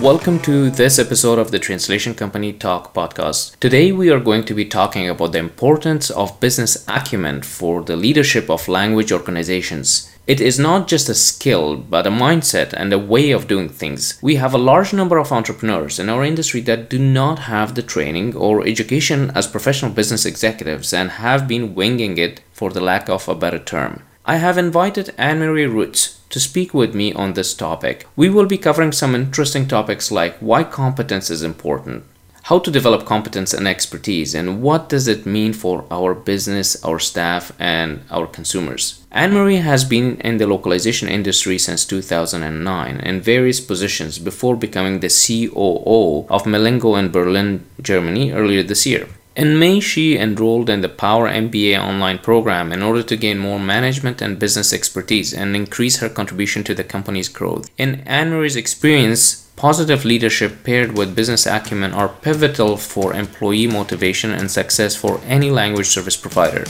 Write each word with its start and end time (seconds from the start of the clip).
Welcome 0.00 0.38
to 0.42 0.70
this 0.70 1.00
episode 1.00 1.40
of 1.40 1.50
the 1.50 1.58
Translation 1.58 2.14
Company 2.14 2.52
Talk 2.52 2.94
podcast. 2.94 3.58
Today 3.58 3.90
we 3.90 4.10
are 4.10 4.20
going 4.20 4.44
to 4.44 4.54
be 4.54 4.64
talking 4.64 5.08
about 5.08 5.32
the 5.32 5.40
importance 5.40 6.08
of 6.08 6.38
business 6.38 6.84
acumen 6.86 7.42
for 7.42 7.82
the 7.82 7.96
leadership 7.96 8.48
of 8.48 8.68
language 8.68 9.10
organizations. 9.10 10.08
It 10.28 10.40
is 10.40 10.56
not 10.56 10.86
just 10.86 11.08
a 11.08 11.16
skill, 11.16 11.76
but 11.76 12.06
a 12.06 12.10
mindset 12.10 12.72
and 12.72 12.92
a 12.92 12.98
way 12.98 13.32
of 13.32 13.48
doing 13.48 13.68
things. 13.68 14.20
We 14.22 14.36
have 14.36 14.54
a 14.54 14.58
large 14.58 14.92
number 14.92 15.18
of 15.18 15.32
entrepreneurs 15.32 15.98
in 15.98 16.08
our 16.08 16.24
industry 16.24 16.60
that 16.60 16.88
do 16.88 17.00
not 17.00 17.40
have 17.40 17.74
the 17.74 17.82
training 17.82 18.36
or 18.36 18.64
education 18.64 19.32
as 19.34 19.48
professional 19.48 19.90
business 19.90 20.24
executives 20.24 20.94
and 20.94 21.10
have 21.10 21.48
been 21.48 21.74
winging 21.74 22.18
it 22.18 22.40
for 22.52 22.70
the 22.70 22.80
lack 22.80 23.08
of 23.08 23.28
a 23.28 23.34
better 23.34 23.58
term. 23.58 24.04
I 24.24 24.36
have 24.36 24.58
invited 24.58 25.12
Anne 25.18 25.40
Marie 25.40 25.66
Roots 25.66 26.17
to 26.30 26.40
speak 26.40 26.74
with 26.74 26.94
me 26.94 27.12
on 27.12 27.32
this 27.32 27.54
topic. 27.54 28.06
We 28.16 28.28
will 28.28 28.46
be 28.46 28.58
covering 28.58 28.92
some 28.92 29.14
interesting 29.14 29.66
topics 29.66 30.10
like 30.10 30.36
why 30.38 30.64
competence 30.64 31.30
is 31.30 31.42
important, 31.42 32.04
how 32.44 32.58
to 32.58 32.70
develop 32.70 33.04
competence 33.04 33.52
and 33.52 33.68
expertise, 33.68 34.34
and 34.34 34.62
what 34.62 34.88
does 34.88 35.08
it 35.08 35.26
mean 35.26 35.52
for 35.52 35.84
our 35.90 36.14
business, 36.14 36.82
our 36.84 36.98
staff, 36.98 37.52
and 37.58 38.00
our 38.10 38.26
consumers. 38.26 39.04
Anne 39.10 39.32
Marie 39.32 39.56
has 39.56 39.84
been 39.84 40.20
in 40.20 40.36
the 40.38 40.46
localization 40.46 41.08
industry 41.08 41.58
since 41.58 41.84
2009 41.84 43.00
in 43.00 43.20
various 43.20 43.60
positions 43.60 44.18
before 44.18 44.56
becoming 44.56 45.00
the 45.00 45.08
COO 45.08 46.26
of 46.28 46.44
Milengo 46.44 46.98
in 46.98 47.10
Berlin, 47.10 47.64
Germany 47.80 48.32
earlier 48.32 48.62
this 48.62 48.86
year. 48.86 49.08
In 49.38 49.56
May, 49.56 49.78
she 49.78 50.18
enrolled 50.18 50.68
in 50.68 50.80
the 50.80 50.88
Power 50.88 51.28
MBA 51.28 51.78
online 51.78 52.18
program 52.18 52.72
in 52.72 52.82
order 52.82 53.04
to 53.04 53.16
gain 53.16 53.38
more 53.38 53.60
management 53.60 54.20
and 54.20 54.36
business 54.36 54.72
expertise 54.72 55.32
and 55.32 55.54
increase 55.54 55.98
her 55.98 56.08
contribution 56.08 56.64
to 56.64 56.74
the 56.74 56.82
company's 56.82 57.28
growth. 57.28 57.70
In 57.78 58.00
Anne 58.00 58.30
Marie's 58.30 58.56
experience, 58.56 59.46
positive 59.54 60.04
leadership 60.04 60.64
paired 60.64 60.98
with 60.98 61.14
business 61.14 61.46
acumen 61.46 61.92
are 61.92 62.08
pivotal 62.08 62.76
for 62.76 63.14
employee 63.14 63.68
motivation 63.68 64.32
and 64.32 64.50
success 64.50 64.96
for 64.96 65.20
any 65.24 65.52
language 65.52 65.86
service 65.86 66.16
provider. 66.16 66.64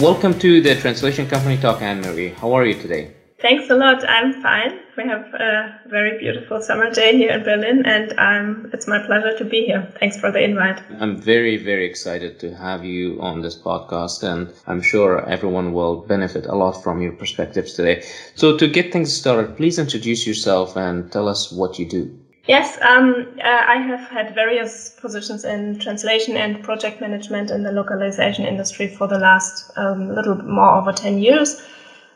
Welcome 0.00 0.38
to 0.38 0.62
the 0.62 0.76
Translation 0.76 1.28
Company 1.28 1.58
Talk, 1.58 1.82
Anne 1.82 2.00
Marie. 2.00 2.30
How 2.30 2.54
are 2.54 2.64
you 2.64 2.80
today? 2.80 3.15
Thanks 3.38 3.68
a 3.68 3.74
lot. 3.74 4.02
I'm 4.08 4.32
fine. 4.32 4.80
We 4.96 5.04
have 5.04 5.26
a 5.34 5.78
very 5.86 6.16
beautiful 6.18 6.62
summer 6.62 6.90
day 6.90 7.14
here 7.14 7.32
in 7.32 7.42
Berlin, 7.42 7.84
and 7.84 8.14
um, 8.18 8.70
it's 8.72 8.86
my 8.86 8.98
pleasure 9.04 9.36
to 9.36 9.44
be 9.44 9.66
here. 9.66 9.86
Thanks 10.00 10.18
for 10.18 10.32
the 10.32 10.42
invite. 10.42 10.80
I'm 11.00 11.20
very, 11.20 11.58
very 11.58 11.84
excited 11.84 12.38
to 12.40 12.54
have 12.54 12.82
you 12.82 13.20
on 13.20 13.42
this 13.42 13.54
podcast, 13.54 14.22
and 14.22 14.54
I'm 14.66 14.80
sure 14.80 15.28
everyone 15.28 15.74
will 15.74 15.96
benefit 15.96 16.46
a 16.46 16.54
lot 16.54 16.82
from 16.82 17.02
your 17.02 17.12
perspectives 17.12 17.74
today. 17.74 18.02
So, 18.36 18.56
to 18.56 18.66
get 18.66 18.90
things 18.90 19.12
started, 19.12 19.54
please 19.54 19.78
introduce 19.78 20.26
yourself 20.26 20.74
and 20.74 21.12
tell 21.12 21.28
us 21.28 21.52
what 21.52 21.78
you 21.78 21.86
do. 21.86 22.18
Yes, 22.46 22.78
um, 22.80 23.26
uh, 23.44 23.64
I 23.66 23.76
have 23.76 24.00
had 24.00 24.34
various 24.34 24.94
positions 24.98 25.44
in 25.44 25.78
translation 25.78 26.38
and 26.38 26.62
project 26.62 27.02
management 27.02 27.50
in 27.50 27.64
the 27.64 27.72
localization 27.72 28.46
industry 28.46 28.88
for 28.88 29.06
the 29.06 29.18
last 29.18 29.70
um, 29.76 30.14
little 30.14 30.36
more 30.36 30.76
over 30.76 30.92
10 30.92 31.18
years. 31.18 31.60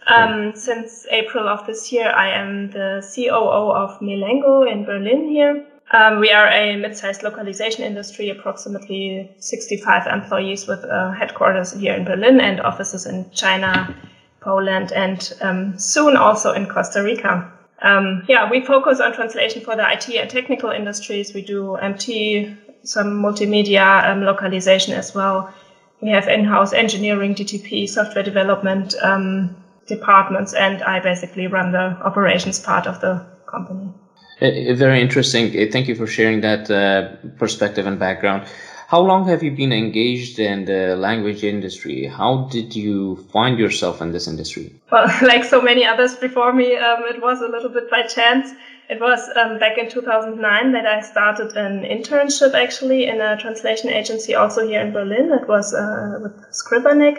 Um, 0.07 0.55
since 0.57 1.07
April 1.11 1.49
of 1.49 1.67
this 1.67 1.93
year, 1.93 2.11
I 2.11 2.31
am 2.31 2.71
the 2.71 3.07
COO 3.15 3.73
of 3.73 4.01
Milengo 4.01 4.71
in 4.71 4.85
Berlin 4.85 5.29
here. 5.29 5.67
Um, 5.93 6.21
we 6.21 6.31
are 6.31 6.49
a 6.49 6.77
mid-sized 6.77 7.23
localization 7.23 7.85
industry, 7.85 8.31
approximately 8.31 9.31
65 9.39 10.07
employees 10.07 10.67
with 10.67 10.85
uh, 10.85 11.11
headquarters 11.13 11.73
here 11.73 11.95
in 11.95 12.05
Berlin 12.05 12.41
and 12.41 12.61
offices 12.61 13.07
in 13.07 13.29
China, 13.33 13.95
Poland, 14.41 14.93
and 14.93 15.33
um, 15.41 15.79
soon 15.79 16.17
also 16.17 16.53
in 16.53 16.67
Costa 16.67 17.03
Rica. 17.03 17.53
Um, 17.83 18.25
yeah, 18.29 18.49
we 18.49 18.65
focus 18.65 19.01
on 19.01 19.13
translation 19.13 19.63
for 19.63 19.75
the 19.75 19.91
IT 19.91 20.09
and 20.11 20.31
technical 20.31 20.71
industries. 20.71 21.35
We 21.35 21.43
do 21.43 21.75
MT, 21.77 22.55
some 22.85 23.21
multimedia 23.23 24.09
um, 24.09 24.23
localization 24.23 24.95
as 24.95 25.15
well. 25.15 25.53
We 26.01 26.11
have 26.11 26.29
in-house 26.29 26.73
engineering, 26.73 27.35
DTP, 27.35 27.89
software 27.89 28.25
development 28.25 28.95
um, 29.03 29.57
departments, 29.97 30.55
and 30.55 30.83
I 30.83 31.01
basically 31.01 31.47
run 31.47 31.73
the 31.73 31.87
operations 32.09 32.59
part 32.59 32.87
of 32.87 33.01
the 33.01 33.13
company. 33.47 33.93
Very 34.41 35.01
interesting. 35.03 35.45
Thank 35.71 35.87
you 35.89 35.95
for 35.95 36.07
sharing 36.07 36.41
that 36.41 36.71
uh, 36.71 37.17
perspective 37.37 37.87
and 37.87 37.99
background. 37.99 38.47
How 38.91 39.01
long 39.01 39.29
have 39.29 39.43
you 39.45 39.53
been 39.53 39.73
engaged 39.73 40.41
in 40.41 40.65
the 40.65 40.97
language 40.97 41.45
industry? 41.45 42.07
How 42.07 42.49
did 42.51 42.75
you 42.75 43.17
find 43.33 43.57
yourself 43.57 44.01
in 44.01 44.11
this 44.11 44.27
industry? 44.27 44.73
Well, 44.91 45.07
like 45.23 45.45
so 45.45 45.61
many 45.61 45.85
others 45.85 46.17
before 46.17 46.53
me, 46.53 46.75
um, 46.77 47.05
it 47.05 47.23
was 47.23 47.41
a 47.41 47.47
little 47.47 47.71
bit 47.71 47.89
by 47.89 48.03
chance. 48.03 48.51
It 48.89 49.01
was 49.01 49.21
um, 49.37 49.61
back 49.61 49.79
in 49.79 49.89
2009 49.89 50.73
that 50.73 50.87
I 50.87 51.03
started 51.03 51.57
an 51.57 51.85
internship 51.85 52.55
actually 52.55 53.07
in 53.07 53.21
a 53.21 53.37
translation 53.37 53.91
agency 53.91 54.35
also 54.35 54.67
here 54.67 54.81
in 54.81 54.91
Berlin. 54.93 55.31
It 55.41 55.47
was 55.47 55.73
uh, 55.73 56.19
with 56.21 56.35
Scribernik. 56.51 57.19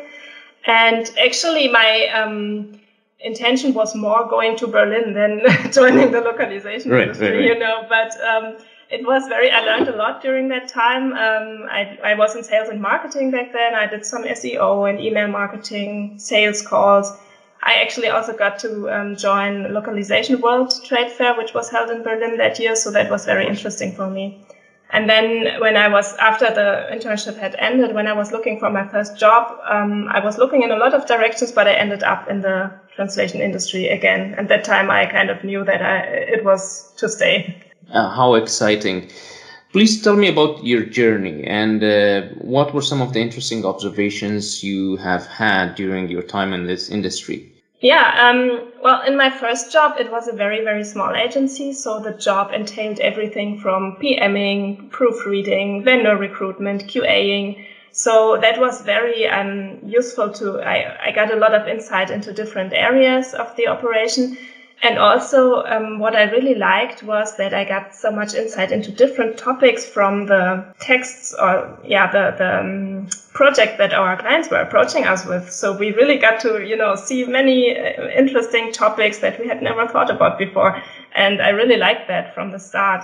And 0.65 1.09
actually, 1.17 1.67
my 1.67 2.07
um, 2.07 2.67
intention 3.19 3.73
was 3.73 3.95
more 3.95 4.25
going 4.27 4.55
to 4.57 4.67
Berlin 4.67 5.13
than 5.13 5.41
joining 5.71 6.11
the 6.11 6.21
localization 6.21 6.91
right, 6.91 7.03
industry, 7.03 7.29
right, 7.29 7.35
right. 7.37 7.45
you 7.45 7.57
know. 7.57 7.85
But 7.89 8.19
um, 8.21 8.57
it 8.91 9.05
was 9.05 9.27
very 9.27 9.49
i 9.49 9.61
learned 9.61 9.87
a 9.87 9.95
lot 9.95 10.21
during 10.21 10.49
that 10.49 10.67
time 10.67 11.13
um, 11.13 11.65
I, 11.69 11.97
I 12.03 12.13
was 12.13 12.35
in 12.35 12.43
sales 12.43 12.67
and 12.67 12.81
marketing 12.81 13.31
back 13.31 13.53
then 13.53 13.73
i 13.73 13.87
did 13.87 14.05
some 14.05 14.23
seo 14.23 14.89
and 14.89 14.99
email 14.99 15.27
marketing 15.27 16.13
sales 16.17 16.61
calls 16.61 17.13
i 17.63 17.75
actually 17.75 18.09
also 18.09 18.33
got 18.33 18.59
to 18.59 18.89
um, 18.89 19.15
join 19.15 19.73
localization 19.73 20.41
world 20.41 20.73
trade 20.83 21.09
fair 21.09 21.35
which 21.37 21.53
was 21.53 21.69
held 21.69 21.89
in 21.89 22.03
berlin 22.03 22.37
that 22.37 22.59
year 22.59 22.75
so 22.75 22.91
that 22.91 23.09
was 23.09 23.25
very 23.25 23.47
interesting 23.47 23.93
for 23.93 24.09
me 24.09 24.37
and 24.93 25.09
then 25.09 25.59
when 25.59 25.77
i 25.77 25.87
was 25.87 26.15
after 26.17 26.47
the 26.53 26.87
internship 26.91 27.37
had 27.37 27.55
ended 27.59 27.93
when 27.93 28.07
i 28.07 28.13
was 28.13 28.31
looking 28.31 28.59
for 28.59 28.69
my 28.69 28.87
first 28.87 29.17
job 29.17 29.57
um, 29.69 30.07
i 30.09 30.23
was 30.23 30.37
looking 30.37 30.63
in 30.63 30.71
a 30.71 30.77
lot 30.77 30.93
of 30.93 31.05
directions 31.05 31.51
but 31.51 31.67
i 31.67 31.73
ended 31.73 32.03
up 32.03 32.27
in 32.29 32.41
the 32.41 32.71
translation 32.95 33.41
industry 33.41 33.87
again 33.87 34.35
and 34.37 34.49
that 34.49 34.63
time 34.63 34.91
i 34.91 35.05
kind 35.05 35.29
of 35.29 35.43
knew 35.43 35.63
that 35.63 35.81
I, 35.81 35.99
it 36.35 36.43
was 36.43 36.91
to 36.97 37.07
stay 37.07 37.55
uh, 37.91 38.09
how 38.09 38.35
exciting. 38.35 39.09
Please 39.71 40.01
tell 40.01 40.15
me 40.15 40.27
about 40.27 40.63
your 40.63 40.83
journey 40.83 41.43
and 41.45 41.83
uh, 41.83 42.21
what 42.35 42.73
were 42.73 42.81
some 42.81 43.01
of 43.01 43.13
the 43.13 43.21
interesting 43.21 43.65
observations 43.65 44.63
you 44.63 44.97
have 44.97 45.25
had 45.27 45.75
during 45.75 46.09
your 46.09 46.23
time 46.23 46.53
in 46.53 46.65
this 46.65 46.89
industry? 46.89 47.50
Yeah, 47.81 48.29
um, 48.29 48.67
well, 48.83 49.01
in 49.01 49.17
my 49.17 49.31
first 49.31 49.71
job, 49.71 49.95
it 49.97 50.11
was 50.11 50.27
a 50.27 50.33
very, 50.33 50.61
very 50.61 50.83
small 50.83 51.15
agency. 51.15 51.73
So 51.73 51.99
the 51.99 52.11
job 52.11 52.51
entailed 52.53 52.99
everything 52.99 53.57
from 53.57 53.97
PMing, 53.99 54.89
proofreading, 54.91 55.83
vendor 55.83 56.15
recruitment, 56.15 56.85
QAing. 56.87 57.57
So 57.91 58.37
that 58.39 58.59
was 58.59 58.81
very 58.81 59.27
um, 59.27 59.79
useful 59.83 60.29
to, 60.33 60.61
I, 60.61 61.07
I 61.07 61.11
got 61.11 61.31
a 61.31 61.35
lot 61.35 61.55
of 61.55 61.67
insight 61.67 62.11
into 62.11 62.31
different 62.31 62.71
areas 62.71 63.33
of 63.33 63.55
the 63.55 63.67
operation. 63.67 64.37
And 64.83 64.97
also, 64.97 65.63
um, 65.65 65.99
what 65.99 66.15
I 66.15 66.23
really 66.23 66.55
liked 66.55 67.03
was 67.03 67.37
that 67.37 67.53
I 67.53 67.65
got 67.65 67.93
so 67.93 68.11
much 68.11 68.33
insight 68.33 68.71
into 68.71 68.91
different 68.91 69.37
topics 69.37 69.85
from 69.85 70.25
the 70.25 70.73
texts 70.79 71.35
or, 71.39 71.77
yeah, 71.85 72.11
the, 72.11 72.35
the 72.35 72.59
um, 72.59 73.09
project 73.33 73.77
that 73.77 73.93
our 73.93 74.17
clients 74.17 74.49
were 74.49 74.57
approaching 74.57 75.05
us 75.05 75.23
with. 75.23 75.51
So 75.51 75.77
we 75.77 75.91
really 75.91 76.17
got 76.17 76.39
to, 76.41 76.65
you 76.65 76.75
know, 76.75 76.95
see 76.95 77.25
many 77.25 77.77
uh, 77.77 78.07
interesting 78.07 78.71
topics 78.71 79.19
that 79.19 79.39
we 79.39 79.47
had 79.47 79.61
never 79.61 79.87
thought 79.87 80.09
about 80.09 80.39
before. 80.39 80.81
And 81.13 81.43
I 81.43 81.49
really 81.49 81.77
liked 81.77 82.07
that 82.07 82.33
from 82.33 82.49
the 82.49 82.59
start. 82.59 83.03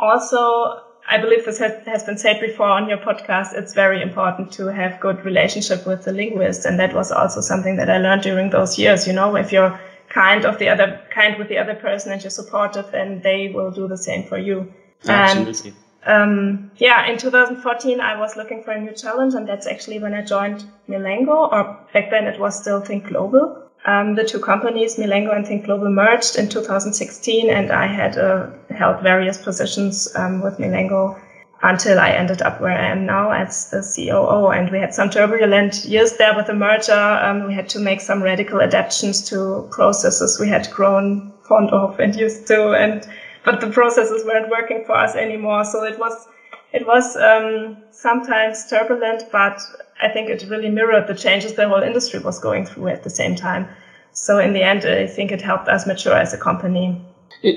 Also, 0.00 0.80
I 1.08 1.18
believe 1.18 1.44
this 1.44 1.58
has 1.58 2.02
been 2.02 2.18
said 2.18 2.40
before 2.40 2.68
on 2.68 2.88
your 2.88 2.98
podcast. 2.98 3.54
It's 3.54 3.72
very 3.72 4.02
important 4.02 4.50
to 4.54 4.66
have 4.66 4.98
good 4.98 5.24
relationship 5.24 5.86
with 5.86 6.04
the 6.04 6.12
linguist. 6.12 6.64
And 6.64 6.80
that 6.80 6.92
was 6.92 7.12
also 7.12 7.40
something 7.40 7.76
that 7.76 7.88
I 7.88 7.98
learned 7.98 8.22
during 8.22 8.50
those 8.50 8.78
years. 8.78 9.06
You 9.06 9.12
know, 9.12 9.36
if 9.36 9.52
you're 9.52 9.78
kind 10.14 10.44
of 10.44 10.58
the 10.58 10.68
other 10.68 11.00
kind 11.10 11.36
with 11.38 11.48
the 11.48 11.58
other 11.58 11.74
person 11.74 12.12
and 12.12 12.22
you're 12.22 12.30
supportive, 12.30 12.90
then 12.92 13.20
they 13.22 13.50
will 13.52 13.70
do 13.70 13.88
the 13.88 13.96
same 13.96 14.22
for 14.28 14.38
you. 14.38 14.72
Absolutely. 15.06 15.70
And 15.70 15.78
um, 16.06 16.70
yeah, 16.76 17.06
in 17.10 17.18
2014, 17.18 18.00
I 18.00 18.18
was 18.18 18.36
looking 18.36 18.62
for 18.62 18.72
a 18.72 18.80
new 18.80 18.92
challenge, 18.92 19.34
and 19.34 19.48
that's 19.48 19.66
actually 19.66 19.98
when 19.98 20.14
I 20.14 20.22
joined 20.22 20.64
Milengo, 20.88 21.52
or 21.52 21.78
back 21.92 22.10
then 22.10 22.26
it 22.26 22.38
was 22.38 22.60
still 22.60 22.80
Think 22.80 23.08
Global. 23.08 23.62
Um, 23.86 24.14
the 24.14 24.24
two 24.24 24.38
companies, 24.38 24.96
Milengo 24.96 25.34
and 25.34 25.46
Think 25.46 25.64
Global, 25.64 25.90
merged 25.90 26.36
in 26.36 26.48
2016, 26.48 27.50
and 27.50 27.72
I 27.72 27.86
had 27.86 28.16
a 28.16 28.52
held 28.70 29.02
various 29.02 29.38
positions 29.38 30.14
um, 30.14 30.42
with 30.42 30.58
Milengo 30.58 31.18
until 31.64 31.98
I 31.98 32.10
ended 32.10 32.42
up 32.42 32.60
where 32.60 32.78
I 32.78 32.88
am 32.88 33.06
now 33.06 33.30
as 33.30 33.70
the 33.70 33.80
COO. 33.80 34.48
And 34.50 34.70
we 34.70 34.78
had 34.78 34.92
some 34.92 35.08
turbulent 35.08 35.84
years 35.86 36.12
there 36.18 36.36
with 36.36 36.46
the 36.46 36.54
merger. 36.54 36.92
Um, 36.92 37.46
we 37.46 37.54
had 37.54 37.70
to 37.70 37.78
make 37.78 38.02
some 38.02 38.22
radical 38.22 38.60
adaptations 38.60 39.22
to 39.30 39.66
processes 39.70 40.38
we 40.38 40.46
had 40.48 40.70
grown 40.70 41.32
fond 41.48 41.70
of 41.70 41.98
and 41.98 42.14
used 42.14 42.46
to, 42.48 42.72
and 42.72 43.08
but 43.44 43.60
the 43.60 43.70
processes 43.70 44.24
weren't 44.24 44.50
working 44.50 44.84
for 44.84 44.94
us 44.96 45.14
anymore. 45.14 45.64
So 45.64 45.84
it 45.84 45.98
was 45.98 46.28
it 46.74 46.86
was 46.86 47.16
um, 47.16 47.78
sometimes 47.90 48.66
turbulent, 48.68 49.24
but 49.32 49.58
I 50.02 50.08
think 50.08 50.28
it 50.28 50.44
really 50.50 50.68
mirrored 50.68 51.06
the 51.06 51.14
changes 51.14 51.54
the 51.54 51.68
whole 51.68 51.82
industry 51.82 52.20
was 52.20 52.38
going 52.38 52.66
through 52.66 52.88
at 52.88 53.04
the 53.04 53.10
same 53.10 53.34
time. 53.34 53.68
So 54.12 54.38
in 54.38 54.52
the 54.52 54.62
end, 54.62 54.84
I 54.84 55.06
think 55.06 55.32
it 55.32 55.40
helped 55.40 55.68
us 55.68 55.86
mature 55.86 56.14
as 56.14 56.34
a 56.34 56.38
company. 56.38 57.00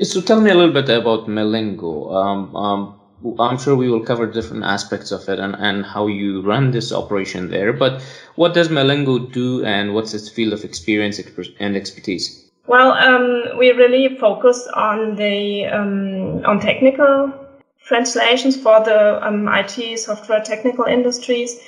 So 0.04 0.21
tell 0.21 0.39
me 0.39 0.50
a 0.50 0.56
little 0.56 0.74
bit 0.74 0.89
about 0.89 1.27
Milengo. 1.27 2.13
Um, 2.13 2.56
um, 2.56 2.96
I'm 3.39 3.57
sure 3.57 3.75
we 3.75 3.89
will 3.89 4.03
cover 4.03 4.27
different 4.27 4.63
aspects 4.63 5.11
of 5.11 5.27
it 5.27 5.39
and, 5.39 5.55
and 5.55 5.85
how 5.85 6.07
you 6.07 6.41
run 6.41 6.71
this 6.71 6.91
operation 6.91 7.49
there. 7.49 7.73
But 7.73 8.03
what 8.35 8.53
does 8.53 8.69
Milengo 8.69 9.31
do 9.31 9.65
and 9.65 9.93
what's 9.93 10.13
its 10.13 10.29
field 10.29 10.53
of 10.53 10.63
experience 10.63 11.19
and 11.59 11.75
expertise? 11.75 12.47
Well, 12.67 12.91
um, 12.91 13.57
we 13.57 13.71
really 13.71 14.17
focus 14.17 14.67
on 14.73 15.15
the 15.15 15.65
um, 15.65 16.45
on 16.45 16.59
technical 16.59 17.33
translations 17.85 18.57
for 18.57 18.83
the 18.83 19.25
um, 19.25 19.47
IT 19.47 19.97
software 19.99 20.41
technical 20.41 20.83
industries. 20.83 21.59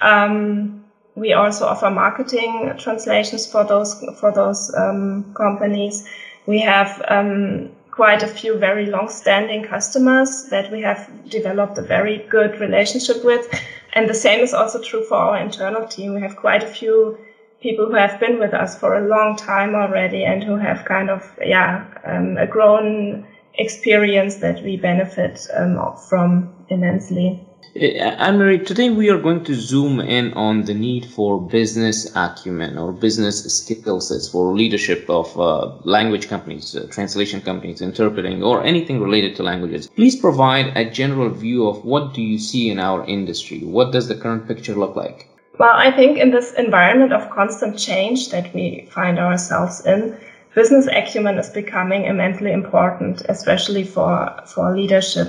Um, 0.00 0.82
we 1.14 1.34
also 1.34 1.66
offer 1.66 1.90
marketing 1.90 2.72
translations 2.78 3.46
for 3.46 3.64
those 3.64 4.02
for 4.18 4.32
those 4.32 4.74
um, 4.74 5.34
companies. 5.34 6.08
We 6.46 6.60
have 6.60 7.02
um, 7.08 7.75
quite 7.96 8.22
a 8.22 8.28
few 8.28 8.58
very 8.58 8.86
long-standing 8.86 9.62
customers 9.62 10.42
that 10.50 10.70
we 10.70 10.82
have 10.82 11.00
developed 11.30 11.78
a 11.78 11.82
very 11.82 12.18
good 12.28 12.60
relationship 12.60 13.24
with, 13.24 13.48
and 13.94 14.08
the 14.08 14.14
same 14.14 14.40
is 14.40 14.52
also 14.52 14.78
true 14.78 15.02
for 15.02 15.16
our 15.16 15.38
internal 15.38 15.84
team. 15.86 16.14
We 16.14 16.20
have 16.20 16.36
quite 16.36 16.62
a 16.62 16.66
few 16.80 17.18
people 17.62 17.86
who 17.86 17.94
have 17.96 18.20
been 18.20 18.38
with 18.38 18.52
us 18.52 18.76
for 18.76 18.94
a 18.96 19.08
long 19.08 19.34
time 19.36 19.74
already 19.74 20.24
and 20.24 20.44
who 20.44 20.56
have 20.56 20.84
kind 20.84 21.08
of 21.10 21.22
yeah 21.42 21.84
um, 22.04 22.36
a 22.36 22.46
grown 22.46 23.24
experience 23.54 24.36
that 24.36 24.60
we 24.62 24.76
benefit 24.76 25.46
um, 25.54 25.80
from 26.08 26.50
immensely. 26.68 27.45
Eh, 27.74 27.98
Anne-Marie, 27.98 28.60
today 28.60 28.90
we 28.90 29.10
are 29.10 29.18
going 29.18 29.42
to 29.44 29.54
zoom 29.54 30.00
in 30.00 30.32
on 30.34 30.64
the 30.64 30.74
need 30.74 31.04
for 31.04 31.40
business 31.40 32.10
acumen 32.14 32.78
or 32.78 32.92
business 32.92 33.44
skill 33.44 34.00
sets 34.00 34.28
for 34.28 34.54
leadership 34.54 35.08
of 35.10 35.38
uh, 35.38 35.72
language 35.84 36.28
companies, 36.28 36.76
uh, 36.76 36.86
translation 36.90 37.40
companies, 37.40 37.80
interpreting, 37.80 38.42
or 38.42 38.62
anything 38.64 39.00
related 39.00 39.34
to 39.36 39.42
languages. 39.42 39.88
Please 39.88 40.16
provide 40.16 40.76
a 40.76 40.88
general 40.90 41.28
view 41.28 41.66
of 41.66 41.84
what 41.84 42.14
do 42.14 42.22
you 42.22 42.38
see 42.38 42.70
in 42.70 42.78
our 42.78 43.04
industry? 43.06 43.60
What 43.60 43.92
does 43.92 44.08
the 44.08 44.14
current 44.14 44.46
picture 44.46 44.74
look 44.74 44.96
like? 44.96 45.28
Well, 45.58 45.74
I 45.74 45.90
think 45.90 46.18
in 46.18 46.30
this 46.30 46.52
environment 46.54 47.12
of 47.12 47.30
constant 47.30 47.78
change 47.78 48.30
that 48.30 48.54
we 48.54 48.88
find 48.90 49.18
ourselves 49.18 49.84
in, 49.84 50.16
business 50.54 50.86
acumen 50.86 51.38
is 51.38 51.50
becoming 51.50 52.04
immensely 52.04 52.52
important, 52.52 53.22
especially 53.28 53.84
for, 53.84 54.42
for 54.46 54.74
leadership. 54.74 55.28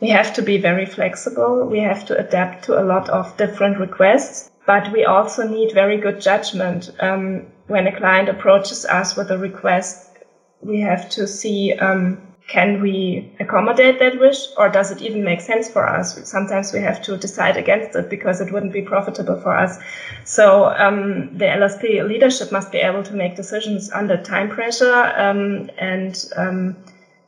We 0.00 0.10
have 0.10 0.34
to 0.34 0.42
be 0.42 0.58
very 0.58 0.86
flexible. 0.86 1.66
We 1.66 1.80
have 1.80 2.04
to 2.06 2.18
adapt 2.18 2.64
to 2.64 2.80
a 2.80 2.84
lot 2.84 3.08
of 3.08 3.36
different 3.36 3.78
requests, 3.78 4.50
but 4.66 4.92
we 4.92 5.04
also 5.04 5.46
need 5.46 5.72
very 5.72 5.96
good 5.96 6.20
judgment. 6.20 6.90
Um, 7.00 7.46
when 7.66 7.86
a 7.86 7.96
client 7.96 8.28
approaches 8.28 8.84
us 8.84 9.16
with 9.16 9.30
a 9.30 9.38
request, 9.38 10.10
we 10.60 10.80
have 10.80 11.08
to 11.10 11.26
see 11.26 11.72
um, 11.74 12.18
can 12.48 12.80
we 12.80 13.32
accommodate 13.40 13.98
that 13.98 14.20
wish 14.20 14.38
or 14.56 14.68
does 14.68 14.92
it 14.92 15.02
even 15.02 15.24
make 15.24 15.40
sense 15.40 15.68
for 15.68 15.88
us? 15.88 16.28
Sometimes 16.28 16.72
we 16.72 16.78
have 16.80 17.02
to 17.02 17.16
decide 17.16 17.56
against 17.56 17.96
it 17.96 18.08
because 18.08 18.40
it 18.40 18.52
wouldn't 18.52 18.72
be 18.72 18.82
profitable 18.82 19.40
for 19.40 19.56
us. 19.56 19.78
So 20.24 20.66
um, 20.66 21.36
the 21.36 21.46
LSP 21.46 22.06
leadership 22.06 22.52
must 22.52 22.70
be 22.70 22.78
able 22.78 23.02
to 23.02 23.14
make 23.14 23.34
decisions 23.34 23.90
under 23.90 24.16
time 24.22 24.48
pressure. 24.48 25.12
Um, 25.16 25.70
and 25.78 26.24
um, 26.36 26.76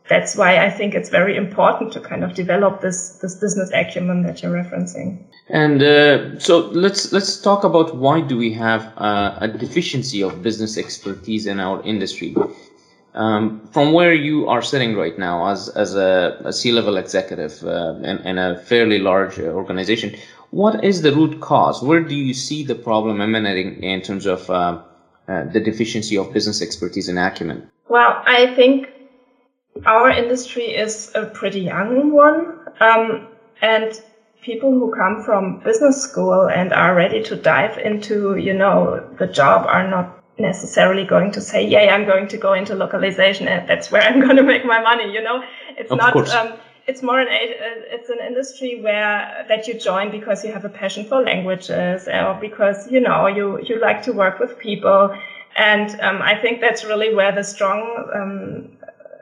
that's 0.08 0.36
why 0.36 0.64
I 0.64 0.70
think 0.70 0.94
it's 0.94 1.10
very 1.10 1.36
important 1.36 1.92
to 1.92 2.00
kind 2.00 2.24
of 2.24 2.34
develop 2.34 2.80
this, 2.80 3.18
this 3.22 3.36
business 3.36 3.70
acumen 3.72 4.22
that 4.22 4.42
you're 4.42 4.52
referencing. 4.52 5.22
And 5.48 5.82
uh, 5.82 6.38
so 6.38 6.68
let's 6.68 7.12
let's 7.12 7.40
talk 7.40 7.64
about 7.64 7.96
why 7.96 8.20
do 8.20 8.36
we 8.36 8.52
have 8.54 8.92
uh, 8.96 9.38
a 9.40 9.48
deficiency 9.48 10.22
of 10.22 10.42
business 10.42 10.76
expertise 10.76 11.46
in 11.46 11.60
our 11.60 11.82
industry. 11.82 12.34
Um, 13.14 13.66
from 13.72 13.92
where 13.92 14.14
you 14.14 14.48
are 14.48 14.62
sitting 14.62 14.94
right 14.94 15.18
now 15.18 15.48
as, 15.48 15.68
as 15.70 15.96
a, 15.96 16.40
a 16.44 16.52
C-level 16.52 16.98
executive 16.98 17.64
uh, 17.64 17.94
in, 18.02 18.18
in, 18.18 18.38
a 18.38 18.58
fairly 18.58 18.98
large 18.98 19.40
uh, 19.40 19.44
organization, 19.44 20.14
what 20.50 20.84
is 20.84 21.02
the 21.02 21.12
root 21.12 21.40
cause? 21.40 21.82
Where 21.82 22.00
do 22.00 22.14
you 22.14 22.32
see 22.32 22.62
the 22.64 22.76
problem 22.76 23.20
emanating 23.20 23.82
in 23.82 24.02
terms 24.02 24.26
of 24.26 24.48
uh, 24.48 24.82
uh, 25.26 25.44
the 25.44 25.58
deficiency 25.58 26.16
of 26.16 26.32
business 26.32 26.62
expertise 26.62 27.08
and 27.08 27.18
acumen? 27.18 27.68
Well, 27.88 28.22
I 28.26 28.54
think 28.54 28.88
our 29.86 30.10
industry 30.10 30.66
is 30.66 31.10
a 31.14 31.26
pretty 31.26 31.60
young 31.60 32.12
one. 32.12 32.58
Um, 32.80 33.26
and 33.60 34.00
people 34.42 34.72
who 34.72 34.94
come 34.94 35.22
from 35.22 35.58
business 35.64 36.00
school 36.00 36.48
and 36.48 36.72
are 36.72 36.94
ready 36.94 37.20
to 37.22 37.36
dive 37.36 37.78
into, 37.78 38.36
you 38.36 38.54
know, 38.54 39.04
the 39.18 39.26
job 39.26 39.66
are 39.66 39.86
not 39.88 40.08
necessarily 40.38 41.04
going 41.04 41.32
to 41.32 41.40
say, 41.40 41.62
"Yay, 41.64 41.88
I'm 41.88 42.04
going 42.04 42.28
to 42.28 42.38
go 42.38 42.52
into 42.52 42.74
localization, 42.74 43.48
and 43.48 43.68
that's 43.68 43.90
where 43.90 44.02
I'm 44.02 44.20
going 44.26 44.36
to 44.36 44.42
make 44.42 44.64
my 44.64 44.80
money." 44.80 45.10
You 45.12 45.22
know, 45.22 45.42
it's 45.76 45.90
of 45.90 45.98
not. 45.98 46.14
Um, 46.30 46.54
it's 46.86 47.02
more 47.02 47.20
an 47.20 47.28
it's 47.30 48.08
an 48.08 48.18
industry 48.20 48.80
where 48.80 49.44
that 49.48 49.68
you 49.68 49.74
join 49.74 50.10
because 50.10 50.42
you 50.44 50.50
have 50.52 50.64
a 50.64 50.70
passion 50.70 51.04
for 51.04 51.22
languages 51.22 52.08
or 52.08 52.34
because 52.34 52.86
you 52.86 53.00
know 53.00 53.26
you 53.26 53.58
you 53.62 53.78
like 53.78 54.02
to 54.02 54.12
work 54.12 54.38
with 54.38 54.58
people, 54.58 55.10
and 55.56 55.94
um, 56.00 56.22
I 56.22 56.34
think 56.34 56.60
that's 56.60 56.84
really 56.84 57.14
where 57.14 57.32
the 57.32 57.44
strong 57.44 58.08
um, 58.14 58.68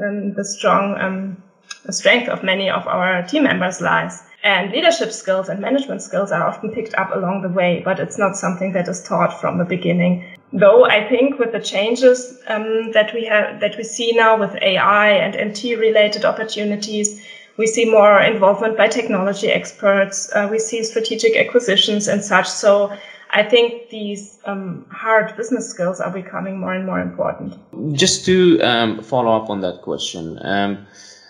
um 0.01 0.35
the 0.35 0.45
strong 0.45 1.01
um, 1.01 1.43
strength 1.91 2.29
of 2.29 2.43
many 2.43 2.71
of 2.71 2.87
our 2.87 3.23
team 3.23 3.45
members 3.45 3.81
lies. 3.81 4.23
And 4.43 4.71
leadership 4.71 5.11
skills 5.11 5.49
and 5.49 5.61
management 5.61 6.03
skills 6.03 6.31
are 6.31 6.47
often 6.47 6.71
picked 6.71 6.95
up 6.95 7.15
along 7.15 7.43
the 7.43 7.49
way, 7.49 7.83
but 7.85 7.99
it's 7.99 8.19
not 8.19 8.37
something 8.37 8.73
that 8.73 8.89
is 8.89 9.03
taught 9.03 9.41
from 9.41 9.59
the 9.59 9.65
beginning. 9.65 10.25
Though 10.53 10.85
I 10.85 11.09
think 11.09 11.39
with 11.39 11.53
the 11.53 11.61
changes 11.61 12.39
um, 12.47 12.93
that 12.93 13.13
we 13.13 13.25
have, 13.25 13.61
that 13.61 13.77
we 13.77 13.83
see 13.83 14.13
now 14.13 14.39
with 14.39 14.55
AI 14.63 15.11
and 15.11 15.35
MT 15.35 15.75
related 15.75 16.25
opportunities, 16.25 17.21
we 17.57 17.67
see 17.67 17.91
more 17.91 18.21
involvement 18.21 18.77
by 18.77 18.87
technology 18.87 19.49
experts. 19.49 20.31
Uh, 20.33 20.47
we 20.51 20.59
see 20.59 20.85
strategic 20.85 21.37
acquisitions 21.37 22.07
and 22.07 22.23
such. 22.23 22.49
So 22.49 22.97
I 23.37 23.43
think 23.43 23.91
these 23.91 24.39
um, 24.47 24.87
hard 24.91 25.37
business 25.37 25.69
skills 25.69 26.01
are 26.01 26.11
becoming 26.11 26.59
more 26.59 26.73
and 26.73 26.87
more 26.87 27.01
important. 27.01 27.55
Just 27.93 28.25
to 28.25 28.59
um, 28.63 29.03
follow 29.03 29.37
up 29.37 29.51
on 29.51 29.61
that 29.61 29.83
question, 29.83 30.39
um, 30.41 30.81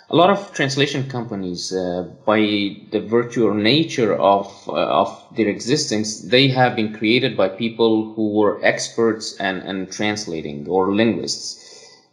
a 0.08 0.14
lot 0.14 0.30
of 0.30 0.52
translation 0.52 1.08
companies, 1.08 1.72
uh, 1.72 2.04
by 2.24 2.38
the 2.92 3.00
virtue 3.00 3.48
or 3.48 3.54
nature 3.54 4.14
of 4.14 4.46
uh, 4.68 5.02
of 5.02 5.10
their 5.32 5.48
existence, 5.48 6.20
they 6.20 6.46
have 6.48 6.76
been 6.76 6.92
created 6.92 7.36
by 7.36 7.48
people 7.48 8.04
who 8.14 8.30
were 8.38 8.56
experts 8.62 9.34
and 9.40 9.64
and 9.64 9.90
translating 9.90 10.68
or 10.68 10.94
linguists. 10.94 11.48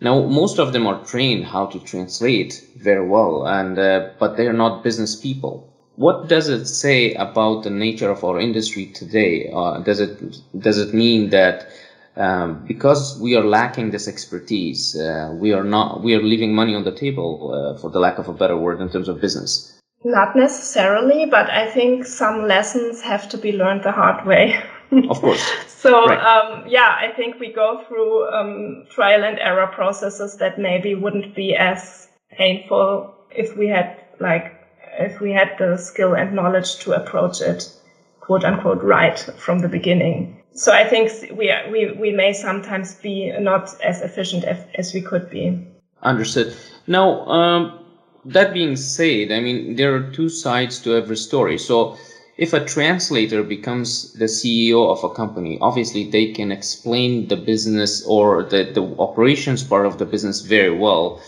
Now, 0.01 0.15
most 0.41 0.57
of 0.57 0.73
them 0.73 0.87
are 0.87 0.99
trained 1.11 1.45
how 1.45 1.67
to 1.67 1.79
translate 1.79 2.63
very 2.75 3.05
well, 3.15 3.45
and 3.45 3.77
uh, 3.77 4.01
but 4.17 4.37
they 4.37 4.47
are 4.47 4.59
not 4.63 4.81
business 4.81 5.15
people. 5.15 5.63
What 5.95 6.27
does 6.27 6.49
it 6.49 6.65
say 6.65 7.13
about 7.13 7.63
the 7.63 7.69
nature 7.69 8.09
of 8.09 8.23
our 8.23 8.39
industry 8.39 8.87
today? 8.87 9.51
Uh, 9.53 9.79
does 9.79 9.99
it 9.99 10.19
does 10.57 10.79
it 10.79 10.93
mean 10.93 11.29
that 11.29 11.67
um, 12.15 12.65
because 12.67 13.19
we 13.19 13.35
are 13.35 13.43
lacking 13.43 13.91
this 13.91 14.07
expertise, 14.07 14.99
uh, 14.99 15.31
we 15.33 15.53
are 15.53 15.63
not 15.63 16.01
we 16.01 16.15
are 16.15 16.21
leaving 16.21 16.53
money 16.55 16.75
on 16.75 16.83
the 16.83 16.91
table, 16.91 17.53
uh, 17.53 17.79
for 17.79 17.89
the 17.89 17.99
lack 17.99 18.17
of 18.17 18.27
a 18.27 18.33
better 18.33 18.57
word, 18.57 18.81
in 18.81 18.89
terms 18.89 19.07
of 19.07 19.21
business. 19.21 19.79
Not 20.03 20.35
necessarily, 20.35 21.25
but 21.25 21.49
I 21.49 21.69
think 21.69 22.05
some 22.05 22.47
lessons 22.47 23.01
have 23.01 23.29
to 23.29 23.37
be 23.37 23.51
learned 23.53 23.83
the 23.83 23.91
hard 23.91 24.25
way. 24.25 24.61
of 25.09 25.21
course. 25.21 25.41
so 25.67 26.07
right. 26.07 26.19
um, 26.19 26.65
yeah, 26.67 26.95
I 26.99 27.13
think 27.15 27.39
we 27.39 27.51
go 27.51 27.83
through 27.87 28.29
um, 28.29 28.85
trial 28.89 29.23
and 29.23 29.39
error 29.39 29.67
processes 29.67 30.37
that 30.37 30.59
maybe 30.59 30.93
wouldn't 30.93 31.35
be 31.35 31.55
as 31.55 32.07
painful 32.31 33.15
if 33.29 33.55
we 33.57 33.67
had 33.67 33.97
like 34.19 34.62
if 34.99 35.19
we 35.19 35.31
had 35.31 35.55
the 35.57 35.77
skill 35.77 36.13
and 36.13 36.33
knowledge 36.33 36.77
to 36.77 36.93
approach 36.93 37.41
it 37.41 37.71
quote 38.19 38.43
unquote 38.43 38.81
right 38.83 39.19
from 39.37 39.59
the 39.59 39.69
beginning 39.69 40.43
so 40.55 40.71
I 40.71 40.87
think 40.87 41.11
we, 41.35 41.51
we, 41.71 41.91
we 41.93 42.11
may 42.11 42.31
sometimes 42.31 42.95
be 42.95 43.31
not 43.39 43.75
as 43.81 44.01
efficient 44.01 44.43
as, 44.43 44.63
as 44.75 44.93
we 44.93 45.01
could 45.01 45.29
be. 45.29 45.65
Understood. 46.03 46.55
Now, 46.85 47.25
um, 47.25 47.79
that 48.25 48.53
being 48.53 48.75
said, 48.75 49.31
I 49.31 49.39
mean, 49.39 49.75
there 49.75 49.95
are 49.95 50.11
two 50.11 50.29
sides 50.29 50.79
to 50.81 50.95
every 50.95 51.17
story. 51.17 51.57
So 51.57 51.97
if 52.37 52.53
a 52.53 52.63
translator 52.63 53.41
becomes 53.41 54.13
the 54.13 54.25
CEO 54.25 54.91
of 54.91 55.03
a 55.03 55.13
company, 55.13 55.57
obviously 55.59 56.09
they 56.09 56.31
can 56.33 56.51
explain 56.51 57.27
the 57.29 57.35
business 57.35 58.05
or 58.05 58.43
the, 58.43 58.71
the 58.73 58.83
operations 58.99 59.63
part 59.63 59.87
of 59.87 59.97
the 59.97 60.05
business 60.05 60.41
very 60.41 60.75
well. 60.77 61.19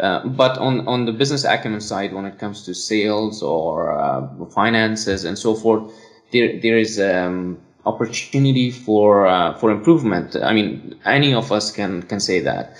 Uh, 0.00 0.26
but 0.26 0.58
on, 0.58 0.86
on 0.88 1.04
the 1.04 1.12
business 1.12 1.44
acumen 1.44 1.80
side, 1.80 2.12
when 2.12 2.24
it 2.24 2.38
comes 2.38 2.64
to 2.64 2.74
sales 2.74 3.42
or 3.42 3.96
uh, 3.96 4.26
finances 4.46 5.24
and 5.24 5.38
so 5.38 5.54
forth, 5.54 5.92
there 6.32 6.60
there 6.60 6.76
is 6.76 6.98
um, 6.98 7.58
opportunity 7.86 8.70
for 8.70 9.26
uh, 9.26 9.54
for 9.58 9.70
improvement. 9.70 10.36
I 10.36 10.52
mean, 10.52 10.98
any 11.04 11.32
of 11.32 11.52
us 11.52 11.70
can 11.70 12.02
can 12.02 12.20
say 12.20 12.40
that. 12.40 12.76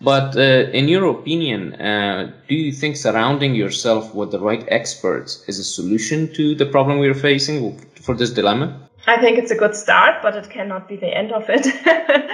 But 0.00 0.36
uh, 0.36 0.70
in 0.72 0.86
your 0.86 1.06
opinion, 1.10 1.74
uh, 1.74 2.32
do 2.48 2.54
you 2.54 2.72
think 2.72 2.96
surrounding 2.96 3.54
yourself 3.54 4.14
with 4.14 4.30
the 4.30 4.38
right 4.38 4.64
experts 4.68 5.42
is 5.48 5.58
a 5.58 5.64
solution 5.64 6.32
to 6.34 6.54
the 6.54 6.66
problem 6.66 6.98
we're 6.98 7.14
facing 7.14 7.80
for 8.00 8.14
this 8.14 8.30
dilemma? 8.30 8.87
I 9.08 9.16
think 9.18 9.38
it's 9.38 9.50
a 9.50 9.56
good 9.56 9.74
start, 9.74 10.20
but 10.20 10.36
it 10.36 10.50
cannot 10.50 10.86
be 10.86 10.96
the 10.96 11.06
end 11.06 11.32
of 11.32 11.48
it. 11.48 11.66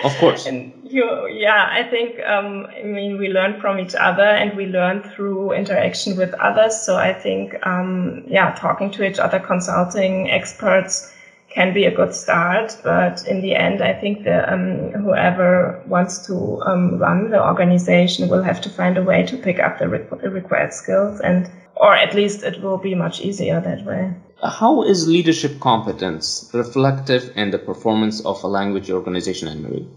of 0.05 0.13
course. 0.19 0.45
and 0.51 0.73
you, 0.83 1.29
yeah, 1.29 1.69
I 1.71 1.85
think, 1.85 2.21
um, 2.27 2.67
I 2.67 2.83
mean, 2.83 3.17
we 3.17 3.29
learn 3.29 3.61
from 3.61 3.79
each 3.79 3.95
other 3.95 4.25
and 4.25 4.57
we 4.57 4.67
learn 4.67 5.03
through 5.03 5.53
interaction 5.53 6.17
with 6.17 6.35
others. 6.35 6.77
So 6.77 6.97
I 6.97 7.13
think, 7.13 7.55
um, 7.65 8.25
yeah, 8.27 8.53
talking 8.59 8.91
to 8.93 9.05
each 9.05 9.21
other, 9.21 9.39
consulting 9.39 10.29
experts 10.33 11.13
can 11.49 11.73
be 11.73 11.85
a 11.85 11.95
good 11.95 12.13
start. 12.13 12.77
But 12.83 13.25
in 13.29 13.41
the 13.41 13.55
end, 13.55 13.81
I 13.81 13.93
think 13.93 14.25
the, 14.25 14.53
um, 14.53 14.91
whoever 15.01 15.81
wants 15.87 16.27
to 16.27 16.61
um, 16.63 16.99
run 16.99 17.31
the 17.31 17.41
organization 17.41 18.29
will 18.29 18.43
have 18.43 18.61
to 18.63 18.69
find 18.69 18.99
a 18.99 19.03
way 19.03 19.23
to 19.23 19.37
pick 19.37 19.61
up 19.61 19.79
the 19.79 19.89
required 19.89 20.73
skills 20.73 21.21
and, 21.21 21.49
or 21.77 21.95
at 21.95 22.15
least 22.15 22.43
it 22.43 22.61
will 22.61 22.79
be 22.79 22.97
much 22.97 23.21
easier 23.21 23.61
that 23.61 23.85
way. 23.85 24.13
How 24.45 24.83
is 24.83 25.09
leadership 25.09 25.59
competence 25.59 26.51
reflective 26.53 27.33
in 27.35 27.51
the 27.51 27.59
performance 27.59 28.21
of 28.27 28.45
a 28.45 28.47
language 28.47 28.91
organization, 28.91 29.49
Anne-Marie? 29.49 29.89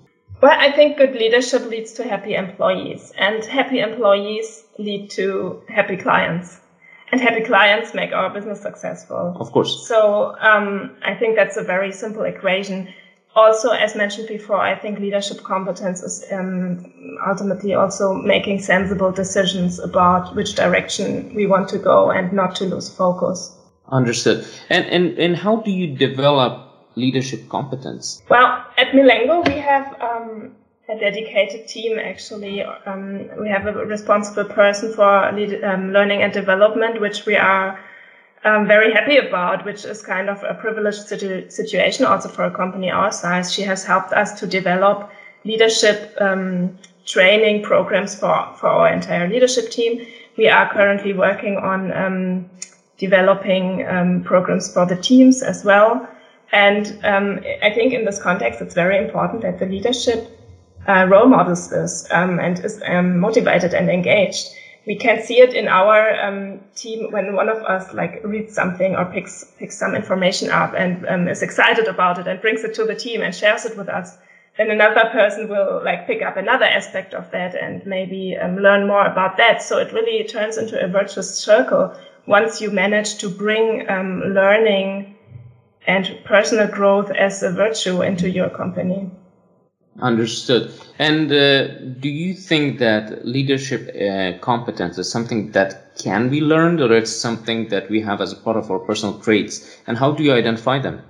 Well, 0.42 0.56
I 0.58 0.72
think 0.72 0.98
good 0.98 1.16
leadership 1.16 1.66
leads 1.66 1.92
to 1.94 2.08
happy 2.08 2.34
employees, 2.34 3.12
and 3.18 3.44
happy 3.44 3.80
employees 3.80 4.64
lead 4.78 5.10
to 5.12 5.62
happy 5.68 5.98
clients, 5.98 6.62
and 7.12 7.20
happy 7.20 7.44
clients 7.44 7.94
make 7.94 8.14
our 8.14 8.30
business 8.30 8.62
successful. 8.62 9.36
Of 9.38 9.52
course. 9.52 9.86
So 9.86 10.38
um, 10.40 10.96
I 11.04 11.14
think 11.14 11.36
that's 11.36 11.58
a 11.58 11.64
very 11.64 11.92
simple 11.92 12.24
equation. 12.24 12.88
Also, 13.36 13.72
as 13.72 13.96
mentioned 13.96 14.30
before, 14.30 14.62
I 14.62 14.76
think 14.76 15.00
leadership 15.00 15.44
competence 15.44 16.02
is 16.02 16.24
um, 16.32 16.86
ultimately 17.28 17.74
also 17.74 18.14
making 18.14 18.62
sensible 18.62 19.12
decisions 19.12 19.78
about 19.78 20.36
which 20.36 20.56
direction 20.56 21.36
we 21.36 21.48
want 21.48 21.68
to 21.70 21.78
go 21.78 22.12
and 22.12 22.32
not 22.32 22.56
to 22.58 22.66
lose 22.66 22.90
focus. 22.90 23.57
Understood. 23.90 24.46
And, 24.70 24.86
and, 24.86 25.18
and 25.18 25.36
how 25.36 25.58
do 25.58 25.72
you 25.72 25.96
develop 25.96 26.68
leadership 26.96 27.48
competence? 27.50 28.22
Well, 28.30 28.66
at 28.78 28.88
Milengo, 28.88 29.48
we 29.48 29.60
have 29.60 29.96
um, 30.02 30.56
a 30.90 31.00
dedicated 31.00 31.68
team 31.68 32.00
actually. 32.00 32.64
Um, 32.64 33.30
we 33.40 33.50
have 33.50 33.68
a 33.68 33.74
responsible 33.74 34.46
person 34.46 34.94
for 34.94 35.32
lead, 35.32 35.64
um, 35.64 35.94
learning 35.94 36.22
and 36.22 36.34
development, 36.34 37.00
which 37.00 37.26
we 37.26 37.36
are 37.36 37.80
um, 38.44 38.68
very 38.68 38.94
happy 38.94 39.18
about, 39.18 39.66
which 39.66 39.86
is 39.86 40.02
kind 40.02 40.30
of 40.30 40.44
a 40.44 40.54
privileged 40.54 41.08
situ- 41.08 41.50
situation 41.50 42.06
also 42.06 42.30
for 42.30 42.46
a 42.46 42.52
company 42.52 42.90
our 42.90 43.12
size. 43.12 43.54
She 43.54 43.64
has 43.64 43.84
helped 43.84 44.14
us 44.14 44.40
to 44.40 44.48
develop 44.48 45.12
leadership 45.44 46.16
um, 46.20 46.78
training 47.06 47.64
programs 47.64 48.16
for, 48.16 48.54
for 48.60 48.68
our 48.68 48.90
entire 48.92 49.30
leadership 49.30 49.70
team. 49.72 50.06
We 50.38 50.50
are 50.50 50.72
currently 50.72 51.14
working 51.14 51.58
on 51.58 51.92
um, 51.94 52.50
developing 52.98 53.86
um, 53.88 54.22
programs 54.24 54.72
for 54.72 54.86
the 54.86 54.96
teams 54.96 55.42
as 55.42 55.64
well. 55.64 56.08
And 56.52 56.98
um, 57.04 57.40
I 57.62 57.72
think 57.72 57.94
in 57.94 58.06
this 58.06 58.20
context, 58.20 58.62
it's 58.62 58.74
very 58.74 58.98
important 58.98 59.42
that 59.42 59.60
the 59.60 59.66
leadership 59.66 60.28
uh, 60.88 61.06
role 61.10 61.26
models 61.28 61.70
this 61.70 62.08
um, 62.12 62.40
and 62.40 62.60
is 62.64 62.82
um, 62.86 63.20
motivated 63.20 63.74
and 63.74 63.90
engaged. 63.90 64.50
We 64.86 64.96
can 64.96 65.22
see 65.22 65.42
it 65.42 65.54
in 65.54 65.68
our 65.68 66.16
um, 66.24 66.62
team 66.76 67.12
when 67.12 67.36
one 67.36 67.50
of 67.50 67.58
us 67.64 67.94
like 67.94 68.22
reads 68.24 68.54
something 68.54 68.96
or 68.96 69.04
picks 69.04 69.44
picks 69.60 69.76
some 69.76 69.96
information 69.96 70.50
up 70.50 70.74
and 70.78 71.06
um, 71.08 71.28
is 71.28 71.42
excited 71.42 71.88
about 71.90 72.20
it 72.20 72.28
and 72.28 72.40
brings 72.40 72.64
it 72.64 72.74
to 72.76 72.86
the 72.86 72.96
team 72.96 73.22
and 73.22 73.36
shares 73.36 73.66
it 73.66 73.76
with 73.76 73.90
us. 73.90 74.18
Then 74.58 74.72
another 74.72 75.10
person 75.12 75.50
will 75.50 75.82
like 75.84 76.08
pick 76.08 76.22
up 76.22 76.38
another 76.38 76.66
aspect 76.66 77.14
of 77.14 77.30
that 77.32 77.54
and 77.54 77.86
maybe 77.86 78.38
learn 78.42 78.88
more 78.88 79.06
about 79.06 79.36
that. 79.38 79.62
So 79.62 79.78
it 79.78 79.92
really 79.92 80.24
turns 80.24 80.58
into 80.58 80.82
a 80.82 80.88
virtuous 80.88 81.36
circle 81.36 81.94
once 82.28 82.62
you 82.62 82.70
manage 82.70 83.18
to 83.18 83.30
bring 83.30 83.90
um, 83.90 84.22
learning 84.22 85.16
and 85.88 86.20
personal 86.26 86.68
growth 86.68 87.10
as 87.12 87.42
a 87.42 87.52
virtue 87.52 88.02
into 88.02 88.30
your 88.30 88.50
company. 88.50 89.10
Understood. 90.00 90.72
And 91.00 91.32
uh, 91.32 91.68
do 92.00 92.10
you 92.10 92.36
think 92.36 92.78
that 92.80 93.26
leadership 93.26 93.90
uh, 93.96 94.38
competence 94.42 94.98
is 95.00 95.10
something 95.10 95.52
that 95.52 95.96
can 95.98 96.30
be 96.30 96.42
learned 96.42 96.82
or 96.82 96.94
it's 96.96 97.12
something 97.12 97.70
that 97.70 97.90
we 97.90 98.02
have 98.02 98.22
as 98.22 98.32
a 98.32 98.36
part 98.36 98.58
of 98.58 98.70
our 98.70 98.80
personal 98.80 99.18
traits? 99.18 99.80
And 99.88 99.98
how 99.98 100.12
do 100.12 100.24
you 100.24 100.34
identify 100.34 100.78
them? 100.78 101.02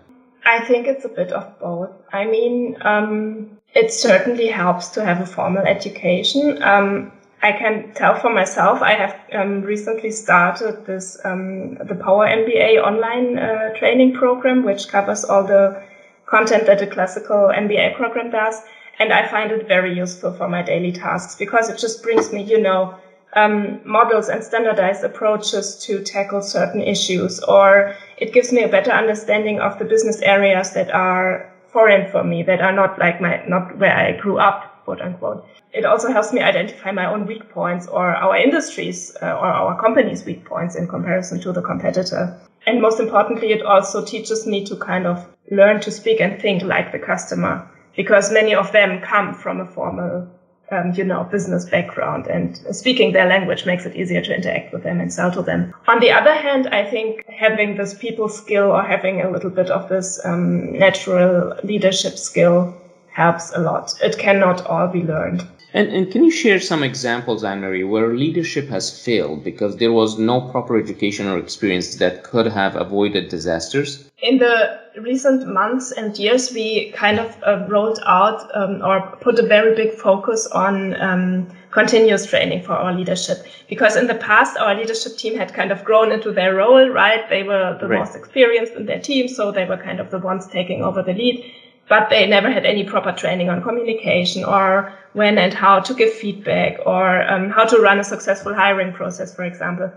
I 0.46 0.64
think 0.64 0.88
it's 0.88 1.04
a 1.04 1.10
bit 1.10 1.34
of 1.34 1.60
both. 1.60 1.92
I 2.14 2.26
mean, 2.26 2.78
um, 2.82 3.58
it 3.74 3.92
certainly 3.92 4.48
helps 4.48 4.88
to 4.90 5.04
have 5.04 5.20
a 5.20 5.26
formal 5.26 5.66
education. 5.66 6.62
Um, 6.64 7.12
I 7.42 7.52
can 7.52 7.92
tell 7.94 8.16
for 8.16 8.32
myself, 8.32 8.82
I 8.82 8.94
have 8.94 9.16
um, 9.32 9.62
recently 9.62 10.10
started 10.12 10.86
this 10.86 11.18
um, 11.24 11.76
the 11.76 11.96
Power 11.96 12.26
MBA 12.26 12.82
online 12.82 13.38
uh, 13.38 13.74
training 13.76 14.14
program, 14.14 14.64
which 14.64 14.88
covers 14.88 15.24
all 15.24 15.44
the 15.44 15.80
content 16.26 16.66
that 16.66 16.82
a 16.82 16.88
classical 16.88 17.52
MBA 17.56 17.96
program 17.96 18.32
does, 18.32 18.62
and 18.98 19.14
I 19.14 19.28
find 19.28 19.52
it 19.52 19.68
very 19.68 19.96
useful 19.96 20.34
for 20.34 20.50
my 20.50 20.64
daily 20.64 20.92
tasks 20.92 21.36
because 21.36 21.70
it 21.70 21.78
just 21.78 22.02
brings 22.02 22.34
me, 22.34 22.42
you 22.42 22.60
know, 22.60 22.96
um, 23.34 23.80
models 23.86 24.30
and 24.30 24.44
standardized 24.44 25.04
approaches 25.04 25.76
to 25.86 26.02
tackle 26.02 26.42
certain 26.42 26.82
issues, 26.82 27.40
or 27.42 27.94
it 28.18 28.34
gives 28.34 28.52
me 28.52 28.64
a 28.64 28.68
better 28.68 28.92
understanding 28.92 29.60
of 29.60 29.78
the 29.78 29.86
business 29.86 30.22
areas 30.22 30.72
that 30.72 30.90
are 30.92 31.46
foreign 31.72 32.08
for 32.08 32.24
me, 32.24 32.42
that 32.42 32.62
are 32.62 32.74
not 32.74 32.98
like 32.98 33.22
my 33.22 33.40
not 33.46 33.78
where 33.78 33.96
I 33.96 34.14
grew 34.14 34.40
up 34.40 34.74
quote 34.88 35.02
unquote. 35.02 35.46
It 35.74 35.84
also 35.84 36.10
helps 36.14 36.32
me 36.32 36.40
identify 36.40 36.92
my 36.92 37.12
own 37.12 37.26
weak 37.26 37.50
points 37.50 37.88
or 37.88 38.16
our 38.16 38.38
industry's 38.38 39.18
uh, 39.22 39.26
or 39.42 39.48
our 39.62 39.78
company's 39.82 40.24
weak 40.24 40.46
points 40.46 40.78
in 40.78 40.88
comparison 40.88 41.42
to 41.42 41.52
the 41.52 41.62
competitor. 41.62 42.40
And 42.66 42.82
most 42.82 43.02
importantly, 43.02 43.52
it 43.52 43.64
also 43.64 44.06
teaches 44.06 44.48
me 44.48 44.64
to 44.64 44.78
kind 44.78 45.06
of 45.06 45.28
learn 45.52 45.82
to 45.82 45.92
speak 45.92 46.22
and 46.22 46.42
think 46.42 46.64
like 46.64 46.94
the 46.94 47.00
customer 47.00 47.68
because 47.98 48.32
many 48.32 48.56
of 48.56 48.72
them 48.72 49.02
come 49.02 49.34
from 49.34 49.60
a 49.60 49.66
formal 49.66 50.30
um, 50.72 50.94
you 50.94 51.04
know, 51.04 51.24
business 51.26 51.70
background 51.70 52.28
and 52.28 52.58
speaking 52.72 53.12
their 53.12 53.28
language 53.28 53.66
makes 53.66 53.86
it 53.86 53.96
easier 53.96 54.22
to 54.22 54.36
interact 54.36 54.74
with 54.74 54.84
them 54.84 55.00
and 55.02 55.12
sell 55.12 55.32
to 55.32 55.42
them. 55.42 55.74
On 55.88 56.00
the 56.00 56.12
other 56.12 56.34
hand, 56.34 56.68
I 56.68 56.84
think 56.90 57.26
having 57.30 57.76
this 57.78 57.94
people 57.94 58.28
skill 58.30 58.72
or 58.72 58.84
having 58.84 59.22
a 59.22 59.30
little 59.30 59.50
bit 59.50 59.70
of 59.70 59.88
this 59.90 60.20
um, 60.26 60.78
natural 60.78 61.56
leadership 61.64 62.18
skill 62.18 62.74
helps 63.18 63.52
a 63.56 63.60
lot. 63.60 63.94
It 64.00 64.16
cannot 64.20 64.64
all 64.68 64.88
be 64.88 65.02
learned. 65.02 65.42
And, 65.74 65.88
and 65.90 66.12
can 66.12 66.24
you 66.24 66.32
share 66.32 66.60
some 66.60 66.84
examples, 66.84 67.44
Anne-Marie, 67.44 67.84
where 67.84 68.16
leadership 68.16 68.68
has 68.70 68.86
failed 69.06 69.44
because 69.44 69.78
there 69.78 69.92
was 69.92 70.20
no 70.20 70.40
proper 70.52 70.78
education 70.78 71.28
or 71.28 71.40
experience 71.40 71.96
that 71.96 72.24
could 72.24 72.46
have 72.46 72.76
avoided 72.76 73.30
disasters? 73.30 74.10
In 74.20 74.38
the 74.38 74.80
recent 75.02 75.48
months 75.48 75.92
and 75.92 76.18
years, 76.18 76.54
we 76.54 76.92
kind 76.92 77.20
of 77.20 77.36
uh, 77.44 77.66
rolled 77.68 78.00
out 78.06 78.40
um, 78.56 78.82
or 78.84 79.18
put 79.20 79.40
a 79.40 79.48
very 79.48 79.76
big 79.76 79.94
focus 79.94 80.48
on 80.48 81.00
um, 81.02 81.48
continuous 81.72 82.26
training 82.28 82.64
for 82.64 82.74
our 82.74 82.94
leadership. 82.94 83.46
Because 83.68 83.96
in 83.96 84.06
the 84.06 84.16
past, 84.30 84.58
our 84.58 84.76
leadership 84.76 85.18
team 85.18 85.36
had 85.36 85.54
kind 85.56 85.72
of 85.72 85.84
grown 85.84 86.12
into 86.12 86.32
their 86.32 86.54
role, 86.56 86.88
right? 86.90 87.28
They 87.30 87.44
were 87.44 87.78
the 87.82 87.88
right. 87.88 88.00
most 88.00 88.16
experienced 88.16 88.74
in 88.74 88.86
their 88.86 89.02
team, 89.02 89.28
so 89.28 89.52
they 89.52 89.66
were 89.66 89.78
kind 89.78 90.00
of 90.00 90.12
the 90.12 90.20
ones 90.20 90.46
taking 90.48 90.84
over 90.84 91.02
the 91.02 91.14
lead 91.14 91.44
but 91.90 92.10
they 92.10 92.28
never 92.28 92.52
had 92.52 92.66
any 92.66 92.84
proper 92.84 93.12
training 93.12 93.50
on 93.50 93.62
communication 93.62 94.44
or 94.44 94.92
when 95.14 95.38
and 95.38 95.54
how 95.54 95.80
to 95.80 95.94
give 95.94 96.12
feedback 96.12 96.78
or 96.86 97.24
um, 97.32 97.50
how 97.50 97.66
to 97.66 97.80
run 97.80 98.00
a 98.00 98.04
successful 98.04 98.54
hiring 98.54 98.92
process, 98.92 99.34
for 99.34 99.44
example, 99.44 99.92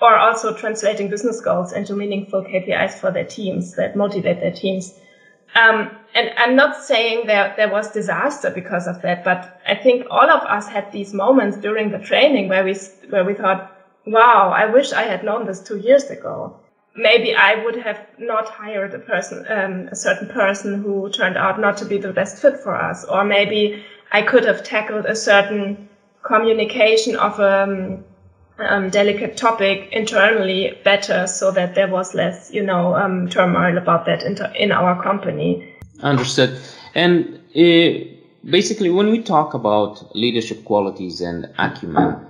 or 0.00 0.16
also 0.16 0.52
translating 0.52 1.08
business 1.08 1.40
goals 1.40 1.72
into 1.72 1.94
meaningful 1.94 2.42
KPIs 2.42 2.94
for 2.98 3.10
their 3.12 3.24
teams 3.24 3.74
that 3.74 3.94
motivate 3.94 4.40
their 4.40 4.50
teams. 4.50 4.94
Um, 5.54 5.90
and 6.14 6.30
I'm 6.36 6.56
not 6.56 6.74
saying 6.76 7.26
that 7.26 7.56
there 7.56 7.68
was 7.68 7.90
disaster 7.90 8.50
because 8.50 8.86
of 8.86 9.00
that, 9.02 9.22
but 9.22 9.48
I 9.66 9.76
think 9.76 10.04
all 10.10 10.28
of 10.30 10.44
us 10.44 10.66
had 10.66 10.90
these 10.90 11.14
moments 11.14 11.56
during 11.56 11.90
the 11.90 11.98
training 11.98 12.48
where 12.48 12.64
we 12.64 12.74
where 13.08 13.24
we 13.24 13.34
thought, 13.34 13.62
"Wow, 14.06 14.50
I 14.50 14.66
wish 14.66 14.92
I 14.92 15.04
had 15.04 15.22
known 15.22 15.44
this 15.44 15.60
two 15.60 15.76
years 15.76 16.10
ago." 16.10 16.52
Maybe 16.94 17.34
I 17.34 17.62
would 17.64 17.76
have 17.76 18.00
not 18.18 18.48
hired 18.48 18.94
a 18.94 18.98
person, 18.98 19.44
um, 19.48 19.88
a 19.90 19.96
certain 19.96 20.28
person 20.28 20.82
who 20.82 21.08
turned 21.10 21.36
out 21.36 21.60
not 21.60 21.76
to 21.78 21.84
be 21.84 21.98
the 21.98 22.12
best 22.12 22.40
fit 22.42 22.58
for 22.58 22.74
us, 22.74 23.04
or 23.04 23.24
maybe 23.24 23.82
I 24.12 24.22
could 24.22 24.44
have 24.44 24.62
tackled 24.62 25.06
a 25.06 25.16
certain 25.16 25.88
communication 26.22 27.16
of 27.16 27.40
a 27.40 27.62
um, 27.62 28.04
um, 28.58 28.90
delicate 28.90 29.36
topic 29.36 29.88
internally 29.92 30.78
better, 30.84 31.26
so 31.26 31.50
that 31.50 31.74
there 31.74 31.88
was 31.88 32.14
less, 32.14 32.50
you 32.52 32.62
know, 32.62 32.94
um, 32.94 33.28
turmoil 33.28 33.78
about 33.78 34.04
that 34.06 34.22
in, 34.22 34.70
our 34.72 35.02
company. 35.02 35.72
Understood. 36.00 36.60
And 36.94 37.40
uh, 37.56 38.04
basically, 38.44 38.90
when 38.90 39.10
we 39.10 39.22
talk 39.22 39.54
about 39.54 40.14
leadership 40.14 40.64
qualities 40.64 41.20
and 41.20 41.48
acumen 41.58 42.26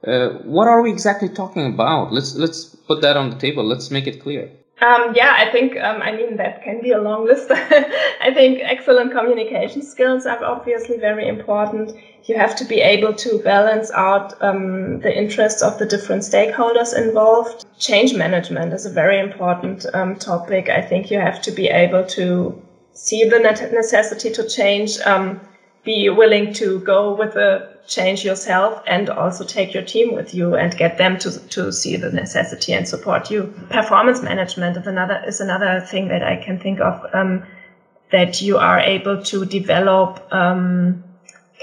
Uh, 0.00 0.30
what 0.44 0.66
are 0.66 0.80
we 0.80 0.90
exactly 0.90 1.28
talking 1.28 1.66
about? 1.74 2.10
Let's 2.10 2.34
let's 2.34 2.74
put 2.90 3.02
that 3.02 3.16
on 3.16 3.30
the 3.30 3.36
table. 3.36 3.64
Let's 3.64 3.88
make 3.92 4.08
it 4.08 4.20
clear. 4.20 4.50
Um, 4.82 5.12
yeah, 5.14 5.34
I 5.36 5.52
think, 5.52 5.76
um, 5.76 6.02
I 6.02 6.10
mean, 6.10 6.36
that 6.38 6.64
can 6.64 6.80
be 6.82 6.90
a 6.90 7.00
long 7.00 7.24
list. 7.24 7.50
I 8.28 8.32
think 8.34 8.60
excellent 8.62 9.12
communication 9.12 9.82
skills 9.82 10.26
are 10.26 10.42
obviously 10.42 10.96
very 10.98 11.28
important. 11.28 11.92
You 12.24 12.36
have 12.36 12.56
to 12.56 12.64
be 12.64 12.80
able 12.80 13.12
to 13.14 13.38
balance 13.44 13.90
out 13.92 14.42
um, 14.42 15.00
the 15.00 15.16
interests 15.16 15.62
of 15.62 15.78
the 15.78 15.86
different 15.86 16.22
stakeholders 16.22 16.96
involved. 16.96 17.66
Change 17.78 18.14
management 18.14 18.72
is 18.72 18.86
a 18.86 18.90
very 18.90 19.20
important 19.20 19.86
um, 19.94 20.16
topic. 20.16 20.68
I 20.68 20.80
think 20.80 21.10
you 21.10 21.20
have 21.20 21.40
to 21.42 21.52
be 21.52 21.68
able 21.68 22.04
to 22.18 22.60
see 22.94 23.22
the 23.28 23.38
necessity 23.38 24.32
to 24.32 24.48
change, 24.48 24.98
um, 25.00 25.40
be 25.84 26.08
willing 26.08 26.52
to 26.54 26.80
go 26.80 27.14
with 27.14 27.34
the 27.34 27.69
change 27.86 28.24
yourself 28.24 28.82
and 28.86 29.10
also 29.10 29.44
take 29.44 29.74
your 29.74 29.82
team 29.82 30.14
with 30.14 30.34
you 30.34 30.54
and 30.54 30.76
get 30.76 30.98
them 30.98 31.18
to, 31.18 31.38
to 31.48 31.72
see 31.72 31.96
the 31.96 32.10
necessity 32.10 32.72
and 32.72 32.86
support 32.86 33.30
you. 33.30 33.52
Performance 33.70 34.22
management 34.22 34.76
is 34.76 34.86
another, 34.86 35.22
is 35.26 35.40
another 35.40 35.80
thing 35.80 36.08
that 36.08 36.22
I 36.22 36.36
can 36.36 36.58
think 36.58 36.80
of, 36.80 37.06
um, 37.12 37.44
that 38.12 38.40
you 38.40 38.58
are 38.58 38.80
able 38.80 39.22
to 39.24 39.44
develop, 39.44 40.26
um, 40.32 41.02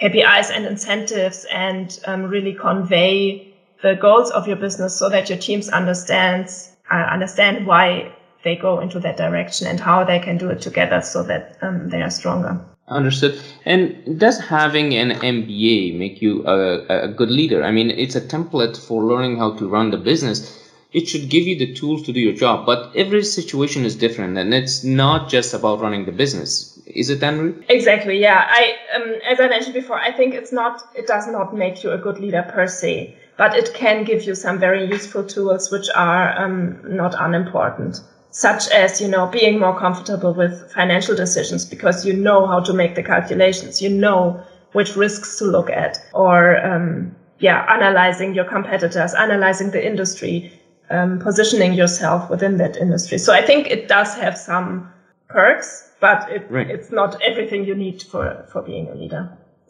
KPIs 0.01 0.51
and 0.51 0.65
incentives 0.65 1.45
and 1.51 1.99
um, 2.05 2.23
really 2.23 2.53
convey 2.53 3.53
the 3.81 3.95
goals 3.95 4.29
of 4.31 4.47
your 4.47 4.57
business 4.57 4.95
so 4.95 5.09
that 5.09 5.29
your 5.29 5.37
teams 5.37 5.69
understands, 5.69 6.75
uh, 6.91 6.95
understand 6.95 7.65
why 7.65 8.11
they 8.43 8.55
go 8.55 8.79
into 8.79 8.99
that 8.99 9.17
direction 9.17 9.67
and 9.67 9.79
how 9.79 10.03
they 10.03 10.19
can 10.19 10.37
do 10.37 10.49
it 10.49 10.61
together 10.61 11.01
so 11.01 11.23
that 11.23 11.57
um, 11.61 11.89
they 11.89 12.01
are 12.01 12.09
stronger. 12.09 12.59
Understood. 12.89 13.37
And 13.65 14.17
does 14.17 14.39
having 14.39 14.93
an 14.95 15.11
MBA 15.11 15.97
make 15.97 16.21
you 16.21 16.47
a, 16.47 17.07
a 17.07 17.07
good 17.09 17.29
leader? 17.29 17.61
I 17.61 17.71
mean, 17.71 17.91
it's 17.91 18.15
a 18.15 18.21
template 18.21 18.77
for 18.77 19.03
learning 19.03 19.39
how 19.39 19.55
to 19.55 19.67
run 19.67 19.91
the 19.91 19.97
business. 19.97 20.63
It 20.93 21.09
should 21.09 21.29
give 21.29 21.45
you 21.45 21.57
the 21.57 21.73
tools 21.73 22.03
to 22.03 22.13
do 22.13 22.21
your 22.21 22.31
job, 22.31 22.65
but 22.65 22.95
every 22.95 23.25
situation 23.25 23.83
is 23.83 23.97
different, 23.97 24.37
and 24.37 24.53
it's 24.53 24.85
not 24.85 25.27
just 25.27 25.53
about 25.53 25.81
running 25.81 26.05
the 26.05 26.13
business. 26.13 26.79
Is 26.85 27.09
it, 27.09 27.21
Henry? 27.21 27.55
Exactly. 27.67 28.21
Yeah. 28.21 28.41
I, 28.47 28.77
um, 28.95 29.15
as 29.29 29.41
I 29.41 29.49
mentioned 29.49 29.73
before, 29.73 29.99
I 29.99 30.13
think 30.13 30.33
it's 30.33 30.53
not. 30.53 30.81
It 30.95 31.07
does 31.07 31.27
not 31.27 31.53
make 31.53 31.83
you 31.83 31.91
a 31.91 31.97
good 31.97 32.19
leader 32.19 32.43
per 32.43 32.67
se, 32.67 33.17
but 33.35 33.53
it 33.53 33.73
can 33.73 34.05
give 34.05 34.23
you 34.23 34.33
some 34.33 34.59
very 34.59 34.87
useful 34.87 35.25
tools 35.25 35.69
which 35.71 35.89
are 35.93 36.41
um, 36.41 36.79
not 36.95 37.15
unimportant 37.19 37.99
such 38.37 38.69
as 38.69 39.01
you 39.01 39.07
know 39.07 39.25
being 39.25 39.59
more 39.59 39.77
comfortable 39.79 40.31
with 40.31 40.71
financial 40.71 41.15
decisions 41.15 41.65
because 41.65 42.05
you 42.05 42.13
know 42.13 42.45
how 42.45 42.59
to 42.59 42.71
make 42.71 42.93
the 42.93 43.01
calculations. 43.01 43.81
You 43.81 43.89
know 43.89 44.39
which 44.73 44.95
risks 44.95 45.39
to 45.39 45.45
look 45.45 45.69
at 45.71 45.97
or 46.13 46.63
um, 46.63 47.15
yeah 47.39 47.65
analyzing 47.77 48.35
your 48.35 48.45
competitors 48.45 49.13
analyzing 49.15 49.71
the 49.71 49.83
industry 49.91 50.51
um, 50.91 51.19
positioning 51.19 51.73
yourself 51.73 52.29
within 52.29 52.57
that 52.57 52.77
industry. 52.77 53.17
So 53.17 53.33
i 53.33 53.43
think 53.43 53.71
it 53.75 53.87
does 53.87 54.13
have 54.13 54.37
some 54.37 54.87
perks 55.29 55.69
but 55.99 56.29
it, 56.31 56.45
right. 56.51 56.69
it's 56.69 56.91
not 56.91 57.19
everything 57.23 57.65
you 57.65 57.75
need 57.75 58.03
for 58.03 58.45
for 58.51 58.61
being 58.61 58.87
a 58.89 58.93
leader. 58.93 59.23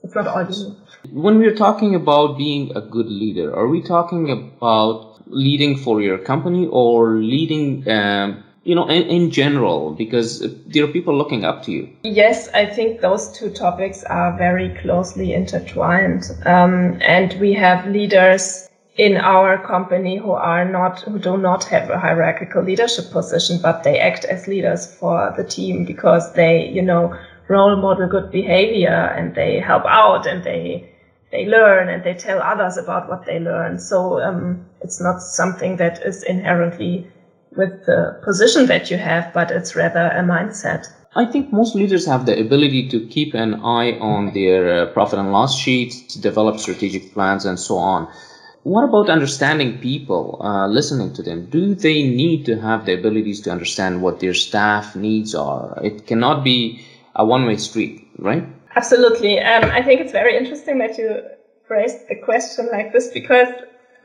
It's 0.03 0.13
not 0.13 0.27
all 0.27 0.43
you 0.43 0.55
need. 0.63 0.75
When 1.25 1.39
we're 1.39 1.55
talking 1.55 1.95
about 1.95 2.38
being 2.38 2.75
a 2.75 2.81
good 2.81 3.07
leader 3.07 3.55
are 3.55 3.69
we 3.69 3.81
talking 3.81 4.29
about 4.31 5.24
leading 5.27 5.77
for 5.77 6.01
your 6.01 6.17
company 6.17 6.67
or 6.67 7.17
leading 7.36 7.88
um, 7.89 8.43
you 8.67 8.75
know, 8.75 8.86
in, 8.89 9.03
in 9.03 9.31
general, 9.31 9.93
because 9.93 10.43
there 10.65 10.83
are 10.83 10.89
people 10.89 11.17
looking 11.17 11.45
up 11.45 11.63
to 11.63 11.71
you? 11.71 11.89
Yes, 12.03 12.50
I 12.50 12.65
think 12.65 13.00
those 13.00 13.31
two 13.31 13.50
topics 13.50 14.03
are 14.03 14.38
very 14.38 14.75
closely 14.81 15.33
intertwined. 15.33 16.29
Um, 16.45 17.00
and 17.01 17.33
we 17.39 17.53
have 17.53 17.88
leaders 17.88 18.67
in 18.97 19.15
our 19.15 19.57
company 19.65 20.17
who 20.17 20.31
are 20.31 20.65
not, 20.65 21.00
who 21.00 21.17
do 21.17 21.38
not 21.38 21.63
have 21.63 21.89
a 21.89 21.98
hierarchical 21.98 22.61
leadership 22.61 23.09
position, 23.09 23.57
but 23.61 23.83
they 23.83 24.00
act 24.00 24.25
as 24.25 24.48
leaders 24.50 24.94
for 24.96 25.33
the 25.37 25.46
team 25.46 25.85
because 25.85 26.33
they, 26.33 26.68
you 26.68 26.81
know, 26.81 27.18
role 27.48 27.77
model 27.77 28.09
good 28.09 28.29
behavior 28.31 29.13
and 29.15 29.33
they 29.33 29.61
help 29.61 29.85
out 29.85 30.27
and 30.27 30.44
they, 30.44 30.94
they 31.31 31.46
learn 31.46 31.87
and 31.87 32.03
they 32.03 32.15
tell 32.15 32.42
others 32.42 32.75
about 32.75 33.07
what 33.07 33.25
they 33.25 33.39
learn. 33.39 33.79
So 33.79 34.22
um, 34.22 34.65
it's 34.81 35.00
not 35.00 35.22
something 35.22 35.77
that 35.77 36.01
is 36.03 36.24
inherently 36.24 37.07
with 37.55 37.86
the 37.86 38.20
position 38.24 38.66
that 38.68 38.92
you 38.92 38.98
have, 38.98 39.33
but 39.33 39.51
it's 39.51 39.75
rather 39.75 40.07
a 40.07 40.24
mindset. 40.24 40.88
I 41.16 41.25
think 41.25 41.51
most 41.51 41.75
leaders 41.75 42.05
have 42.05 42.25
the 42.25 42.40
ability 42.40 42.90
to 42.90 43.07
keep 43.07 43.33
an 43.33 43.55
eye 43.55 43.98
on 44.00 44.33
their 44.33 44.83
uh, 44.83 44.86
profit 44.94 45.20
and 45.20 45.31
loss 45.31 45.57
sheets, 45.57 46.01
to 46.14 46.22
develop 46.22 46.60
strategic 46.60 47.14
plans, 47.14 47.46
and 47.46 47.60
so 47.60 47.77
on. 47.77 48.07
What 48.64 48.83
about 48.83 49.10
understanding 49.10 49.79
people, 49.79 50.42
uh, 50.42 50.68
listening 50.68 51.14
to 51.14 51.24
them? 51.24 51.46
Do 51.46 51.74
they 51.74 52.03
need 52.03 52.46
to 52.46 52.60
have 52.60 52.86
the 52.86 52.94
abilities 52.94 53.40
to 53.42 53.50
understand 53.50 54.01
what 54.01 54.20
their 54.20 54.33
staff 54.33 54.96
needs 54.96 55.33
are? 55.33 55.79
It 55.83 56.05
cannot 56.05 56.44
be 56.44 56.83
a 57.16 57.25
one 57.25 57.46
way 57.46 57.55
street, 57.55 58.05
right? 58.20 58.46
Absolutely. 58.75 59.40
Um, 59.40 59.72
I 59.72 59.81
think 59.81 60.01
it's 60.01 60.12
very 60.12 60.38
interesting 60.38 60.79
that 60.79 60.98
you 60.98 61.22
raised 61.70 62.07
the 62.10 62.16
question 62.16 62.70
like 62.72 62.94
this 62.94 63.07
because 63.07 63.48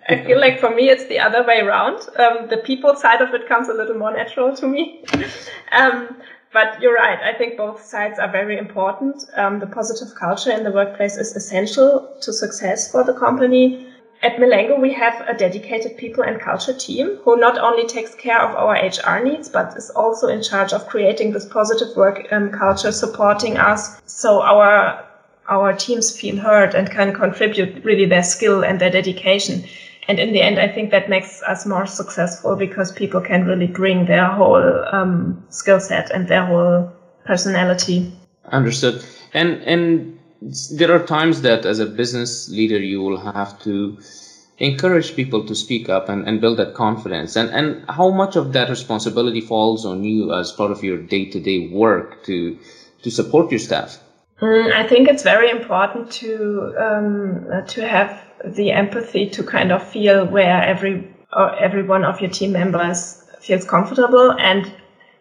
I 0.09 0.25
feel 0.25 0.41
like 0.41 0.59
for 0.59 0.75
me 0.75 0.89
it's 0.89 1.07
the 1.07 1.21
other 1.21 1.45
way 1.45 1.61
around. 1.61 2.01
Um, 2.17 2.49
the 2.49 2.59
people 2.59 2.97
side 2.97 3.21
of 3.23 3.33
it 3.35 3.49
comes 3.49 3.69
a 3.69 3.75
little 3.75 3.97
more 3.97 4.13
natural 4.13 4.57
to 4.57 4.67
me. 4.67 5.05
um, 5.73 6.17
but 6.53 6.81
you're 6.83 6.95
right. 6.95 7.19
I 7.23 7.37
think 7.37 7.57
both 7.57 7.83
sides 7.83 8.19
are 8.19 8.31
very 8.31 8.59
important. 8.59 9.25
Um, 9.37 9.59
the 9.59 9.67
positive 9.67 10.15
culture 10.15 10.51
in 10.51 10.65
the 10.65 10.71
workplace 10.71 11.17
is 11.17 11.35
essential 11.35 12.15
to 12.21 12.33
success 12.33 12.91
for 12.91 13.05
the 13.05 13.15
company. 13.15 13.87
At 14.23 14.37
Milengo, 14.37 14.81
we 14.81 14.93
have 14.93 15.21
a 15.27 15.35
dedicated 15.35 15.97
people 15.97 16.23
and 16.23 16.41
culture 16.41 16.75
team 16.75 17.19
who 17.23 17.37
not 17.37 17.59
only 17.59 17.87
takes 17.87 18.15
care 18.15 18.41
of 18.41 18.55
our 18.55 18.75
HR 18.75 19.25
needs, 19.25 19.49
but 19.49 19.77
is 19.77 19.91
also 19.91 20.29
in 20.29 20.43
charge 20.43 20.73
of 20.73 20.87
creating 20.87 21.33
this 21.33 21.47
positive 21.47 21.97
work 21.97 22.27
um, 22.31 22.51
culture, 22.51 22.93
supporting 22.93 23.57
us. 23.57 24.01
So 24.07 24.43
our 24.43 25.07
our 25.49 25.73
teams 25.73 26.17
feel 26.17 26.37
heard 26.37 26.75
and 26.75 26.89
can 26.89 27.13
contribute 27.13 27.85
really 27.85 28.07
their 28.07 28.23
skill 28.23 28.63
and 28.65 28.81
their 28.81 28.91
dedication 28.91 29.65
and 30.09 30.19
in 30.19 30.33
the 30.33 30.43
end, 30.43 30.59
I 30.59 30.69
think 30.69 30.91
that 30.91 31.09
makes 31.09 31.43
us 31.43 31.65
more 31.65 31.87
successful 31.87 32.57
because 32.57 32.91
people 32.91 33.21
can 33.21 33.45
really 33.45 33.69
bring 33.69 34.07
their 34.07 34.27
whole 34.27 34.85
um, 34.93 35.43
skill 35.51 35.79
set 35.79 36.11
and 36.11 36.27
their 36.27 36.45
whole 36.45 36.91
personality. 37.25 38.13
Understood. 38.47 39.05
And 39.33 39.63
and 39.63 40.19
there 40.73 40.93
are 40.93 41.05
times 41.05 41.43
that 41.43 41.65
as 41.65 41.79
a 41.79 41.87
business 41.87 42.49
leader 42.49 42.79
you 42.79 43.01
will 43.01 43.19
have 43.19 43.59
to 43.61 43.97
encourage 44.59 45.15
people 45.15 45.45
to 45.47 45.55
speak 45.55 45.89
up 45.89 46.09
and, 46.09 46.27
and 46.27 46.41
build 46.41 46.59
that 46.59 46.75
confidence 46.75 47.37
and 47.37 47.51
and 47.51 47.85
how 47.89 48.11
much 48.11 48.37
of 48.37 48.53
that 48.53 48.69
responsibility 48.69 49.41
falls 49.41 49.87
on 49.87 50.05
you 50.05 50.33
as 50.35 50.53
part 50.53 50.71
of 50.71 50.83
your 50.83 50.99
day-to-day 50.99 51.69
work 51.69 52.23
to 52.25 52.57
to 53.03 53.11
support 53.11 53.51
your 53.51 53.59
staff 53.59 53.99
mm, 54.41 54.73
i 54.73 54.87
think 54.87 55.09
it's 55.09 55.23
very 55.23 55.51
important 55.51 56.11
to 56.11 56.75
um, 56.79 57.65
to 57.67 57.87
have 57.87 58.11
the 58.45 58.73
empathy 58.73 59.29
to 59.31 59.43
kind 59.43 59.73
of 59.73 59.83
feel 59.87 60.27
where 60.27 60.63
every 60.63 61.09
or 61.33 61.55
every 61.57 61.83
one 61.83 62.05
of 62.05 62.21
your 62.21 62.31
team 62.31 62.53
members 62.53 63.25
feels 63.41 63.65
comfortable 63.65 64.33
and 64.33 64.73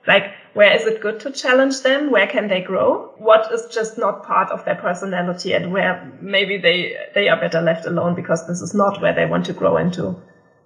like 0.07 0.33
where 0.53 0.75
is 0.75 0.85
it 0.85 1.01
good 1.01 1.19
to 1.21 1.31
challenge 1.31 1.81
them? 1.81 2.11
Where 2.11 2.27
can 2.27 2.49
they 2.49 2.61
grow? 2.61 3.13
What 3.17 3.51
is 3.53 3.73
just 3.73 3.97
not 3.97 4.25
part 4.25 4.51
of 4.51 4.65
their 4.65 4.75
personality 4.75 5.53
and 5.53 5.71
where 5.71 6.11
maybe 6.19 6.57
they 6.57 6.97
they 7.13 7.29
are 7.29 7.39
better 7.39 7.61
left 7.61 7.85
alone 7.85 8.15
because 8.15 8.45
this 8.47 8.61
is 8.61 8.73
not 8.73 9.01
where 9.01 9.13
they 9.13 9.25
want 9.25 9.45
to 9.45 9.53
grow 9.53 9.77
into. 9.77 10.15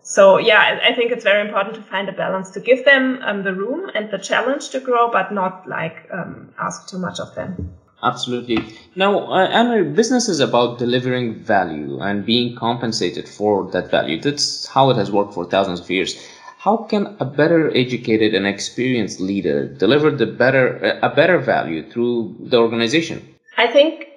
So 0.02 0.38
yeah 0.38 0.80
i 0.84 0.94
think 0.94 1.12
it's 1.12 1.24
very 1.24 1.41
important 1.48 1.76
to 1.76 1.82
find 1.82 2.08
a 2.10 2.12
balance 2.12 2.52
to 2.52 2.60
give 2.60 2.86
them 2.86 3.20
um, 3.24 3.41
the 3.44 3.54
room 3.54 3.89
and 3.96 4.12
the 4.12 4.20
challenge 4.20 4.70
to 4.70 4.80
grow 4.80 5.10
but 5.12 5.32
not 5.34 5.68
like 5.68 6.08
um, 6.12 6.54
ask 6.60 6.88
too 6.88 7.00
much 7.00 7.20
of 7.20 7.34
them 7.34 7.76
Absolutely. 8.03 8.58
Now, 8.95 9.31
uh, 9.31 9.47
Anna, 9.47 9.84
business 9.84 10.29
is 10.29 10.39
about 10.39 10.77
delivering 10.77 11.36
value 11.36 11.99
and 11.99 12.25
being 12.25 12.55
compensated 12.55 13.27
for 13.27 13.65
that 13.71 13.89
value. 13.89 14.19
That's 14.19 14.67
how 14.67 14.89
it 14.89 14.97
has 14.97 15.12
worked 15.12 15.34
for 15.34 15.45
thousands 15.45 15.79
of 15.79 15.89
years. 15.89 16.15
How 16.60 16.77
can 16.77 17.15
a 17.19 17.25
better 17.25 17.71
educated 17.75 18.34
and 18.34 18.47
experienced 18.47 19.19
leader 19.19 19.67
deliver 19.67 20.12
the 20.12 20.25
better 20.25 20.97
a 21.01 21.10
better 21.10 21.38
value 21.39 21.84
through 21.84 22.36
the 22.39 22.58
organization? 22.58 23.21
I 23.58 23.67
think 23.67 24.08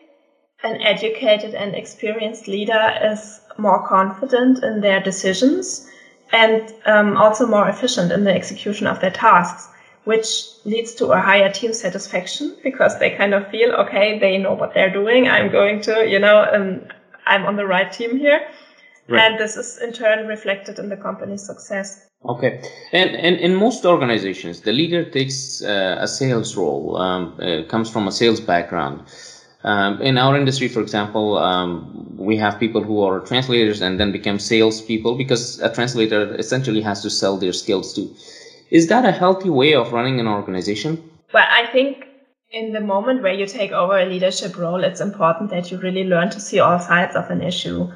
an 0.63 0.81
educated 0.81 1.55
and 1.55 1.75
experienced 1.75 2.49
leader 2.49 2.95
is 3.03 3.41
more 3.59 3.87
confident 3.87 4.63
in 4.63 4.81
their 4.81 5.01
decisions 5.01 5.87
and 6.33 6.73
um, 6.87 7.17
also 7.17 7.47
more 7.47 7.69
efficient 7.69 8.13
in 8.13 8.25
the 8.25 8.35
execution 8.35 8.87
of 8.87 9.01
their 9.01 9.11
tasks 9.11 9.69
which 10.09 10.29
leads 10.65 10.95
to 10.95 11.05
a 11.13 11.21
higher 11.21 11.53
team 11.53 11.75
satisfaction 11.75 12.57
because 12.65 12.99
they 12.99 13.11
kind 13.11 13.35
of 13.35 13.47
feel, 13.51 13.71
okay, 13.73 14.19
they 14.19 14.39
know 14.39 14.55
what 14.55 14.73
they're 14.73 14.95
doing. 15.01 15.29
I'm 15.29 15.53
going 15.53 15.83
to, 15.83 16.09
you 16.09 16.19
know, 16.19 16.47
um, 16.51 16.81
I'm 17.27 17.45
on 17.45 17.57
the 17.57 17.67
right 17.67 17.93
team 17.93 18.17
here. 18.17 18.41
Right. 19.07 19.21
And 19.21 19.39
this 19.39 19.59
is 19.59 19.77
in 19.85 19.93
turn 19.93 20.27
reflected 20.27 20.79
in 20.79 20.89
the 20.89 20.97
company's 20.97 21.45
success. 21.45 22.07
Okay. 22.25 22.63
And, 22.91 23.11
and 23.17 23.37
in 23.37 23.55
most 23.55 23.85
organizations, 23.85 24.63
the 24.63 24.73
leader 24.73 25.05
takes 25.05 25.63
uh, 25.63 25.99
a 26.01 26.09
sales 26.09 26.57
role, 26.57 26.97
um, 26.97 27.39
uh, 27.39 27.69
comes 27.69 27.91
from 27.91 28.09
a 28.09 28.13
sales 28.13 28.41
background. 28.41 29.03
Um, 29.63 30.01
in 30.01 30.17
our 30.17 30.39
industry, 30.39 30.69
for 30.69 30.81
example, 30.81 31.37
um, 31.37 32.17
we 32.17 32.39
have 32.39 32.59
people 32.59 32.83
who 32.83 33.03
are 33.03 33.21
translators 33.21 33.83
and 33.83 34.01
then 34.01 34.11
become 34.13 34.39
salespeople 34.39 35.17
because 35.17 35.61
a 35.61 35.69
translator 35.71 36.35
essentially 36.37 36.81
has 36.81 37.03
to 37.03 37.11
sell 37.11 37.37
their 37.37 37.53
skills 37.53 37.93
too. 37.93 38.09
Is 38.71 38.89
that 38.89 39.05
a 39.05 39.13
healthy 39.13 39.49
way 39.49 39.75
of 39.75 39.93
running 39.93 40.21
an 40.21 40.27
organization? 40.27 41.11
Well, 41.33 41.47
I 41.49 41.67
think 41.67 42.07
in 42.51 42.73
the 42.73 42.81
moment 42.81 43.23
where 43.23 43.33
you 43.33 43.47
take 43.47 43.73
over 43.73 43.99
a 43.99 44.07
leadership 44.07 44.57
role, 44.57 44.85
it's 44.85 45.01
important 45.01 45.51
that 45.51 45.71
you 45.71 45.79
really 45.79 46.05
learn 46.05 46.31
to 46.31 46.41
see 46.41 46.61
all 46.61 46.79
sides 46.79 47.17
of 47.17 47.31
an 47.31 47.43
issue. 47.43 47.91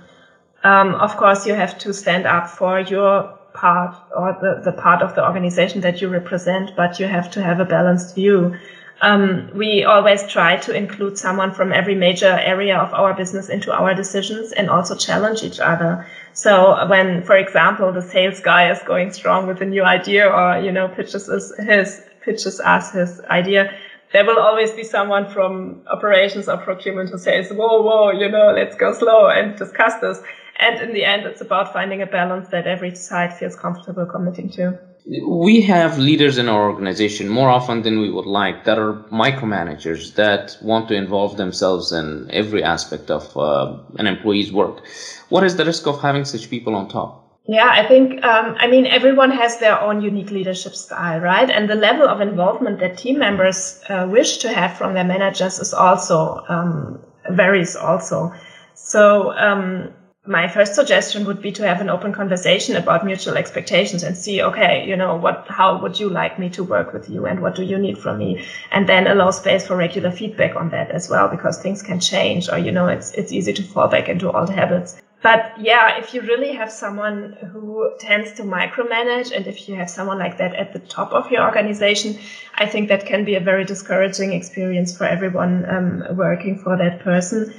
Um, 0.64 0.94
of 0.94 1.16
course, 1.16 1.46
you 1.46 1.54
have 1.54 1.78
to 1.78 1.92
stand 1.92 2.26
up 2.26 2.48
for 2.48 2.80
your 2.80 3.38
part 3.54 3.94
or 4.16 4.38
the, 4.40 4.70
the 4.70 4.72
part 4.72 5.02
of 5.02 5.14
the 5.14 5.24
organization 5.24 5.80
that 5.82 6.00
you 6.00 6.08
represent, 6.08 6.70
but 6.76 6.98
you 6.98 7.06
have 7.06 7.30
to 7.32 7.42
have 7.42 7.61
a 7.61 7.64
balanced 7.64 8.14
view. 8.14 8.54
Um, 9.02 9.48
we 9.52 9.82
always 9.82 10.22
try 10.22 10.56
to 10.58 10.72
include 10.72 11.18
someone 11.18 11.50
from 11.50 11.72
every 11.72 11.96
major 11.96 12.38
area 12.38 12.78
of 12.78 12.94
our 12.94 13.12
business 13.12 13.48
into 13.48 13.72
our 13.72 13.94
decisions 13.94 14.52
and 14.52 14.70
also 14.70 14.94
challenge 14.94 15.42
each 15.42 15.58
other. 15.58 16.06
So 16.34 16.86
when, 16.86 17.24
for 17.24 17.36
example, 17.36 17.92
the 17.92 18.00
sales 18.00 18.38
guy 18.40 18.70
is 18.70 18.80
going 18.84 19.10
strong 19.10 19.48
with 19.48 19.60
a 19.60 19.64
new 19.64 19.82
idea 19.82 20.28
or, 20.28 20.56
you 20.56 20.70
know, 20.70 20.88
pitches 20.88 21.28
us 21.28 21.52
his, 21.58 22.00
pitches 22.20 22.60
us 22.60 22.92
his 22.92 23.20
idea, 23.28 23.74
there 24.12 24.24
will 24.24 24.38
always 24.38 24.72
be 24.72 24.84
someone 24.84 25.26
from 25.26 25.82
operations 25.88 26.48
or 26.48 26.58
procurement 26.58 27.10
who 27.10 27.18
says, 27.18 27.50
whoa, 27.50 27.82
whoa, 27.82 28.10
you 28.12 28.28
know, 28.28 28.52
let's 28.54 28.76
go 28.76 28.92
slow 28.92 29.26
and 29.26 29.56
discuss 29.56 29.96
this. 29.96 30.20
And 30.60 30.78
in 30.78 30.92
the 30.92 31.04
end, 31.04 31.26
it's 31.26 31.40
about 31.40 31.72
finding 31.72 32.02
a 32.02 32.06
balance 32.06 32.48
that 32.50 32.68
every 32.68 32.94
side 32.94 33.32
feels 33.32 33.56
comfortable 33.56 34.06
committing 34.06 34.48
to. 34.50 34.91
We 35.04 35.62
have 35.62 35.98
leaders 35.98 36.38
in 36.38 36.48
our 36.48 36.70
organization 36.70 37.28
more 37.28 37.50
often 37.50 37.82
than 37.82 37.98
we 38.00 38.10
would 38.10 38.26
like 38.26 38.64
that 38.64 38.78
are 38.78 38.94
micromanagers 39.10 40.14
that 40.14 40.56
want 40.62 40.88
to 40.88 40.94
involve 40.94 41.36
themselves 41.36 41.90
in 41.90 42.30
every 42.30 42.62
aspect 42.62 43.10
of 43.10 43.36
uh, 43.36 43.74
an 43.98 44.06
employee's 44.06 44.52
work. 44.52 44.86
What 45.28 45.42
is 45.42 45.56
the 45.56 45.64
risk 45.64 45.88
of 45.88 46.00
having 46.00 46.24
such 46.24 46.48
people 46.48 46.76
on 46.76 46.88
top? 46.88 47.18
Yeah, 47.48 47.68
I 47.68 47.84
think, 47.88 48.24
um, 48.24 48.54
I 48.60 48.68
mean, 48.68 48.86
everyone 48.86 49.32
has 49.32 49.58
their 49.58 49.80
own 49.80 50.00
unique 50.00 50.30
leadership 50.30 50.76
style, 50.76 51.18
right? 51.20 51.50
And 51.50 51.68
the 51.68 51.74
level 51.74 52.06
of 52.06 52.20
involvement 52.20 52.78
that 52.78 52.96
team 52.96 53.18
members 53.18 53.80
uh, 53.88 54.06
wish 54.08 54.36
to 54.38 54.52
have 54.52 54.76
from 54.76 54.94
their 54.94 55.04
managers 55.04 55.58
is 55.58 55.74
also, 55.74 56.44
um, 56.48 57.00
varies 57.30 57.74
also. 57.74 58.32
So, 58.74 59.32
um, 59.32 59.92
my 60.26 60.46
first 60.46 60.76
suggestion 60.76 61.24
would 61.24 61.42
be 61.42 61.50
to 61.50 61.66
have 61.66 61.80
an 61.80 61.90
open 61.90 62.12
conversation 62.12 62.76
about 62.76 63.04
mutual 63.04 63.37
expectations 63.37 64.04
and 64.04 64.16
see, 64.16 64.40
okay, 64.40 64.87
you 64.87 64.96
know, 64.96 65.16
what, 65.16 65.46
how 65.48 65.82
would 65.82 65.98
you 65.98 66.08
like 66.08 66.38
me 66.38 66.48
to 66.50 66.62
work 66.62 66.92
with 66.92 67.11
you 67.11 67.26
and 67.26 67.40
what 67.42 67.56
do 67.56 67.64
you 67.64 67.76
need 67.76 67.98
from 67.98 68.18
me? 68.18 68.44
And 68.70 68.88
then 68.88 69.08
allow 69.08 69.32
space 69.32 69.66
for 69.66 69.76
regular 69.76 70.12
feedback 70.12 70.54
on 70.54 70.70
that 70.70 70.92
as 70.92 71.11
well, 71.11 71.26
because 71.26 71.58
things 71.58 71.82
can 71.82 71.98
change 71.98 72.48
or, 72.48 72.56
you 72.56 72.70
know, 72.70 72.87
it's, 72.87 73.11
it's 73.12 73.32
easy 73.32 73.52
to 73.52 73.64
fall 73.64 73.88
back 73.88 74.08
into 74.08 74.30
old 74.30 74.50
habits. 74.50 74.94
But 75.22 75.54
yeah, 75.58 75.98
if 75.98 76.14
you 76.14 76.20
really 76.20 76.52
have 76.52 76.70
someone 76.70 77.37
who 77.52 77.92
tends 77.98 78.32
to 78.35 78.44
micromanage 78.44 79.35
and 79.35 79.48
if 79.48 79.68
you 79.68 79.74
have 79.74 79.90
someone 79.90 80.18
like 80.18 80.38
that 80.38 80.54
at 80.54 80.72
the 80.72 80.80
top 80.80 81.12
of 81.12 81.32
your 81.32 81.44
organization, 81.44 82.16
I 82.54 82.66
think 82.66 82.88
that 82.88 83.06
can 83.06 83.24
be 83.24 83.35
a 83.35 83.40
very 83.40 83.64
discouraging 83.64 84.32
experience 84.32 84.96
for 84.96 85.04
everyone 85.04 85.68
um, 85.68 86.16
working 86.16 86.58
for 86.58 86.76
that 86.76 87.00
person 87.00 87.52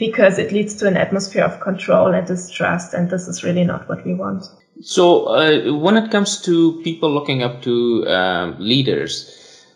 because 0.00 0.38
it 0.38 0.50
leads 0.50 0.74
to 0.76 0.88
an 0.88 0.96
atmosphere 0.96 1.44
of 1.44 1.60
control 1.60 2.14
and 2.14 2.26
distrust, 2.26 2.94
and 2.94 3.10
this 3.10 3.28
is 3.28 3.44
really 3.44 3.64
not 3.64 3.86
what 3.88 4.04
we 4.04 4.14
want. 4.14 4.46
So, 4.80 5.26
uh, 5.26 5.74
when 5.74 5.98
it 5.98 6.10
comes 6.10 6.40
to 6.42 6.80
people 6.82 7.12
looking 7.12 7.42
up 7.42 7.60
to 7.62 8.06
uh, 8.06 8.54
leaders, 8.58 9.12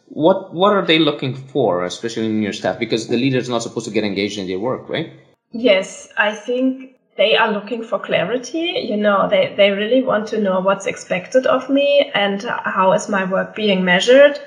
what 0.09 0.55
what 0.55 0.73
are 0.73 0.85
they 0.85 0.99
looking 0.99 1.35
for, 1.35 1.85
especially 1.85 2.27
in 2.27 2.43
your 2.43 2.55
staff? 2.55 2.79
Because 2.79 3.09
the 3.09 3.19
leader 3.19 3.37
is 3.37 3.51
not 3.51 3.63
supposed 3.63 3.87
to 3.87 3.93
get 3.93 4.03
engaged 4.03 4.39
in 4.39 4.47
their 4.47 4.59
work, 4.59 4.89
right? 4.89 5.13
Yes, 5.53 6.09
I 6.17 6.35
think 6.35 6.97
they 7.17 7.37
are 7.37 7.53
looking 7.53 7.85
for 7.85 7.99
clarity. 7.99 8.87
You 8.91 8.97
know, 8.97 9.29
they, 9.29 9.55
they 9.57 9.71
really 9.71 10.03
want 10.03 10.27
to 10.29 10.41
know 10.41 10.59
what's 10.61 10.87
expected 10.87 11.47
of 11.47 11.69
me 11.69 12.11
and 12.15 12.43
how 12.43 12.93
is 12.93 13.09
my 13.09 13.25
work 13.25 13.55
being 13.55 13.85
measured. 13.85 14.41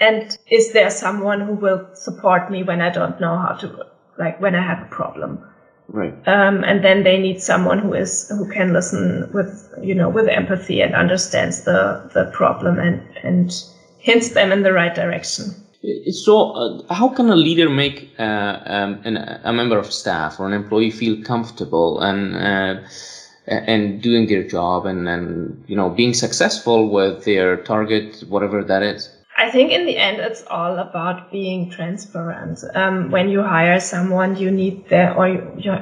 And 0.00 0.38
is 0.50 0.72
there 0.72 0.90
someone 0.90 1.40
who 1.40 1.54
will 1.54 1.88
support 1.94 2.50
me 2.50 2.62
when 2.62 2.80
I 2.80 2.90
don't 2.90 3.20
know 3.20 3.36
how 3.36 3.54
to 3.54 3.86
like 4.18 4.40
when 4.40 4.54
I 4.54 4.62
have 4.62 4.82
a 4.82 4.86
problem. 4.86 5.38
Right. 5.88 6.14
Um, 6.26 6.64
and 6.64 6.82
then 6.82 7.04
they 7.04 7.16
need 7.16 7.40
someone 7.40 7.78
who 7.78 7.94
is 7.94 8.26
who 8.28 8.48
can 8.50 8.72
listen 8.72 9.30
with 9.32 9.72
you 9.80 9.94
know 9.94 10.08
with 10.08 10.26
empathy 10.28 10.80
and 10.80 10.94
understands 10.94 11.62
the 11.62 12.00
the 12.12 12.24
problem 12.32 12.78
and 12.78 13.00
and 13.22 13.52
hints 13.98 14.30
them 14.30 14.52
in 14.52 14.62
the 14.62 14.72
right 14.72 14.94
direction. 14.94 15.54
So, 16.10 16.50
uh, 16.50 16.94
how 16.94 17.08
can 17.08 17.28
a 17.30 17.36
leader 17.36 17.68
make 17.68 18.08
uh, 18.18 18.58
um, 18.66 19.00
an, 19.04 19.16
a 19.44 19.52
member 19.52 19.78
of 19.78 19.92
staff 19.92 20.40
or 20.40 20.46
an 20.46 20.52
employee 20.52 20.90
feel 20.90 21.16
comfortable 21.22 22.00
and 22.00 22.34
uh, 22.34 22.74
and 23.46 24.00
doing 24.00 24.26
their 24.26 24.42
job 24.42 24.86
and 24.86 25.08
and 25.08 25.62
you 25.68 25.76
know 25.76 25.88
being 25.90 26.14
successful 26.14 26.88
with 26.90 27.22
their 27.24 27.56
target, 27.58 28.24
whatever 28.28 28.64
that 28.64 28.82
is? 28.82 29.08
I 29.36 29.50
think 29.50 29.70
in 29.70 29.84
the 29.84 29.96
end, 29.96 30.18
it's 30.18 30.44
all 30.48 30.78
about 30.78 31.30
being 31.30 31.70
transparent. 31.70 32.64
Um, 32.74 33.10
when 33.10 33.28
you 33.28 33.42
hire 33.42 33.80
someone, 33.80 34.36
you 34.36 34.50
need 34.50 34.88
their, 34.88 35.14
or 35.14 35.28
you, 35.28 35.76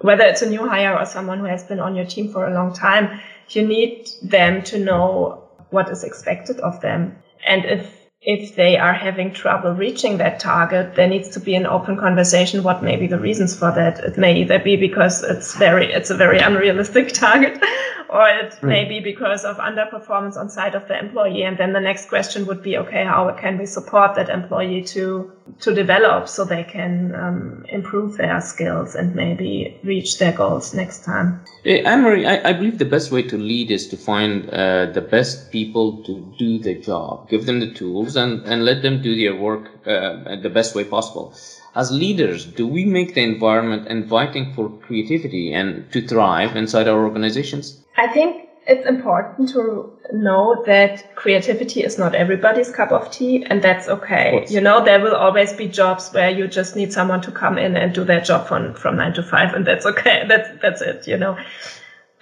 whether 0.00 0.24
it's 0.24 0.42
a 0.42 0.48
new 0.48 0.66
hire 0.66 0.96
or 0.98 1.04
someone 1.04 1.40
who 1.40 1.44
has 1.44 1.62
been 1.64 1.80
on 1.80 1.94
your 1.94 2.06
team 2.06 2.32
for 2.32 2.46
a 2.46 2.54
long 2.54 2.72
time, 2.72 3.20
you 3.50 3.66
need 3.66 4.08
them 4.22 4.62
to 4.64 4.78
know 4.78 5.44
what 5.70 5.90
is 5.90 6.04
expected 6.04 6.58
of 6.60 6.80
them. 6.80 7.16
And 7.46 7.64
if 7.66 7.96
if 8.26 8.56
they 8.56 8.76
are 8.76 8.92
having 8.92 9.32
trouble 9.32 9.72
reaching 9.72 10.16
that 10.18 10.40
target, 10.40 10.96
there 10.96 11.08
needs 11.08 11.28
to 11.28 11.40
be 11.40 11.54
an 11.54 11.64
open 11.64 11.96
conversation. 11.96 12.64
What 12.64 12.82
may 12.82 12.96
be 12.96 13.06
the 13.06 13.20
reasons 13.20 13.56
for 13.56 13.70
that? 13.72 14.00
It 14.00 14.18
may 14.18 14.40
either 14.40 14.58
be 14.58 14.76
because 14.76 15.22
it's 15.22 15.54
very, 15.54 15.92
it's 15.92 16.10
a 16.10 16.16
very 16.16 16.40
unrealistic 16.40 17.12
target, 17.12 17.62
or 18.08 18.28
it 18.28 18.52
mm. 18.52 18.62
may 18.62 18.84
be 18.84 19.00
because 19.00 19.44
of 19.44 19.56
underperformance 19.56 20.36
on 20.36 20.48
side 20.48 20.74
of 20.74 20.86
the 20.88 20.98
employee. 20.98 21.42
And 21.42 21.58
then 21.58 21.72
the 21.72 21.80
next 21.80 22.08
question 22.08 22.46
would 22.46 22.62
be, 22.62 22.76
okay, 22.78 23.04
how 23.04 23.30
can 23.32 23.58
we 23.58 23.66
support 23.66 24.14
that 24.16 24.28
employee 24.28 24.82
to 24.94 25.32
to 25.60 25.72
develop 25.72 26.28
so 26.28 26.44
they 26.44 26.64
can 26.64 27.14
um, 27.14 27.64
improve 27.68 28.16
their 28.16 28.40
skills 28.40 28.96
and 28.96 29.14
maybe 29.14 29.78
reach 29.84 30.18
their 30.18 30.32
goals 30.32 30.74
next 30.74 31.04
time? 31.04 31.40
Hey, 31.62 31.84
Anne-Marie, 31.84 32.26
I, 32.26 32.50
I, 32.50 32.52
believe 32.52 32.78
the 32.78 32.84
best 32.84 33.12
way 33.12 33.22
to 33.22 33.38
lead 33.38 33.70
is 33.70 33.86
to 33.88 33.96
find 33.96 34.50
uh, 34.50 34.86
the 34.86 35.00
best 35.00 35.52
people 35.52 36.02
to 36.04 36.34
do 36.36 36.58
the 36.58 36.74
job, 36.74 37.28
give 37.28 37.46
them 37.46 37.60
the 37.60 37.72
tools, 37.72 38.16
and 38.16 38.44
and 38.44 38.64
let 38.64 38.82
them 38.82 39.02
do 39.02 39.14
their 39.14 39.36
work 39.36 39.70
uh, 39.86 40.36
the 40.42 40.50
best 40.52 40.74
way 40.74 40.84
possible 40.84 41.32
as 41.76 41.92
leaders, 41.92 42.46
do 42.46 42.66
we 42.66 42.86
make 42.86 43.14
the 43.14 43.22
environment 43.22 43.86
inviting 43.88 44.54
for 44.54 44.70
creativity 44.70 45.52
and 45.52 45.92
to 45.92 46.00
thrive 46.00 46.56
inside 46.56 46.88
our 46.88 47.04
organizations? 47.04 47.84
I 47.96 48.06
think 48.08 48.46
it's 48.66 48.84
important 48.84 49.48
to 49.50 49.92
know 50.12 50.62
that 50.66 51.04
creativity 51.14 51.82
is 51.82 51.98
not 51.98 52.14
everybody's 52.14 52.70
cup 52.70 52.90
of 52.90 53.10
tea, 53.10 53.44
and 53.48 53.62
that's 53.62 53.88
okay. 53.88 54.44
You 54.48 54.60
know, 54.60 54.80
there 54.80 55.00
will 55.00 55.14
always 55.14 55.52
be 55.52 55.68
jobs 55.68 56.12
where 56.12 56.28
you 56.30 56.48
just 56.48 56.74
need 56.74 56.92
someone 56.92 57.20
to 57.22 57.30
come 57.30 57.58
in 57.58 57.76
and 57.76 57.94
do 57.94 58.04
their 58.04 58.20
job 58.20 58.46
from, 58.46 58.74
from 58.74 58.96
nine 58.96 59.12
to 59.14 59.22
five, 59.22 59.54
and 59.54 59.64
that's 59.64 59.86
okay. 59.86 60.24
That's 60.28 60.48
that's 60.60 60.80
it. 60.82 61.06
You 61.06 61.16
know. 61.16 61.36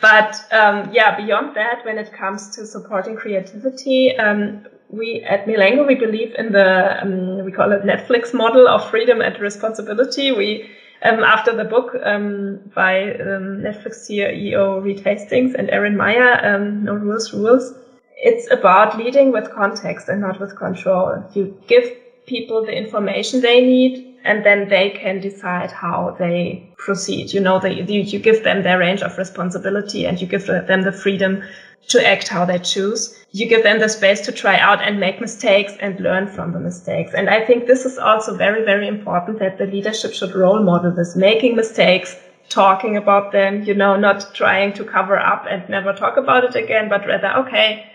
But 0.00 0.44
um, 0.50 0.90
yeah, 0.92 1.16
beyond 1.16 1.54
that, 1.54 1.82
when 1.84 1.96
it 1.98 2.12
comes 2.12 2.50
to 2.50 2.66
supporting 2.66 3.16
creativity, 3.16 4.14
um, 4.18 4.60
we 4.90 5.22
at 5.22 5.46
Milengo 5.46 5.86
we 5.86 5.94
believe 5.94 6.34
in 6.38 6.52
the 6.52 7.02
um, 7.02 7.42
we 7.44 7.50
call 7.50 7.72
it 7.72 7.82
Netflix 7.82 8.34
model 8.34 8.68
of 8.68 8.84
freedom 8.84 9.22
and 9.22 9.38
responsibility. 9.40 10.30
We 10.30 10.68
um, 11.02 11.22
after 11.22 11.54
the 11.54 11.64
book 11.64 11.94
um, 12.02 12.60
by 12.74 13.12
um, 13.14 13.60
Netflix 13.62 14.08
CEO 14.08 14.82
Reed 14.82 15.00
Hastings 15.00 15.54
and 15.54 15.70
Erin 15.70 15.96
Meyer, 15.96 16.40
um, 16.44 16.84
No 16.84 16.94
Rules 16.94 17.32
Rules. 17.32 17.74
It's 18.16 18.50
about 18.50 18.96
leading 18.96 19.32
with 19.32 19.50
context 19.50 20.08
and 20.08 20.20
not 20.20 20.40
with 20.40 20.56
control. 20.56 21.22
You 21.34 21.56
give 21.66 21.90
people 22.26 22.64
the 22.64 22.72
information 22.72 23.40
they 23.40 23.60
need 23.60 24.14
and 24.24 24.44
then 24.44 24.68
they 24.68 24.90
can 24.90 25.20
decide 25.20 25.70
how 25.70 26.16
they 26.18 26.66
proceed. 26.78 27.32
You 27.32 27.40
know, 27.40 27.58
they, 27.58 27.82
you 27.82 28.18
give 28.18 28.42
them 28.42 28.62
their 28.62 28.78
range 28.78 29.02
of 29.02 29.18
responsibility 29.18 30.06
and 30.06 30.20
you 30.20 30.26
give 30.26 30.46
them 30.46 30.82
the 30.82 30.92
freedom 30.92 31.42
to 31.88 32.06
act 32.06 32.28
how 32.28 32.44
they 32.44 32.58
choose. 32.58 33.14
You 33.32 33.48
give 33.48 33.62
them 33.62 33.78
the 33.78 33.88
space 33.88 34.20
to 34.22 34.32
try 34.32 34.58
out 34.58 34.82
and 34.82 35.00
make 35.00 35.20
mistakes 35.20 35.72
and 35.80 35.98
learn 36.00 36.28
from 36.28 36.52
the 36.52 36.60
mistakes. 36.60 37.12
And 37.14 37.28
I 37.28 37.44
think 37.44 37.66
this 37.66 37.84
is 37.84 37.98
also 37.98 38.36
very, 38.36 38.64
very 38.64 38.88
important 38.88 39.38
that 39.40 39.58
the 39.58 39.66
leadership 39.66 40.12
should 40.12 40.34
role 40.34 40.62
model 40.62 40.92
this, 40.92 41.16
making 41.16 41.56
mistakes, 41.56 42.16
talking 42.48 42.96
about 42.96 43.32
them, 43.32 43.62
you 43.64 43.74
know, 43.74 43.96
not 43.96 44.34
trying 44.34 44.72
to 44.74 44.84
cover 44.84 45.18
up 45.18 45.46
and 45.48 45.68
never 45.68 45.92
talk 45.92 46.16
about 46.16 46.44
it 46.44 46.54
again, 46.54 46.88
but 46.88 47.06
rather, 47.06 47.32
okay, 47.46 47.90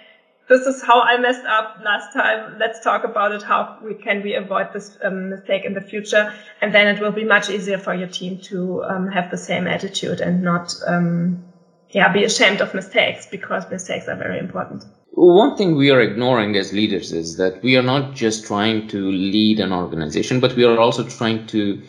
this 0.50 0.66
is 0.66 0.82
how 0.82 1.02
I 1.02 1.18
messed 1.18 1.46
up 1.46 1.80
last 1.86 2.12
time. 2.12 2.58
Let's 2.60 2.84
talk 2.84 3.04
about 3.04 3.32
it. 3.32 3.44
How 3.44 3.78
we 3.84 3.94
can 3.94 4.24
we 4.24 4.34
avoid 4.34 4.74
this 4.74 4.98
um, 5.04 5.30
mistake 5.30 5.64
in 5.64 5.76
the 5.76 5.82
future? 5.82 6.34
And 6.62 6.74
then 6.74 6.88
it 6.88 7.00
will 7.00 7.12
be 7.12 7.24
much 7.24 7.52
easier 7.52 7.78
for 7.78 7.94
your 7.94 8.08
team 8.08 8.40
to 8.50 8.84
um, 8.84 9.08
have 9.10 9.30
the 9.30 9.38
same 9.38 9.68
attitude 9.68 10.22
and 10.22 10.42
not 10.42 10.74
um, 10.88 11.44
yeah, 11.92 12.12
be 12.12 12.24
ashamed 12.24 12.62
of 12.62 12.74
mistakes 12.74 13.28
because 13.30 13.70
mistakes 13.70 14.08
are 14.08 14.16
very 14.16 14.40
important. 14.40 14.86
One 15.12 15.58
thing 15.58 15.76
we 15.76 15.90
are 15.92 16.02
ignoring 16.02 16.56
as 16.56 16.72
leaders 16.72 17.12
is 17.12 17.38
that 17.38 17.62
we 17.64 17.76
are 17.76 17.84
not 17.84 18.14
just 18.14 18.46
trying 18.46 18.88
to 18.90 19.12
lead 19.12 19.60
an 19.60 19.74
organization, 19.74 20.40
but 20.40 20.56
we 20.56 20.64
are 20.64 20.80
also 20.80 21.04
trying 21.04 21.48
to 21.48 21.82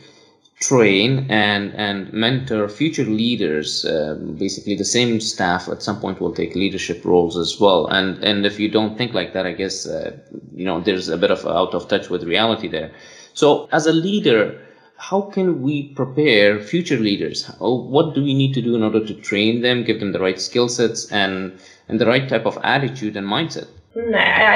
train 0.61 1.27
and 1.31 1.75
and 1.75 2.13
mentor 2.13 2.69
future 2.69 3.05
leaders 3.05 3.87
um, 3.87 4.35
basically 4.35 4.75
the 4.75 4.85
same 4.85 5.19
staff 5.19 5.69
at 5.69 5.83
some 5.83 5.99
point 5.99 6.21
will 6.21 6.35
take 6.35 6.55
leadership 6.55 7.03
roles 7.03 7.39
as 7.39 7.59
well 7.59 7.87
and 7.87 8.23
and 8.23 8.45
if 8.45 8.61
you 8.61 8.69
don't 8.69 8.99
think 8.99 9.15
like 9.15 9.33
that 9.33 9.47
i 9.47 9.53
guess 9.53 9.87
uh, 9.87 10.15
you 10.55 10.67
know 10.67 10.79
there's 10.79 11.09
a 11.09 11.17
bit 11.17 11.31
of 11.31 11.47
out 11.47 11.73
of 11.73 11.89
touch 11.89 12.11
with 12.11 12.25
reality 12.25 12.69
there 12.69 12.93
so 13.33 13.67
as 13.73 13.87
a 13.87 13.93
leader 13.93 14.61
how 15.01 15.23
can 15.23 15.63
we 15.63 15.89
prepare 15.95 16.61
future 16.61 16.99
leaders 16.99 17.51
what 17.59 18.15
do 18.15 18.23
we 18.23 18.35
need 18.35 18.53
to 18.53 18.61
do 18.61 18.77
in 18.77 18.83
order 18.83 19.05
to 19.05 19.15
train 19.15 19.63
them 19.63 19.83
give 19.83 19.99
them 19.99 20.13
the 20.13 20.21
right 20.21 20.41
skill 20.41 20.69
sets 20.69 21.11
and 21.11 21.59
and 21.89 22.01
the 22.01 22.07
right 22.07 22.29
type 22.29 22.47
of 22.47 22.59
attitude 22.63 23.17
and 23.17 23.27
mindset 23.27 23.69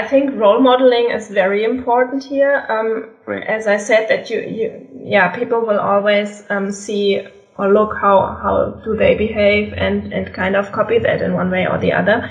I 0.01 0.07
think 0.07 0.37
role 0.37 0.61
modeling 0.61 1.11
is 1.11 1.29
very 1.29 1.65
important 1.65 2.23
here. 2.23 2.65
Um, 2.69 3.11
right. 3.27 3.43
As 3.43 3.67
I 3.67 3.79
said, 3.79 4.09
that 4.09 4.31
you, 4.31 4.39
you, 4.41 4.89
yeah, 5.03 5.35
people 5.35 5.61
will 5.61 5.81
always 5.81 6.45
um, 6.51 6.71
see 6.71 7.27
or 7.59 7.73
look 7.73 7.97
how 8.01 8.39
how 8.41 8.81
do 8.85 8.97
they 8.97 9.17
behave 9.17 9.73
and 9.73 10.13
and 10.13 10.33
kind 10.33 10.55
of 10.55 10.71
copy 10.71 10.99
that 10.99 11.21
in 11.21 11.35
one 11.35 11.51
way 11.51 11.67
or 11.67 11.79
the 11.79 11.93
other. 11.93 12.31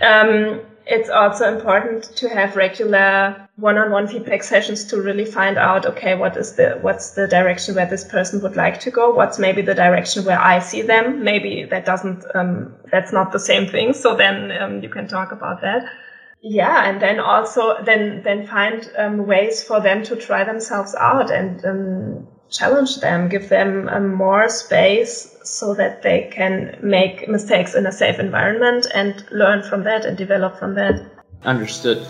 Um, 0.00 0.60
it's 0.86 1.10
also 1.10 1.52
important 1.52 2.04
to 2.16 2.28
have 2.28 2.54
regular 2.54 3.48
one-on-one 3.56 4.06
feedback 4.06 4.44
sessions 4.44 4.84
to 4.84 5.02
really 5.02 5.24
find 5.24 5.58
out 5.58 5.84
okay 5.84 6.14
what 6.14 6.36
is 6.36 6.52
the 6.54 6.78
what's 6.80 7.10
the 7.12 7.26
direction 7.26 7.74
where 7.74 7.86
this 7.86 8.04
person 8.04 8.40
would 8.42 8.54
like 8.54 8.78
to 8.80 8.90
go? 8.90 9.12
What's 9.12 9.38
maybe 9.38 9.62
the 9.62 9.74
direction 9.74 10.24
where 10.24 10.38
i 10.38 10.60
see 10.60 10.82
them? 10.82 11.24
Maybe 11.24 11.64
that 11.70 11.84
doesn't 11.84 12.24
um, 12.34 12.74
that's 12.92 13.12
not 13.12 13.32
the 13.32 13.40
same 13.40 13.66
thing. 13.66 13.94
So 13.94 14.14
then 14.14 14.52
um, 14.52 14.82
you 14.82 14.88
can 14.88 15.08
talk 15.08 15.32
about 15.32 15.60
that. 15.62 15.84
Yeah 16.40 16.88
and 16.88 17.02
then 17.02 17.18
also 17.18 17.82
then 17.82 18.22
then 18.22 18.46
find 18.46 18.88
um, 18.96 19.26
ways 19.26 19.64
for 19.64 19.80
them 19.80 20.04
to 20.04 20.14
try 20.14 20.44
themselves 20.44 20.94
out 20.94 21.30
and 21.30 21.64
um, 21.64 22.28
challenge 22.50 22.96
them 23.00 23.28
give 23.28 23.48
them 23.48 23.88
um, 23.88 24.14
more 24.14 24.48
space 24.48 25.36
so 25.42 25.74
that 25.74 26.02
they 26.02 26.30
can 26.32 26.76
make 26.82 27.28
mistakes 27.28 27.74
in 27.74 27.86
a 27.86 27.92
safe 27.92 28.18
environment 28.18 28.86
and 28.94 29.24
learn 29.30 29.62
from 29.62 29.84
that 29.84 30.04
and 30.04 30.16
develop 30.16 30.58
from 30.58 30.74
that 30.74 31.04
understood 31.44 32.06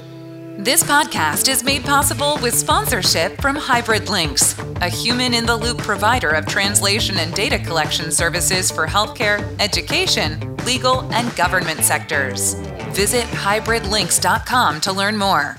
this 0.58 0.82
podcast 0.82 1.48
is 1.50 1.62
made 1.62 1.84
possible 1.84 2.38
with 2.40 2.54
sponsorship 2.54 3.38
from 3.42 3.56
Hybrid 3.56 4.08
Lynx, 4.08 4.58
a 4.80 4.88
human 4.88 5.34
in 5.34 5.44
the 5.44 5.54
loop 5.54 5.76
provider 5.76 6.30
of 6.30 6.46
translation 6.46 7.18
and 7.18 7.34
data 7.34 7.58
collection 7.58 8.10
services 8.10 8.70
for 8.70 8.86
healthcare, 8.86 9.44
education, 9.60 10.56
legal, 10.64 11.02
and 11.12 11.34
government 11.36 11.80
sectors. 11.80 12.54
Visit 12.92 13.24
hybridlynx.com 13.26 14.80
to 14.80 14.92
learn 14.94 15.18
more. 15.18 15.58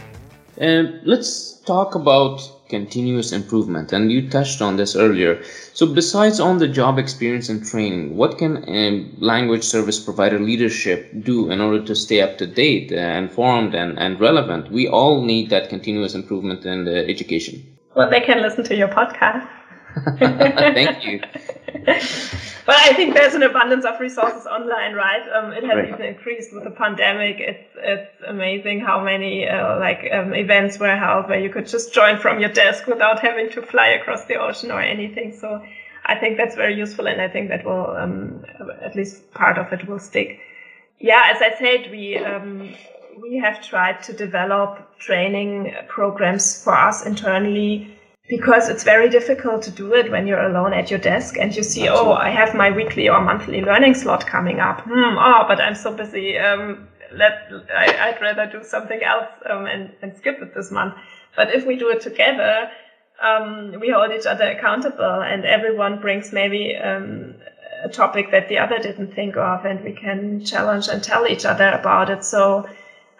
And 0.57 0.99
let's 1.03 1.59
talk 1.59 1.93
about 1.93 2.41
continuous 2.69 3.31
improvement. 3.31 3.93
And 3.93 4.11
you 4.11 4.29
touched 4.29 4.61
on 4.61 4.75
this 4.75 4.95
earlier. 4.95 5.41
So, 5.73 5.85
besides 5.85 6.39
on 6.39 6.57
the 6.57 6.67
job 6.67 6.97
experience 6.97 7.49
and 7.49 7.63
training, 7.63 8.15
what 8.15 8.37
can 8.37 8.57
um, 8.67 9.13
language 9.19 9.63
service 9.63 9.99
provider 9.99 10.39
leadership 10.39 11.09
do 11.21 11.49
in 11.49 11.61
order 11.61 11.83
to 11.83 11.95
stay 11.95 12.21
up 12.21 12.37
to 12.37 12.45
date, 12.45 12.91
informed, 12.91 13.75
and, 13.75 13.97
and 13.99 14.19
relevant? 14.19 14.69
We 14.71 14.87
all 14.87 15.21
need 15.21 15.49
that 15.49 15.69
continuous 15.69 16.13
improvement 16.13 16.65
in 16.65 16.85
the 16.85 17.07
education. 17.07 17.63
Well, 17.95 18.09
they 18.09 18.21
can 18.21 18.41
listen 18.41 18.63
to 18.65 18.75
your 18.75 18.89
podcast. 18.89 19.47
Thank 20.19 21.03
you. 21.03 21.19
But 21.67 22.75
I 22.75 22.93
think 22.93 23.13
there's 23.13 23.33
an 23.33 23.43
abundance 23.43 23.85
of 23.85 23.99
resources 23.99 24.45
online, 24.45 24.93
right? 24.93 25.27
Um, 25.33 25.51
it 25.51 25.63
has 25.63 25.75
right. 25.75 25.89
even 25.89 26.01
increased 26.01 26.53
with 26.53 26.63
the 26.63 26.71
pandemic. 26.71 27.37
It's 27.39 27.67
it's 27.75 28.23
amazing 28.25 28.79
how 28.81 29.03
many 29.03 29.47
uh, 29.47 29.77
like 29.79 30.07
um, 30.11 30.33
events 30.33 30.79
were 30.79 30.95
held 30.95 31.27
where 31.27 31.39
you 31.39 31.49
could 31.49 31.67
just 31.67 31.93
join 31.93 32.17
from 32.17 32.39
your 32.39 32.49
desk 32.49 32.87
without 32.87 33.19
having 33.19 33.49
to 33.51 33.61
fly 33.61 33.87
across 33.87 34.25
the 34.25 34.35
ocean 34.35 34.71
or 34.71 34.81
anything. 34.81 35.33
So 35.33 35.61
I 36.05 36.15
think 36.15 36.37
that's 36.37 36.55
very 36.55 36.75
useful, 36.75 37.07
and 37.07 37.21
I 37.21 37.27
think 37.27 37.49
that 37.49 37.65
will 37.65 37.95
um, 37.97 38.45
at 38.81 38.95
least 38.95 39.31
part 39.33 39.57
of 39.57 39.71
it 39.73 39.87
will 39.87 39.99
stick. 39.99 40.39
Yeah, 40.99 41.31
as 41.33 41.41
I 41.41 41.57
said, 41.57 41.91
we 41.91 42.17
um, 42.17 42.73
we 43.21 43.37
have 43.37 43.61
tried 43.61 44.01
to 44.03 44.13
develop 44.13 44.97
training 44.99 45.73
programs 45.87 46.63
for 46.63 46.75
us 46.75 47.05
internally 47.05 47.96
because 48.27 48.67
it's 48.67 48.83
very 48.83 49.09
difficult 49.09 49.61
to 49.63 49.71
do 49.71 49.93
it 49.93 50.11
when 50.11 50.27
you're 50.27 50.41
alone 50.41 50.73
at 50.73 50.89
your 50.89 50.99
desk 50.99 51.37
and 51.37 51.55
you 51.55 51.63
see, 51.63 51.87
Absolutely. 51.87 52.13
oh, 52.13 52.15
I 52.15 52.29
have 52.29 52.53
my 52.53 52.69
weekly 52.71 53.07
or 53.07 53.21
monthly 53.21 53.61
learning 53.61 53.93
slot 53.93 54.27
coming 54.27 54.59
up. 54.59 54.81
Hmm, 54.81 55.17
oh, 55.17 55.45
but 55.47 55.61
I'm 55.61 55.75
so 55.75 55.93
busy. 55.93 56.37
Um, 56.37 56.87
let 57.13 57.49
I, 57.73 58.11
would 58.11 58.21
rather 58.21 58.45
do 58.45 58.63
something 58.63 59.01
else 59.01 59.29
um, 59.49 59.65
and, 59.65 59.91
and 60.01 60.15
skip 60.17 60.41
it 60.41 60.53
this 60.53 60.71
month. 60.71 60.95
But 61.37 61.53
if 61.53 61.65
we 61.65 61.77
do 61.77 61.89
it 61.89 62.01
together, 62.01 62.69
um, 63.21 63.79
we 63.79 63.89
hold 63.91 64.11
each 64.11 64.25
other 64.25 64.49
accountable, 64.49 65.21
and 65.21 65.45
everyone 65.45 66.01
brings 66.01 66.33
maybe 66.33 66.75
um, 66.75 67.35
a 67.83 67.89
topic 67.89 68.31
that 68.31 68.49
the 68.49 68.57
other 68.57 68.77
didn't 68.77 69.13
think 69.13 69.37
of, 69.37 69.63
and 69.65 69.83
we 69.83 69.93
can 69.93 70.43
challenge 70.43 70.89
and 70.89 71.01
tell 71.03 71.27
each 71.27 71.45
other 71.45 71.69
about 71.69 72.09
it. 72.09 72.23
So. 72.23 72.67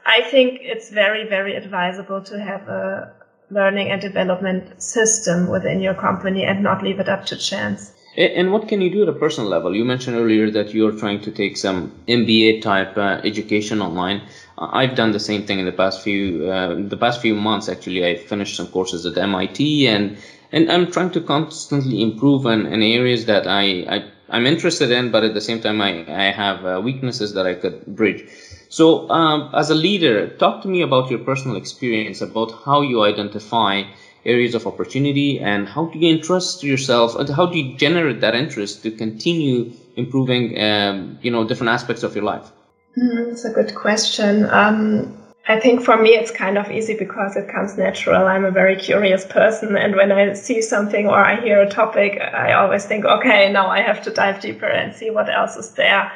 I 0.10 0.22
think 0.22 0.60
it's 0.62 0.90
very, 0.90 1.28
very 1.28 1.58
advisable 1.58 2.22
to 2.22 2.40
have 2.40 2.66
a, 2.70 3.12
learning 3.50 3.90
and 3.90 4.02
development 4.02 4.82
system 4.82 5.48
within 5.48 5.80
your 5.80 5.94
company 5.94 6.44
and 6.44 6.62
not 6.62 6.84
leave 6.84 7.00
it 7.00 7.10
up 7.10 7.26
to 7.26 7.36
chance. 7.36 7.94
And 8.18 8.52
what 8.52 8.68
can 8.68 8.82
you 8.82 8.90
do 8.90 9.04
at 9.04 9.10
a 9.10 9.14
personal 9.14 9.48
level? 9.48 9.76
You 9.76 9.86
mentioned 9.86 10.18
earlier 10.18 10.50
that 10.50 10.74
you're 10.74 10.92
trying 10.92 11.22
to 11.22 11.32
take 11.32 11.56
some 11.56 11.92
MBA 12.08 12.64
type 12.64 12.98
uh, 12.98 13.22
education 13.24 13.80
online. 13.80 14.24
I've 14.58 14.96
done 14.96 15.12
the 15.12 15.20
same 15.20 15.44
thing 15.44 15.60
in 15.60 15.66
the 15.66 15.72
past 15.72 16.02
few 16.02 16.50
uh, 16.50 16.74
the 16.80 16.98
past 16.98 17.22
few 17.22 17.36
months. 17.36 17.70
Actually, 17.70 18.04
I 18.04 18.16
finished 18.16 18.56
some 18.56 18.70
courses 18.70 19.06
at 19.06 19.16
MIT, 19.20 19.88
and 19.88 20.18
and 20.52 20.72
I'm 20.72 20.92
trying 20.92 21.12
to 21.12 21.22
constantly 21.22 22.02
improve 22.02 22.48
in, 22.48 22.66
in 22.66 22.82
areas 22.82 23.26
that 23.26 23.46
I, 23.46 23.86
I 23.96 24.12
I'm 24.30 24.46
interested 24.46 24.92
in, 24.92 25.12
but 25.12 25.24
at 25.24 25.34
the 25.34 25.42
same 25.42 25.60
time 25.60 25.82
I 25.82 25.92
I 26.08 26.32
have 26.32 26.66
uh, 26.66 26.82
weaknesses 26.84 27.34
that 27.34 27.46
I 27.46 27.54
could 27.56 27.86
bridge. 27.86 28.24
So, 28.70 29.10
um, 29.10 29.50
as 29.54 29.70
a 29.70 29.76
leader, 29.76 30.28
talk 30.28 30.62
to 30.64 30.68
me 30.68 30.82
about 30.82 31.10
your 31.10 31.20
personal 31.20 31.56
experience 31.58 32.22
about 32.22 32.52
how 32.66 32.82
you 32.82 33.04
identify 33.04 33.84
areas 34.26 34.54
of 34.56 34.68
opportunity 34.68 35.40
and 35.40 35.68
how 35.70 35.86
do 35.86 36.00
you 36.00 36.10
entrust 36.10 36.64
yourself 36.64 37.16
and 37.16 37.30
how 37.30 37.46
do 37.46 37.58
you 37.58 37.76
generate 37.78 38.20
that 38.20 38.36
interest 38.36 38.84
to 38.84 38.92
continue 38.92 39.72
improving, 39.96 40.60
um, 40.62 41.18
you 41.22 41.32
know, 41.32 41.44
different 41.46 41.72
aspects 41.72 42.04
of 42.04 42.14
your 42.14 42.26
life? 42.26 42.52
Mm, 42.98 43.30
that's 43.30 43.46
a 43.46 43.52
good 43.52 43.74
question. 43.74 44.46
Um, 44.50 45.16
I 45.48 45.60
think 45.60 45.82
for 45.82 45.98
me 45.98 46.10
it's 46.10 46.32
kind 46.32 46.58
of 46.58 46.70
easy 46.72 46.94
because 46.94 47.38
it 47.38 47.48
comes 47.48 47.78
natural. 47.78 48.28
I'm 48.28 48.44
a 48.44 48.52
very 48.52 48.76
curious 48.76 49.26
person, 49.26 49.78
and 49.78 49.96
when 49.96 50.12
I 50.12 50.34
see 50.34 50.62
something 50.62 51.08
or 51.08 51.18
I 51.18 51.40
hear 51.40 51.62
a 51.62 51.70
topic, 51.70 52.20
I 52.20 52.54
always 52.54 52.86
think, 52.86 53.06
okay, 53.06 53.50
now 53.52 53.68
I 53.68 53.82
have 53.82 54.02
to 54.04 54.12
dive 54.12 54.42
deeper 54.42 54.68
and 54.68 54.94
see 54.94 55.10
what 55.10 55.30
else 55.30 55.56
is 55.56 55.72
there 55.72 56.12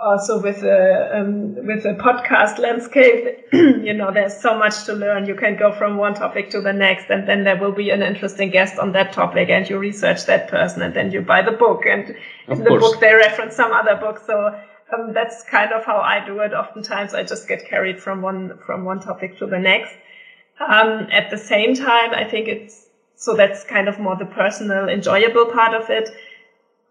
also 0.00 0.40
with 0.40 0.62
a 0.62 1.20
um, 1.20 1.54
with 1.66 1.84
a 1.84 1.92
podcast 1.94 2.58
landscape 2.58 3.26
you 3.52 3.92
know 3.92 4.10
there's 4.10 4.40
so 4.40 4.54
much 4.56 4.84
to 4.84 4.94
learn 4.94 5.26
you 5.26 5.34
can 5.34 5.56
go 5.56 5.70
from 5.70 5.98
one 5.98 6.14
topic 6.14 6.50
to 6.50 6.60
the 6.60 6.72
next 6.72 7.10
and 7.10 7.28
then 7.28 7.44
there 7.44 7.56
will 7.56 7.72
be 7.72 7.90
an 7.90 8.02
interesting 8.02 8.48
guest 8.50 8.78
on 8.78 8.92
that 8.92 9.12
topic 9.12 9.50
and 9.50 9.68
you 9.68 9.76
research 9.78 10.24
that 10.24 10.48
person 10.48 10.82
and 10.82 10.94
then 10.94 11.10
you 11.10 11.20
buy 11.20 11.42
the 11.42 11.52
book 11.52 11.84
and 11.84 12.16
of 12.48 12.58
in 12.58 12.64
the 12.64 12.70
course. 12.70 12.80
book 12.80 13.00
they 13.00 13.14
reference 13.14 13.54
some 13.54 13.72
other 13.72 13.94
book 13.94 14.18
so 14.18 14.50
um, 14.92 15.12
that's 15.12 15.42
kind 15.42 15.72
of 15.72 15.84
how 15.84 15.98
I 16.00 16.24
do 16.24 16.40
it 16.40 16.52
oftentimes 16.52 17.14
I 17.14 17.22
just 17.22 17.48
get 17.48 17.64
carried 17.66 18.00
from 18.00 18.22
one 18.22 18.58
from 18.64 18.84
one 18.84 19.00
topic 19.00 19.38
to 19.38 19.46
the 19.46 19.58
next 19.58 19.96
um, 20.60 21.06
at 21.10 21.30
the 21.30 21.38
same 21.38 21.74
time 21.74 22.12
I 22.12 22.24
think 22.24 22.48
it's 22.48 22.86
so 23.16 23.34
that's 23.34 23.64
kind 23.64 23.88
of 23.88 23.98
more 23.98 24.16
the 24.16 24.26
personal 24.26 24.88
enjoyable 24.88 25.46
part 25.46 25.74
of 25.74 25.90
it 25.90 26.10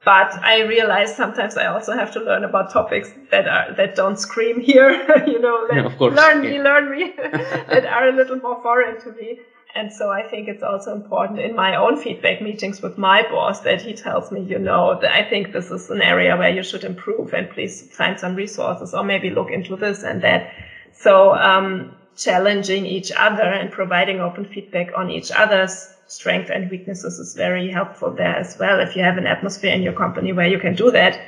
but 0.06 0.34
I 0.44 0.62
realize 0.62 1.16
sometimes 1.16 1.58
I 1.58 1.66
also 1.66 1.94
have 1.94 2.12
to 2.14 2.22
learn 2.22 2.44
about 2.44 2.72
topics 2.72 3.12
that 3.32 3.48
are 3.48 3.74
that 3.74 3.96
don't 3.96 4.18
scream 4.18 4.60
here, 4.60 4.92
you 5.28 5.40
know, 5.40 5.68
that 5.68 5.84
yeah, 5.84 5.90
course, 5.98 6.16
learn 6.16 6.44
yeah. 6.44 6.52
me, 6.52 6.60
learn 6.60 6.90
me, 6.90 7.14
that 7.18 7.86
are 7.86 8.08
a 8.08 8.12
little 8.14 8.38
more 8.38 8.62
foreign 8.62 9.00
to 9.02 9.12
me. 9.12 9.40
And 9.76 9.94
so 9.94 10.10
I 10.10 10.24
think 10.24 10.48
it's 10.48 10.64
also 10.64 10.92
important 10.92 11.40
in 11.40 11.54
my 11.56 11.76
own 11.76 11.96
feedback 11.96 12.42
meetings 12.42 12.82
with 12.82 12.98
my 12.98 13.22
boss 13.24 13.62
that 13.62 13.82
he 13.82 13.94
tells 13.94 14.32
me, 14.32 14.42
you 14.42 14.58
know, 14.58 14.96
that 14.96 15.14
I 15.14 15.24
think 15.24 15.52
this 15.52 15.70
is 15.70 15.90
an 15.90 16.02
area 16.02 16.36
where 16.36 16.50
you 16.50 16.64
should 16.64 16.84
improve 16.84 17.34
and 17.34 17.50
please 17.50 17.84
find 17.90 18.20
some 18.20 18.36
resources 18.36 18.94
or 18.94 19.04
maybe 19.04 19.30
look 19.30 19.52
into 19.52 19.76
this 19.76 20.04
and 20.04 20.22
that. 20.22 20.48
So 20.92 21.36
um, 21.36 21.96
challenging 22.16 22.86
each 22.88 23.12
other 23.16 23.44
and 23.44 23.72
providing 23.72 24.20
open 24.20 24.44
feedback 24.46 24.90
on 24.98 25.10
each 25.10 25.32
other's 25.32 25.90
strength 26.08 26.50
and 26.50 26.70
weaknesses 26.72 27.20
is 27.20 27.36
very 27.36 27.70
helpful 27.70 28.12
there 28.12 28.36
as 28.36 28.58
well. 28.58 28.80
If 28.80 28.96
you 28.96 29.04
have 29.04 29.18
an 29.18 29.28
atmosphere 29.28 29.72
in 29.72 29.84
your 29.84 29.94
company 29.94 30.34
where 30.34 30.48
you 30.48 30.58
can 30.58 30.74
do 30.74 30.90
that, 30.92 31.20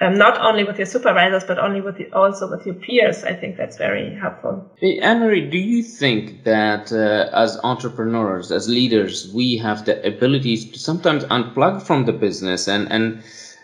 um, 0.00 0.14
not 0.14 0.40
only 0.40 0.64
with 0.64 0.78
your 0.78 0.86
supervisors 0.86 1.44
but 1.44 1.58
only 1.58 1.80
with 1.80 1.96
the, 1.98 2.10
also 2.12 2.50
with 2.50 2.64
your 2.66 2.74
peers, 2.74 3.24
I 3.24 3.34
think 3.34 3.56
that's 3.56 3.76
very 3.76 4.14
helpful. 4.14 4.70
Hey, 4.76 4.98
Anne-Marie, 4.98 5.50
do 5.50 5.58
you 5.58 5.82
think 5.82 6.44
that 6.44 6.92
uh, 6.92 7.30
as 7.36 7.58
entrepreneurs, 7.62 8.50
as 8.50 8.68
leaders, 8.68 9.32
we 9.32 9.56
have 9.58 9.84
the 9.84 10.04
abilities 10.06 10.70
to 10.72 10.78
sometimes 10.78 11.24
unplug 11.24 11.82
from 11.82 12.04
the 12.06 12.12
business 12.12 12.68
and 12.68 12.90
and 12.90 13.22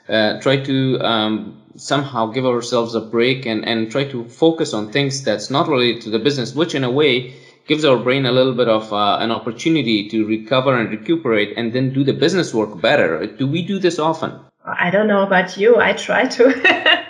uh, 0.09 0.41
try 0.41 0.57
to 0.57 1.01
um, 1.01 1.61
somehow 1.77 2.27
give 2.27 2.47
ourselves 2.47 2.95
a 2.95 3.01
break 3.01 3.47
and, 3.47 3.67
and 3.67 3.91
try 3.91 4.05
to 4.05 4.25
focus 4.29 4.73
on 4.73 4.93
things 4.93 5.25
that's 5.25 5.51
not 5.51 5.69
related 5.69 6.01
to 6.03 6.11
the 6.11 6.19
business, 6.19 6.55
which 6.55 6.75
in 6.75 6.85
a 6.85 6.91
way 6.91 7.35
gives 7.67 7.85
our 7.85 7.99
brain 7.99 8.27
a 8.27 8.33
little 8.33 8.55
bit 8.55 8.69
of 8.69 8.93
uh, 8.93 9.19
an 9.21 9.31
opportunity 9.31 10.09
to 10.09 10.25
recover 10.27 10.79
and 10.79 10.91
recuperate 10.91 11.57
and 11.57 11.73
then 11.73 11.93
do 11.93 12.05
the 12.05 12.13
business 12.13 12.55
work 12.55 12.81
better. 12.81 13.27
Do 13.27 13.47
we 13.47 13.63
do 13.63 13.79
this 13.79 13.99
often? 13.99 14.46
I 14.67 14.91
don't 14.91 15.07
know 15.07 15.23
about 15.23 15.57
you. 15.57 15.79
I 15.79 15.93
try 15.93 16.27
to. 16.27 16.45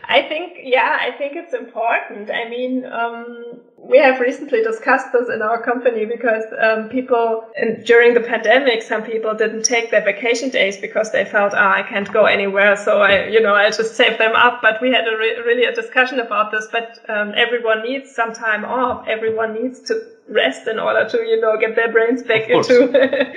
I 0.04 0.22
think, 0.28 0.58
yeah, 0.62 0.98
I 1.00 1.10
think 1.16 1.36
it's 1.36 1.54
important. 1.54 2.30
I 2.30 2.48
mean, 2.48 2.84
um, 2.84 3.60
we 3.78 3.98
have 3.98 4.20
recently 4.20 4.62
discussed 4.62 5.06
this 5.12 5.28
in 5.28 5.42
our 5.42 5.60
company 5.62 6.04
because 6.04 6.44
um, 6.60 6.88
people, 6.88 7.50
and 7.56 7.84
during 7.84 8.14
the 8.14 8.20
pandemic, 8.20 8.82
some 8.82 9.02
people 9.02 9.34
didn't 9.34 9.62
take 9.62 9.90
their 9.90 10.04
vacation 10.04 10.50
days 10.50 10.76
because 10.76 11.10
they 11.10 11.24
felt, 11.24 11.54
oh, 11.54 11.58
I 11.58 11.82
can't 11.82 12.12
go 12.12 12.26
anywhere, 12.26 12.76
so 12.76 13.00
I, 13.00 13.26
you 13.26 13.40
know, 13.40 13.54
I 13.54 13.70
just 13.70 13.94
save 13.96 14.18
them 14.18 14.36
up. 14.36 14.60
But 14.62 14.80
we 14.80 14.90
had 14.90 15.06
a 15.08 15.16
re- 15.16 15.40
really 15.44 15.64
a 15.64 15.72
discussion 15.72 16.20
about 16.20 16.50
this. 16.52 16.68
But 16.70 16.98
um, 17.08 17.32
everyone 17.36 17.82
needs 17.82 18.14
some 18.14 18.32
time 18.32 18.64
off. 18.64 19.06
Everyone 19.08 19.52
needs 19.54 19.80
to 19.88 20.11
rest 20.28 20.66
in 20.66 20.78
order 20.78 21.08
to, 21.08 21.18
you 21.18 21.40
know, 21.40 21.58
get 21.58 21.76
their 21.76 21.90
brains 21.90 22.22
back 22.22 22.48
into 22.48 23.34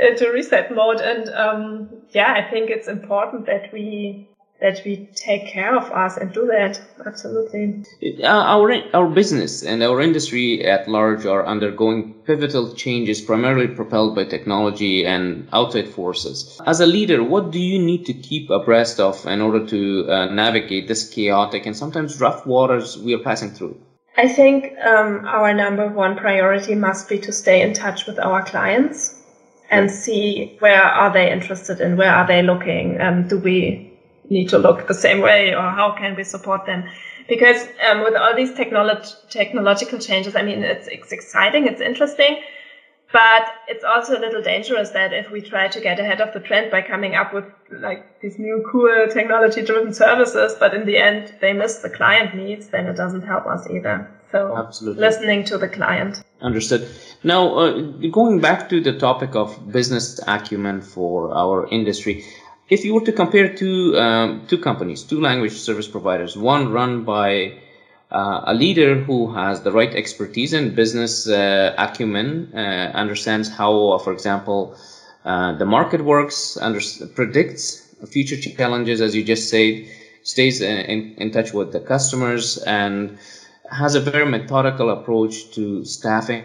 into 0.00 0.30
reset 0.30 0.74
mode. 0.74 1.00
And 1.00 1.28
um, 1.30 1.88
yeah, 2.10 2.32
I 2.32 2.50
think 2.50 2.70
it's 2.70 2.88
important 2.88 3.46
that 3.46 3.72
we 3.72 4.28
that 4.60 4.80
we 4.86 5.06
take 5.14 5.46
care 5.46 5.76
of 5.76 5.90
us 5.92 6.16
and 6.16 6.32
do 6.32 6.46
that. 6.46 6.80
Absolutely. 7.04 7.84
Uh, 8.22 8.26
our 8.26 8.72
our 8.94 9.06
business 9.06 9.62
and 9.62 9.82
our 9.82 10.00
industry 10.00 10.64
at 10.64 10.88
large 10.88 11.26
are 11.26 11.44
undergoing 11.44 12.14
pivotal 12.24 12.72
changes 12.72 13.20
primarily 13.20 13.68
propelled 13.68 14.14
by 14.14 14.24
technology 14.24 15.04
and 15.04 15.46
outside 15.52 15.88
forces. 15.88 16.58
As 16.66 16.80
a 16.80 16.86
leader 16.86 17.22
what 17.22 17.50
do 17.50 17.60
you 17.60 17.78
need 17.78 18.06
to 18.06 18.14
keep 18.14 18.48
abreast 18.50 18.98
of 18.98 19.26
in 19.26 19.42
order 19.42 19.66
to 19.66 20.06
uh, 20.08 20.26
navigate 20.26 20.88
this 20.88 21.08
chaotic 21.08 21.66
and 21.66 21.76
sometimes 21.76 22.20
rough 22.20 22.46
waters 22.46 22.96
we 22.96 23.14
are 23.14 23.18
passing 23.18 23.50
through 23.50 23.76
i 24.16 24.28
think 24.28 24.72
um, 24.84 25.24
our 25.26 25.52
number 25.54 25.88
one 25.88 26.16
priority 26.16 26.74
must 26.74 27.08
be 27.08 27.18
to 27.18 27.32
stay 27.32 27.60
in 27.60 27.72
touch 27.72 28.06
with 28.06 28.18
our 28.18 28.42
clients 28.42 29.14
and 29.70 29.90
see 29.90 30.54
where 30.60 30.82
are 30.82 31.12
they 31.12 31.30
interested 31.30 31.80
in 31.80 31.96
where 31.96 32.12
are 32.14 32.26
they 32.26 32.42
looking 32.42 33.00
um, 33.00 33.26
do 33.28 33.38
we 33.38 33.86
need 34.28 34.48
to 34.48 34.58
look 34.58 34.86
the 34.86 34.94
same 34.94 35.20
way 35.20 35.54
or 35.54 35.62
how 35.70 35.92
can 35.92 36.14
we 36.16 36.24
support 36.24 36.66
them? 36.66 36.84
Because 37.28 37.66
um, 37.88 38.02
with 38.02 38.14
all 38.14 38.34
these 38.34 38.52
technolog- 38.52 39.14
technological 39.30 39.98
changes 39.98 40.36
i 40.36 40.42
mean 40.42 40.62
it's, 40.62 40.86
it's 40.88 41.12
exciting 41.12 41.66
it's 41.66 41.80
interesting 41.80 42.40
but 43.16 43.46
it's 43.66 43.82
also 43.82 44.18
a 44.18 44.20
little 44.20 44.42
dangerous 44.42 44.90
that 44.90 45.10
if 45.14 45.30
we 45.30 45.40
try 45.40 45.66
to 45.68 45.80
get 45.80 45.98
ahead 45.98 46.20
of 46.20 46.34
the 46.34 46.40
trend 46.48 46.70
by 46.70 46.82
coming 46.82 47.14
up 47.14 47.32
with 47.32 47.46
like 47.86 48.20
these 48.20 48.38
new 48.38 48.56
cool 48.70 49.06
technology 49.10 49.62
driven 49.62 49.92
services 49.94 50.54
but 50.60 50.74
in 50.74 50.84
the 50.84 50.98
end 50.98 51.32
they 51.40 51.52
miss 51.54 51.76
the 51.86 51.88
client 51.88 52.34
needs 52.34 52.66
then 52.74 52.84
it 52.86 52.96
doesn't 53.02 53.22
help 53.22 53.46
us 53.46 53.62
either. 53.70 53.96
So 54.32 54.54
Absolutely. 54.64 55.00
listening 55.00 55.44
to 55.44 55.56
the 55.56 55.68
client. 55.68 56.22
Understood. 56.42 56.82
Now 57.22 57.42
uh, 57.54 57.70
going 58.20 58.40
back 58.40 58.68
to 58.68 58.82
the 58.82 58.98
topic 58.98 59.34
of 59.34 59.48
business 59.72 60.20
acumen 60.26 60.82
for 60.82 61.32
our 61.32 61.66
industry 61.68 62.24
if 62.68 62.84
you 62.84 62.92
were 62.94 63.06
to 63.10 63.12
compare 63.12 63.48
two 63.62 63.96
um, 63.96 64.46
two 64.50 64.58
companies, 64.58 65.04
two 65.04 65.20
language 65.20 65.56
service 65.68 65.88
providers, 65.88 66.36
one 66.36 66.70
run 66.70 67.04
by 67.04 67.30
uh, 68.10 68.40
a 68.44 68.54
leader 68.54 68.94
who 68.96 69.32
has 69.34 69.62
the 69.62 69.72
right 69.72 69.94
expertise 69.94 70.52
and 70.52 70.74
business 70.74 71.28
uh, 71.28 71.74
acumen, 71.76 72.52
uh, 72.54 72.92
understands 72.94 73.48
how, 73.48 73.90
uh, 73.90 73.98
for 73.98 74.12
example, 74.12 74.74
uh, 75.24 75.52
the 75.52 75.64
market 75.66 76.02
works, 76.02 76.56
predicts 77.14 77.82
future 78.08 78.36
challenges, 78.36 79.00
as 79.00 79.14
you 79.14 79.24
just 79.24 79.48
said, 79.48 79.84
stays 80.22 80.60
in, 80.60 81.14
in 81.16 81.30
touch 81.30 81.52
with 81.52 81.72
the 81.72 81.80
customers, 81.80 82.58
and 82.58 83.18
has 83.70 83.94
a 83.96 84.00
very 84.00 84.26
methodical 84.26 84.90
approach 84.90 85.50
to 85.50 85.84
staffing, 85.84 86.44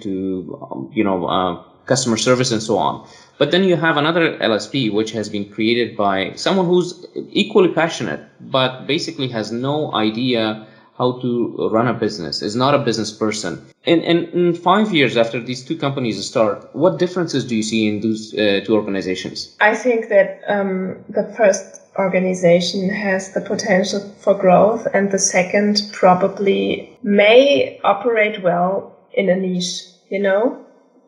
to 0.00 0.58
um, 0.70 0.90
you 0.92 1.04
know 1.04 1.26
uh, 1.26 1.62
customer 1.84 2.16
service, 2.16 2.50
and 2.50 2.62
so 2.62 2.78
on. 2.78 3.06
But 3.38 3.50
then 3.50 3.64
you 3.64 3.76
have 3.76 3.96
another 3.96 4.36
LSP 4.38 4.92
which 4.92 5.12
has 5.12 5.28
been 5.28 5.44
created 5.44 5.96
by 5.96 6.32
someone 6.34 6.66
who's 6.66 7.06
equally 7.30 7.68
passionate, 7.68 8.20
but 8.40 8.86
basically 8.86 9.28
has 9.28 9.52
no 9.52 9.94
idea 9.94 10.66
how 10.98 11.20
to 11.20 11.68
run 11.70 11.88
a 11.88 11.94
business, 11.94 12.42
is 12.42 12.56
not 12.56 12.74
a 12.74 12.78
business 12.78 13.12
person. 13.12 13.64
And, 13.84 14.02
and 14.02 14.28
in 14.30 14.54
five 14.54 14.92
years 14.92 15.16
after 15.16 15.40
these 15.40 15.64
two 15.64 15.76
companies 15.76 16.24
start, 16.26 16.74
what 16.74 16.98
differences 16.98 17.44
do 17.44 17.54
you 17.56 17.62
see 17.62 17.86
in 17.88 18.00
those 18.00 18.34
uh, 18.34 18.60
two 18.64 18.74
organizations? 18.74 19.56
I 19.60 19.74
think 19.74 20.08
that 20.08 20.42
um, 20.48 21.04
the 21.08 21.24
first 21.36 21.82
organization 21.98 22.90
has 22.90 23.32
the 23.32 23.40
potential 23.40 24.00
for 24.18 24.34
growth, 24.34 24.86
and 24.92 25.10
the 25.10 25.18
second 25.18 25.82
probably 25.92 26.98
may 27.02 27.80
operate 27.84 28.42
well 28.42 28.96
in 29.12 29.28
a 29.28 29.36
niche, 29.36 29.82
you 30.10 30.18
know? 30.18 30.66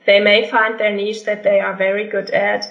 they 0.08 0.20
may 0.20 0.48
find 0.48 0.80
their 0.80 0.94
niche 0.94 1.24
that 1.24 1.42
they 1.42 1.60
are 1.60 1.76
very 1.76 2.08
good 2.08 2.30
at, 2.30 2.64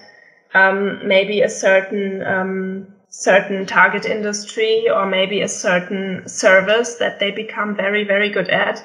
um, 0.56 1.08
maybe 1.08 1.42
a 1.42 1.50
certain 1.50 2.24
um, 2.24 2.88
certain 3.18 3.66
target 3.66 4.06
industry 4.06 4.88
or 4.90 5.08
maybe 5.08 5.42
a 5.42 5.48
certain 5.48 6.28
service 6.28 6.96
that 6.96 7.20
they 7.20 7.32
become 7.32 7.76
very 7.76 8.04
very 8.04 8.30
good 8.30 8.50
at, 8.50 8.84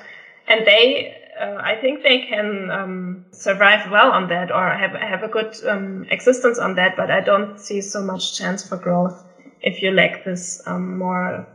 and 0.49 0.67
they. 0.67 1.19
Uh, 1.41 1.61
I 1.65 1.77
think 1.77 2.03
they 2.03 2.19
can 2.19 2.71
um, 2.71 3.25
survive 3.33 3.91
well 3.91 4.13
on 4.13 4.29
that 4.29 4.53
or 4.53 4.69
have 4.69 4.93
have 4.93 5.23
a 5.23 5.29
good 5.29 5.57
um, 5.67 6.07
existence 6.11 6.59
on 6.59 6.75
that, 6.75 6.95
but 6.95 7.11
I 7.11 7.21
don't 7.21 7.59
see 7.59 7.81
so 7.81 8.03
much 8.03 8.37
chance 8.37 8.63
for 8.63 8.77
growth 8.77 9.25
if 9.63 9.83
you 9.83 9.91
lack 9.93 10.25
this 10.25 10.61
um, 10.67 10.99
more 10.99 11.47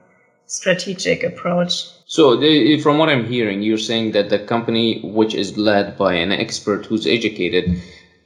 strategic 0.47 1.23
approach. 1.23 1.85
So, 2.05 2.37
the, 2.37 2.79
from 2.79 2.97
what 2.97 3.09
I'm 3.09 3.25
hearing, 3.25 3.61
you're 3.61 3.77
saying 3.77 4.11
that 4.11 4.29
the 4.29 4.39
company, 4.39 5.01
which 5.03 5.35
is 5.35 5.57
led 5.57 5.97
by 5.97 6.13
an 6.13 6.31
expert 6.31 6.85
who's 6.85 7.05
educated, 7.05 7.79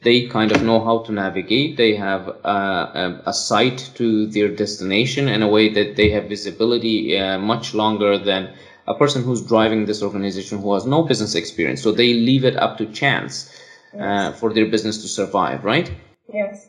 they 0.03 0.27
kind 0.27 0.51
of 0.51 0.63
know 0.63 0.83
how 0.83 0.99
to 0.99 1.11
navigate. 1.11 1.77
They 1.77 1.95
have 1.95 2.27
uh, 2.43 3.19
a 3.25 3.33
sight 3.33 3.91
to 3.95 4.25
their 4.27 4.49
destination 4.49 5.27
in 5.27 5.43
a 5.43 5.47
way 5.47 5.69
that 5.73 5.95
they 5.95 6.09
have 6.09 6.25
visibility 6.25 7.17
uh, 7.17 7.37
much 7.37 7.73
longer 7.73 8.17
than 8.17 8.53
a 8.87 8.95
person 8.95 9.23
who's 9.23 9.41
driving 9.45 9.85
this 9.85 10.01
organization 10.01 10.59
who 10.61 10.73
has 10.73 10.85
no 10.85 11.03
business 11.03 11.35
experience. 11.35 11.81
So 11.81 11.91
they 11.91 12.13
leave 12.13 12.45
it 12.45 12.57
up 12.57 12.77
to 12.79 12.85
chance 12.87 13.55
uh, 13.99 14.31
for 14.33 14.53
their 14.53 14.65
business 14.65 15.01
to 15.03 15.07
survive, 15.07 15.63
right? 15.63 15.91
Yes. 16.33 16.67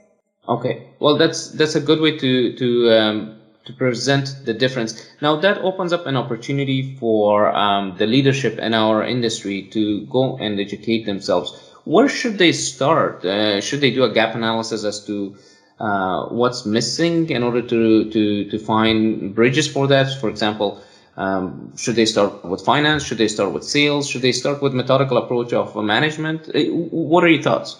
Okay. 0.48 0.88
Well, 0.98 1.16
that's 1.16 1.48
that's 1.52 1.76
a 1.76 1.80
good 1.80 2.00
way 2.00 2.18
to 2.18 2.54
to 2.56 2.98
um, 2.98 3.36
to 3.64 3.72
present 3.72 4.34
the 4.44 4.52
difference. 4.52 5.06
Now 5.20 5.36
that 5.36 5.58
opens 5.58 5.92
up 5.92 6.06
an 6.06 6.16
opportunity 6.16 6.96
for 6.96 7.48
um, 7.54 7.96
the 7.96 8.06
leadership 8.06 8.58
in 8.58 8.74
our 8.74 9.04
industry 9.04 9.62
to 9.70 10.04
go 10.06 10.36
and 10.38 10.58
educate 10.60 11.06
themselves. 11.06 11.71
Where 11.84 12.08
should 12.08 12.38
they 12.38 12.52
start? 12.52 13.24
Uh, 13.24 13.60
should 13.60 13.80
they 13.80 13.90
do 13.90 14.04
a 14.04 14.12
gap 14.12 14.34
analysis 14.34 14.84
as 14.84 15.04
to 15.06 15.34
uh, 15.80 16.26
what's 16.26 16.64
missing 16.64 17.28
in 17.30 17.42
order 17.42 17.62
to, 17.62 18.10
to, 18.10 18.50
to 18.50 18.58
find 18.58 19.34
bridges 19.34 19.66
for 19.66 19.88
that? 19.88 20.06
For 20.20 20.28
example, 20.28 20.80
um, 21.16 21.72
should 21.76 21.96
they 21.96 22.06
start 22.06 22.44
with 22.44 22.64
finance? 22.64 23.04
Should 23.04 23.18
they 23.18 23.28
start 23.28 23.52
with 23.52 23.64
sales? 23.64 24.08
Should 24.08 24.22
they 24.22 24.32
start 24.32 24.62
with 24.62 24.72
methodical 24.74 25.18
approach 25.18 25.52
of 25.52 25.74
management? 25.76 26.48
Uh, 26.54 26.62
what 26.70 27.24
are 27.24 27.28
your 27.28 27.42
thoughts? 27.42 27.76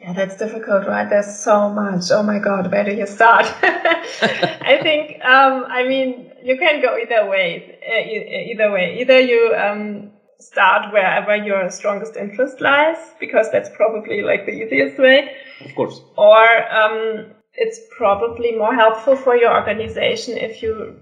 Yeah, 0.00 0.14
that's 0.14 0.36
difficult, 0.36 0.86
right? 0.86 1.08
There's 1.08 1.34
so 1.34 1.68
much. 1.68 2.10
Oh 2.10 2.22
my 2.22 2.38
God, 2.38 2.70
where 2.72 2.84
do 2.84 2.94
you 2.94 3.06
start? 3.06 3.44
I 3.62 4.78
think, 4.82 5.22
um, 5.24 5.66
I 5.68 5.86
mean, 5.86 6.32
you 6.42 6.56
can 6.56 6.80
go 6.80 6.96
either 6.96 7.28
way. 7.28 7.78
Uh, 7.86 8.50
either 8.50 8.72
way, 8.72 8.98
either 9.00 9.20
you 9.20 9.54
um, 9.54 10.10
start 10.40 10.92
wherever 10.92 11.36
your 11.36 11.70
strongest 11.70 12.16
interest 12.16 12.60
lies, 12.60 13.14
because 13.20 13.50
that's 13.50 13.68
probably 13.70 14.22
like 14.22 14.46
the 14.46 14.52
easiest 14.52 14.98
way. 14.98 15.36
Of 15.64 15.74
course. 15.74 16.00
Or 16.16 16.72
um, 16.72 17.26
it's 17.54 17.80
probably 17.96 18.52
more 18.52 18.74
helpful 18.74 19.16
for 19.16 19.36
your 19.36 19.54
organization 19.54 20.36
if 20.36 20.62
you 20.62 20.96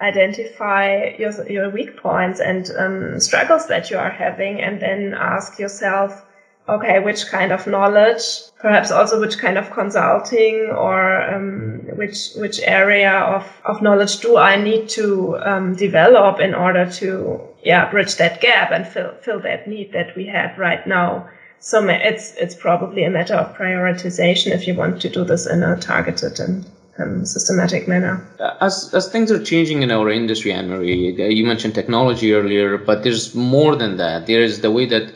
identify 0.00 1.14
your 1.18 1.32
your 1.48 1.70
weak 1.70 1.96
points 1.96 2.40
and 2.40 2.70
um, 2.78 3.18
struggles 3.20 3.66
that 3.68 3.90
you 3.90 3.98
are 3.98 4.10
having, 4.10 4.60
and 4.60 4.80
then 4.80 5.14
ask 5.14 5.58
yourself 5.58 6.25
okay, 6.68 6.98
which 6.98 7.26
kind 7.26 7.52
of 7.52 7.66
knowledge, 7.66 8.22
perhaps 8.58 8.90
also 8.90 9.20
which 9.20 9.38
kind 9.38 9.58
of 9.58 9.70
consulting 9.70 10.70
or 10.70 11.22
um, 11.22 11.80
which 11.96 12.30
which 12.36 12.60
area 12.62 13.12
of, 13.12 13.44
of 13.64 13.82
knowledge 13.82 14.18
do 14.18 14.36
I 14.36 14.56
need 14.56 14.88
to 14.90 15.38
um, 15.38 15.74
develop 15.74 16.40
in 16.40 16.54
order 16.54 16.90
to 16.92 17.40
yeah 17.62 17.90
bridge 17.90 18.16
that 18.16 18.40
gap 18.40 18.72
and 18.72 18.86
fill 18.86 19.12
fill 19.20 19.40
that 19.40 19.66
need 19.66 19.92
that 19.92 20.16
we 20.16 20.26
have 20.26 20.58
right 20.58 20.86
now. 20.86 21.28
So 21.60 21.88
it's 21.88 22.34
it's 22.34 22.54
probably 22.54 23.04
a 23.04 23.10
matter 23.10 23.34
of 23.34 23.56
prioritization 23.56 24.52
if 24.52 24.66
you 24.66 24.74
want 24.74 25.00
to 25.02 25.08
do 25.08 25.24
this 25.24 25.46
in 25.46 25.62
a 25.62 25.76
targeted 25.76 26.38
and 26.40 26.66
um, 26.98 27.24
systematic 27.24 27.88
manner. 27.88 28.26
As, 28.60 28.92
as 28.94 29.08
things 29.08 29.30
are 29.30 29.42
changing 29.42 29.82
in 29.82 29.90
our 29.90 30.10
industry, 30.10 30.52
Anne 30.52 30.68
Marie, 30.68 31.12
you 31.12 31.44
mentioned 31.44 31.74
technology 31.74 32.32
earlier, 32.32 32.78
but 32.78 33.02
there's 33.02 33.34
more 33.34 33.76
than 33.76 33.96
that. 33.98 34.26
There 34.26 34.42
is 34.42 34.60
the 34.60 34.70
way 34.70 34.86
that 34.86 35.12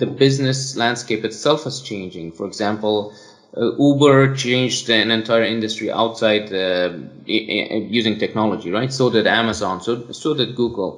the 0.00 0.06
business 0.06 0.76
landscape 0.76 1.24
itself 1.24 1.66
is 1.66 1.80
changing. 1.80 2.32
For 2.32 2.46
example, 2.46 3.12
uh, 3.56 3.70
Uber 3.78 4.28
changed 4.34 4.90
an 4.90 5.10
entire 5.10 5.44
industry 5.44 5.90
outside 5.92 6.52
uh, 6.52 6.90
using 7.26 8.16
technology, 8.18 8.70
right? 8.70 8.92
So 8.92 9.10
did 9.10 9.26
Amazon, 9.26 9.80
so 9.80 9.92
so 10.12 10.34
did 10.34 10.54
Google. 10.54 10.92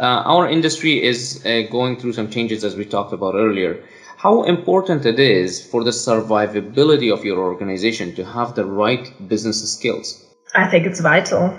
uh, 0.00 0.22
our 0.34 0.48
industry 0.48 0.94
is 1.02 1.40
uh, 1.44 1.62
going 1.76 1.96
through 1.98 2.12
some 2.14 2.28
changes 2.28 2.64
as 2.64 2.76
we 2.76 2.84
talked 2.84 3.12
about 3.12 3.34
earlier. 3.34 3.78
How 4.16 4.42
important 4.42 5.06
it 5.06 5.18
is 5.18 5.60
for 5.70 5.84
the 5.84 5.90
survivability 5.92 7.12
of 7.12 7.24
your 7.24 7.38
organization 7.40 8.12
to 8.14 8.24
have 8.24 8.54
the 8.54 8.64
right 8.66 9.04
business 9.32 9.60
skills? 9.76 10.06
I 10.54 10.66
think 10.66 10.86
it's 10.86 11.00
vital. 11.00 11.54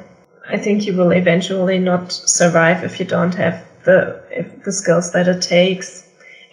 I 0.49 0.57
think 0.57 0.85
you 0.87 0.93
will 0.93 1.11
eventually 1.11 1.79
not 1.79 2.11
survive 2.11 2.83
if 2.83 2.99
you 2.99 3.05
don't 3.05 3.35
have 3.35 3.61
the 3.85 4.15
the 4.65 4.71
skills 4.71 5.11
that 5.11 5.27
it 5.27 5.41
takes, 5.41 6.00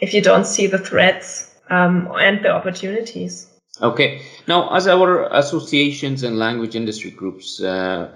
if 0.00 0.14
you 0.14 0.22
don't 0.22 0.46
see 0.46 0.66
the 0.66 0.78
threats 0.78 1.54
um, 1.70 2.10
and 2.20 2.44
the 2.44 2.50
opportunities. 2.50 3.46
Okay. 3.80 4.22
Now, 4.46 4.74
as 4.74 4.88
our 4.88 5.28
associations 5.32 6.22
and 6.22 6.38
language 6.38 6.74
industry 6.74 7.10
groups, 7.10 7.60
uh, 7.60 8.10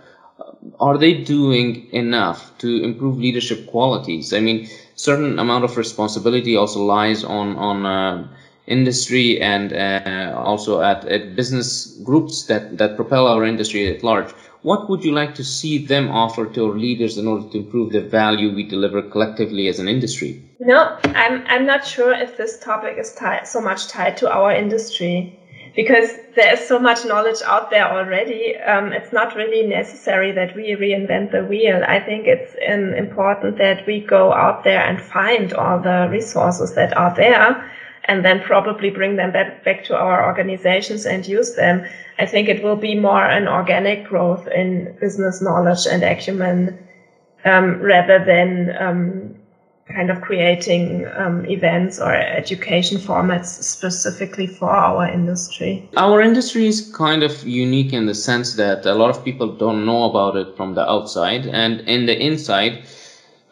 are 0.81 0.99
they 0.99 1.15
doing 1.15 1.89
enough 1.93 2.53
to 2.59 2.83
improve 2.83 3.19
leadership 3.19 3.67
qualities? 3.67 4.33
I 4.33 4.41
mean, 4.41 4.69
certain 4.97 5.39
amount 5.39 5.65
of 5.65 5.77
responsibility 5.77 6.57
also 6.57 6.81
lies 6.85 7.25
on 7.25 7.57
on 7.57 7.87
uh, 7.87 8.27
industry 8.67 9.41
and 9.41 9.73
uh, 9.73 10.33
also 10.37 10.81
at, 10.81 11.05
at 11.05 11.37
business 11.37 11.99
groups 12.05 12.45
that 12.45 12.79
that 12.79 12.97
propel 12.97 13.27
our 13.27 13.45
industry 13.45 13.95
at 13.95 14.03
large. 14.03 14.31
What 14.63 14.89
would 14.89 15.05
you 15.05 15.13
like 15.13 15.35
to 15.35 15.45
see 15.45 15.85
them 15.87 16.11
offer 16.11 16.47
to 16.47 16.67
our 16.67 16.79
leaders 16.79 17.19
in 17.19 17.27
order 17.27 17.49
to 17.49 17.59
improve 17.59 17.91
the 17.93 18.01
value 18.01 18.55
we 18.55 18.63
deliver 18.63 19.03
collectively 19.03 19.67
as 19.67 19.81
an 19.81 19.89
industry? 19.89 20.43
No, 20.65 20.97
I'm 21.07 21.43
I'm 21.47 21.67
not 21.67 21.85
sure 21.85 22.13
if 22.13 22.37
this 22.37 22.57
topic 22.57 22.97
is 22.97 23.13
tied 23.13 23.49
so 23.49 23.61
much 23.61 23.89
tied 23.89 24.17
to 24.19 24.31
our 24.31 24.53
industry 24.53 25.29
because 25.75 26.21
there 26.37 26.53
is 26.53 26.61
so 26.61 26.79
much 26.79 27.05
knowledge 27.05 27.43
out 27.45 27.69
there 27.71 27.91
already. 27.91 28.57
Um, 28.59 28.93
it's 28.93 29.13
not 29.13 29.35
really 29.35 29.65
necessary 29.65 30.31
that 30.31 30.55
we 30.55 30.77
reinvent 30.77 31.33
the 31.33 31.45
wheel. 31.45 31.83
I 31.89 31.99
think 31.99 32.29
it's 32.29 32.55
um, 32.69 32.95
important 32.95 33.59
that 33.59 33.85
we 33.87 33.99
go 33.99 34.33
out 34.33 34.63
there 34.63 34.81
and 34.81 35.01
find 35.01 35.53
all 35.53 35.81
the 35.81 36.07
resources 36.09 36.75
that 36.75 36.97
are 36.97 37.13
there 37.13 37.57
and 38.05 38.25
then 38.25 38.39
probably 38.39 38.91
bring 38.91 39.17
them 39.17 39.33
back, 39.33 39.65
back 39.65 39.83
to 39.85 39.97
our 39.97 40.25
organizations 40.25 41.07
and 41.07 41.27
use 41.27 41.55
them. 41.55 41.83
I 42.21 42.27
think 42.27 42.49
it 42.49 42.63
will 42.63 42.77
be 42.77 42.95
more 42.95 43.25
an 43.25 43.49
organic 43.49 44.05
growth 44.05 44.47
in 44.47 44.95
business 45.01 45.41
knowledge 45.43 45.87
and 45.91 46.05
acumen 46.05 46.79
um, 47.45 47.81
rather 47.83 48.21
than 48.25 48.77
um, 48.79 49.35
kind 49.87 50.11
of 50.11 50.21
creating 50.21 51.07
um, 51.17 51.45
events 51.47 51.99
or 51.99 52.15
education 52.15 52.99
formats 52.99 53.47
specifically 53.47 54.47
for 54.47 54.71
our 54.71 55.07
industry. 55.07 55.83
Our 55.97 56.21
industry 56.21 56.67
is 56.67 56.81
kind 56.81 57.23
of 57.23 57.43
unique 57.45 57.93
in 57.93 58.07
the 58.07 58.15
sense 58.15 58.55
that 58.55 58.87
a 58.87 58.95
lot 58.95 59.11
of 59.11 59.25
people 59.25 59.49
don't 59.49 59.85
know 59.85 60.05
about 60.05 60.37
it 60.37 60.57
from 60.57 60.75
the 60.75 60.89
outside, 60.89 61.47
and 61.47 61.81
in 61.81 62.07
the 62.07 62.17
inside, 62.19 62.81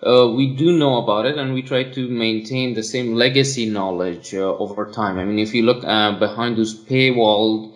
uh, 0.02 0.26
we 0.28 0.46
do 0.46 0.72
know 0.72 0.96
about 0.96 1.26
it 1.26 1.36
and 1.36 1.52
we 1.52 1.62
try 1.62 1.84
to 1.84 2.08
maintain 2.08 2.74
the 2.74 2.82
same 2.82 3.14
legacy 3.14 3.66
knowledge 3.66 4.34
uh, 4.34 4.56
over 4.56 4.86
time. 4.86 5.18
I 5.18 5.24
mean, 5.24 5.38
if 5.38 5.52
you 5.54 5.62
look 5.62 5.84
uh, 5.84 6.12
behind 6.12 6.56
those 6.56 6.74
paywalled 6.74 7.68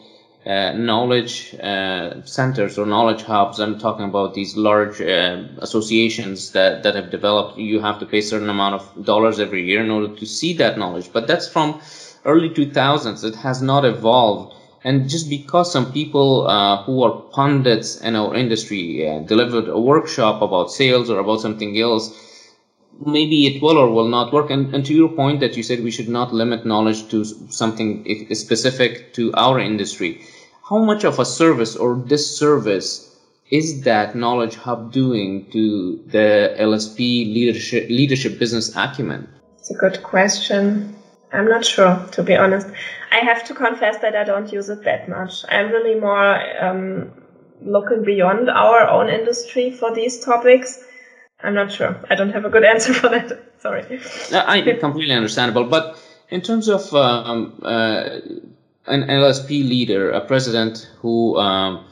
uh, 0.46 0.72
knowledge 0.72 1.54
uh, 1.62 2.22
centers 2.24 2.78
or 2.78 2.86
knowledge 2.86 3.22
hubs. 3.22 3.58
I'm 3.58 3.78
talking 3.78 4.04
about 4.04 4.34
these 4.34 4.56
large 4.56 5.00
uh, 5.00 5.42
associations 5.58 6.50
that, 6.52 6.82
that 6.82 6.94
have 6.94 7.10
developed. 7.10 7.56
You 7.56 7.80
have 7.80 7.98
to 8.00 8.06
pay 8.06 8.18
a 8.18 8.22
certain 8.22 8.50
amount 8.50 8.74
of 8.74 9.04
dollars 9.04 9.40
every 9.40 9.64
year 9.64 9.82
in 9.82 9.90
order 9.90 10.08
to 10.08 10.26
see 10.26 10.52
that 10.54 10.76
knowledge. 10.78 11.10
But 11.12 11.26
that's 11.26 11.48
from 11.48 11.80
early 12.24 12.50
2000s. 12.50 13.24
It 13.24 13.36
has 13.36 13.62
not 13.62 13.84
evolved. 13.84 14.52
And 14.84 15.08
just 15.08 15.30
because 15.30 15.72
some 15.72 15.90
people 15.92 16.46
uh, 16.46 16.82
who 16.84 17.02
are 17.02 17.12
pundits 17.32 17.96
in 17.96 18.14
our 18.16 18.34
industry 18.34 19.08
uh, 19.08 19.20
delivered 19.20 19.68
a 19.68 19.78
workshop 19.80 20.42
about 20.42 20.70
sales 20.70 21.08
or 21.10 21.18
about 21.18 21.40
something 21.40 21.78
else, 21.78 22.10
maybe 23.04 23.46
it 23.46 23.62
will 23.62 23.78
or 23.78 23.90
will 23.90 24.08
not 24.08 24.32
work. 24.32 24.50
And, 24.50 24.74
and 24.74 24.84
to 24.86 24.94
your 24.94 25.08
point 25.08 25.40
that 25.40 25.56
you 25.56 25.62
said 25.62 25.80
we 25.80 25.90
should 25.90 26.08
not 26.08 26.32
limit 26.32 26.64
knowledge 26.64 27.08
to 27.08 27.24
something 27.24 28.04
specific 28.34 29.12
to 29.14 29.32
our 29.34 29.58
industry 29.58 30.20
how 30.68 30.78
much 30.78 31.04
of 31.04 31.18
a 31.18 31.24
service 31.24 31.76
or 31.76 31.94
disservice 31.94 33.10
is 33.50 33.82
that 33.82 34.14
knowledge 34.14 34.56
hub 34.56 34.90
doing 34.90 35.46
to 35.52 36.00
the 36.06 36.54
LSP 36.58 37.26
leadership 37.32 37.86
leadership 37.88 38.38
business 38.38 38.74
acumen? 38.74 39.28
It's 39.58 39.70
a 39.70 39.74
good 39.74 40.02
question. 40.02 40.94
I'm 41.32 41.48
not 41.48 41.64
sure, 41.64 42.00
to 42.12 42.22
be 42.22 42.34
honest. 42.34 42.66
I 43.12 43.18
have 43.18 43.44
to 43.44 43.54
confess 43.54 43.98
that 43.98 44.16
I 44.16 44.24
don't 44.24 44.50
use 44.52 44.68
it 44.68 44.82
that 44.84 45.08
much. 45.08 45.44
I'm 45.48 45.70
really 45.70 45.98
more 46.00 46.62
um, 46.62 47.10
looking 47.60 48.02
beyond 48.02 48.48
our 48.48 48.88
own 48.88 49.08
industry 49.08 49.70
for 49.70 49.92
these 49.92 50.18
topics. 50.24 50.78
I'm 51.44 51.54
not 51.54 51.70
sure. 51.70 52.00
I 52.10 52.14
don't 52.14 52.32
have 52.32 52.44
a 52.44 52.50
good 52.50 52.64
answer 52.72 52.94
for 52.94 53.08
that. 53.10 53.32
Sorry. 53.60 54.00
I 54.32 54.62
completely 54.80 55.14
understandable. 55.14 55.64
But 55.64 55.98
in 56.30 56.40
terms 56.40 56.68
of 56.68 56.92
um, 56.94 57.60
uh, 57.62 58.20
an 58.86 59.02
LSP 59.04 59.48
leader, 59.68 60.10
a 60.10 60.20
president 60.20 60.88
who 61.00 61.38
um, 61.38 61.86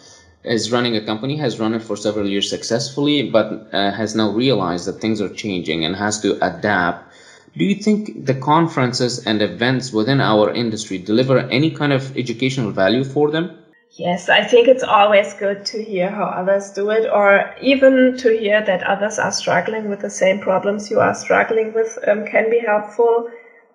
is 0.45 0.73
running 0.73 0.97
a 0.97 1.05
company, 1.05 1.37
has 1.37 1.61
run 1.61 1.75
it 1.75 1.83
for 1.83 1.97
several 1.97 2.29
years 2.29 2.49
successfully, 2.49 3.31
but 3.31 3.69
uh, 3.73 3.93
has 3.93 4.15
now 4.15 4.31
realized 4.31 4.87
that 4.87 5.01
things 5.01 5.21
are 5.21 5.29
changing 5.29 5.85
and 5.85 5.97
has 5.97 6.21
to 6.21 6.37
adapt. 6.45 7.13
Do 7.57 7.65
you 7.65 7.75
think 7.75 8.25
the 8.25 8.35
conferences 8.35 9.27
and 9.27 9.43
events 9.43 9.93
within 9.93 10.21
our 10.21 10.51
industry 10.51 10.99
deliver 10.99 11.39
any 11.39 11.71
kind 11.71 11.93
of 11.93 12.17
educational 12.17 12.71
value 12.71 13.05
for 13.05 13.31
them? 13.31 13.62
Yes, 13.95 14.31
I 14.31 14.43
think 14.43 14.69
it's 14.69 14.83
always 14.83 15.35
good 15.35 15.67
to 15.67 15.85
hear 15.85 16.09
how 16.09 16.25
others 16.25 16.71
do 16.71 16.89
it, 16.89 17.07
or 17.11 17.55
even 17.61 18.17
to 18.19 18.31
hear 18.31 18.63
that 18.63 18.83
others 18.85 19.19
are 19.19 19.33
struggling 19.33 19.91
with 19.91 20.01
the 20.01 20.09
same 20.09 20.41
problems 20.41 20.91
you 20.91 20.99
are 20.99 21.15
struggling 21.15 21.75
with 21.75 21.99
um, 22.09 22.25
can 22.25 22.49
be 22.49 22.59
helpful 22.59 23.31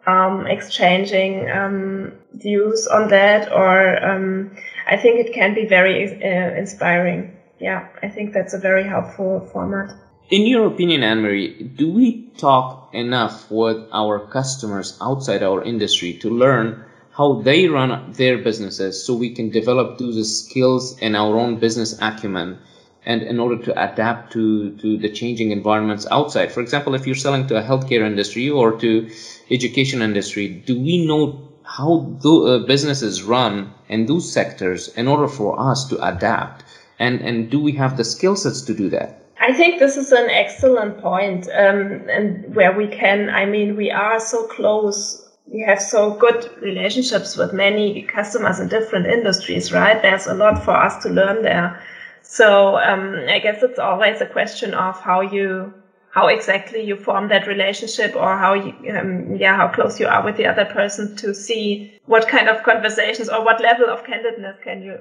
um, 0.08 0.48
exchanging 0.48 1.48
um, 1.52 2.14
views 2.34 2.88
on 2.88 3.10
that, 3.10 3.52
or 3.52 4.04
um, 4.04 4.50
I 4.88 4.98
think 4.98 5.20
it 5.20 5.34
can 5.34 5.54
be 5.54 5.66
very 5.66 6.04
uh, 6.04 6.58
inspiring. 6.58 7.38
Yeah, 7.60 7.88
I 8.02 8.08
think 8.08 8.34
that's 8.34 8.56
a 8.56 8.60
very 8.60 8.86
helpful 8.86 9.48
format. 9.54 9.94
In 10.32 10.48
your 10.48 10.66
opinion, 10.66 11.04
Anne 11.04 11.22
Marie, 11.22 11.62
do 11.64 11.92
we 11.92 12.24
talk 12.38 12.90
enough 12.92 13.52
with 13.52 13.78
our 13.94 14.20
customers 14.20 14.98
outside 15.00 15.44
our 15.44 15.64
industry 15.64 16.14
to 16.22 16.30
learn 16.30 16.84
how 17.18 17.34
they 17.34 17.68
run 17.68 18.14
their 18.14 18.38
businesses 18.38 19.04
so 19.04 19.16
we 19.16 19.34
can 19.34 19.50
develop 19.50 19.98
those 19.98 20.46
skills 20.46 20.96
in 21.00 21.16
our 21.16 21.36
own 21.36 21.56
business 21.56 21.98
acumen 22.00 22.60
and 23.08 23.24
in 23.24 23.40
order 23.40 23.58
to 23.58 23.72
adapt 23.84 24.32
to, 24.32 24.72
to 24.74 24.98
the 24.98 25.10
changing 25.10 25.50
environments 25.50 26.06
outside. 26.12 26.52
For 26.52 26.62
example, 26.62 26.94
if 26.94 27.08
you're 27.08 27.16
selling 27.16 27.48
to 27.48 27.58
a 27.58 27.64
healthcare 27.64 28.06
industry 28.06 28.50
or 28.50 28.72
to 28.74 29.10
education 29.50 30.04
industry, 30.04 30.48
do 30.48 30.80
we 30.80 31.08
know 31.08 31.42
how 31.64 32.06
the 32.22 32.34
uh, 32.34 32.60
businesses 32.68 33.24
run 33.24 33.74
in 33.90 34.06
those 34.06 34.32
sectors 34.32 34.90
in 34.90 35.08
order 35.08 35.28
for 35.28 35.60
us 35.60 35.86
to 35.86 36.08
adapt? 36.08 36.66
And, 37.00 37.22
and 37.22 37.50
do 37.50 37.60
we 37.60 37.72
have 37.74 37.98
the 37.98 38.04
skill 38.04 38.36
sets 38.36 38.62
to 38.64 38.76
do 38.76 38.90
that? 38.90 39.16
I 39.40 39.54
think 39.54 39.80
this 39.80 39.98
is 39.98 40.12
an 40.12 40.30
excellent 40.30 41.00
point, 41.00 41.48
um, 41.48 42.02
and 42.10 42.56
where 42.56 42.74
we 42.74 42.88
can, 42.88 43.30
I 43.30 43.46
mean, 43.46 43.76
we 43.76 43.92
are 43.92 44.20
so 44.20 44.44
close 44.48 45.27
we 45.48 45.62
have 45.62 45.82
so 45.82 46.12
good 46.12 46.50
relationships 46.62 47.38
with 47.38 47.54
many 47.54 48.04
customers 48.04 48.60
in 48.60 48.68
different 48.68 49.08
industries, 49.08 49.72
right? 49.72 50.02
There's 50.02 50.28
a 50.28 50.34
lot 50.34 50.64
for 50.64 50.76
us 50.76 50.98
to 51.04 51.10
learn 51.10 51.42
there. 51.42 51.80
So 52.22 52.78
um, 52.80 53.16
I 53.30 53.40
guess 53.40 53.64
it's 53.64 53.80
always 53.80 54.20
a 54.22 54.26
question 54.26 54.74
of 54.74 55.00
how 55.00 55.22
you 55.22 55.74
how 56.12 56.28
exactly 56.28 56.82
you 56.82 56.96
form 56.96 57.28
that 57.28 57.46
relationship 57.48 58.16
or 58.16 58.38
how 58.38 58.54
you 58.54 58.74
um, 58.90 59.36
yeah 59.36 59.56
how 59.56 59.68
close 59.68 60.00
you 60.00 60.08
are 60.08 60.24
with 60.24 60.36
the 60.36 60.48
other 60.48 60.66
person 60.66 61.16
to 61.16 61.34
see 61.34 61.92
what 62.06 62.28
kind 62.28 62.50
of 62.50 62.64
conversations 62.64 63.30
or 63.30 63.44
what 63.44 63.62
level 63.62 63.88
of 63.88 64.04
candidness 64.04 64.60
can 64.62 64.82
you 64.82 64.98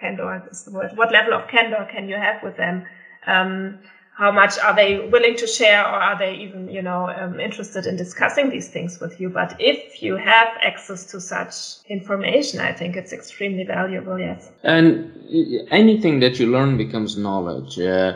candor 0.00 0.42
is 0.50 0.62
the 0.62 0.70
word 0.70 0.90
what 0.96 1.12
level 1.12 1.34
of 1.34 1.46
candor 1.48 1.86
can 1.90 2.08
you 2.08 2.14
have 2.16 2.42
with 2.42 2.56
them 2.56 2.82
um, 3.26 3.78
how 4.14 4.30
much 4.30 4.58
are 4.58 4.74
they 4.74 4.98
willing 4.98 5.36
to 5.36 5.46
share 5.46 5.82
or 5.82 5.98
are 6.08 6.18
they 6.18 6.34
even 6.34 6.68
you 6.68 6.82
know 6.82 7.10
um, 7.10 7.40
interested 7.40 7.86
in 7.86 7.96
discussing 7.96 8.48
these 8.48 8.68
things 8.68 9.00
with 9.00 9.20
you. 9.20 9.28
But 9.28 9.54
if 9.58 10.02
you 10.02 10.16
have 10.16 10.48
access 10.62 11.04
to 11.06 11.20
such 11.20 11.54
information 11.88 12.60
i 12.60 12.72
think 12.72 12.96
it's 12.96 13.12
extremely 13.12 13.64
valuable 13.64 14.18
yes. 14.18 14.50
And 14.62 15.10
anything 15.70 16.20
that 16.20 16.38
you 16.38 16.46
learn 16.46 16.76
becomes 16.76 17.16
knowledge. 17.16 17.78
Uh, 17.78 18.14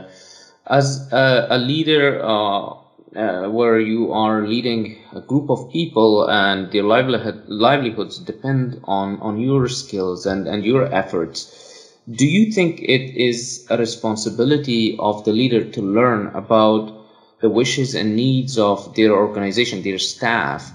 as 0.66 1.06
a, 1.12 1.46
a 1.50 1.58
leader 1.58 2.20
uh, 2.22 2.74
uh, 3.16 3.48
where 3.48 3.78
you 3.80 4.12
are 4.12 4.46
leading 4.46 4.96
a 5.12 5.20
group 5.20 5.50
of 5.50 5.68
people 5.70 6.28
and 6.28 6.70
their 6.70 6.82
livelihood, 6.82 7.40
livelihoods 7.46 8.18
depend 8.18 8.78
on, 8.84 9.18
on 9.20 9.38
your 9.38 9.68
skills 9.68 10.26
and, 10.26 10.46
and 10.46 10.64
your 10.64 10.92
efforts 10.94 11.67
do 12.10 12.26
you 12.26 12.50
think 12.50 12.80
it 12.80 13.16
is 13.16 13.66
a 13.70 13.76
responsibility 13.76 14.96
of 14.98 15.24
the 15.24 15.32
leader 15.32 15.64
to 15.64 15.82
learn 15.82 16.28
about 16.28 16.92
the 17.40 17.50
wishes 17.50 17.94
and 17.94 18.16
needs 18.16 18.58
of 18.58 18.94
their 18.94 19.12
organization, 19.12 19.82
their 19.82 19.98
staff, 19.98 20.72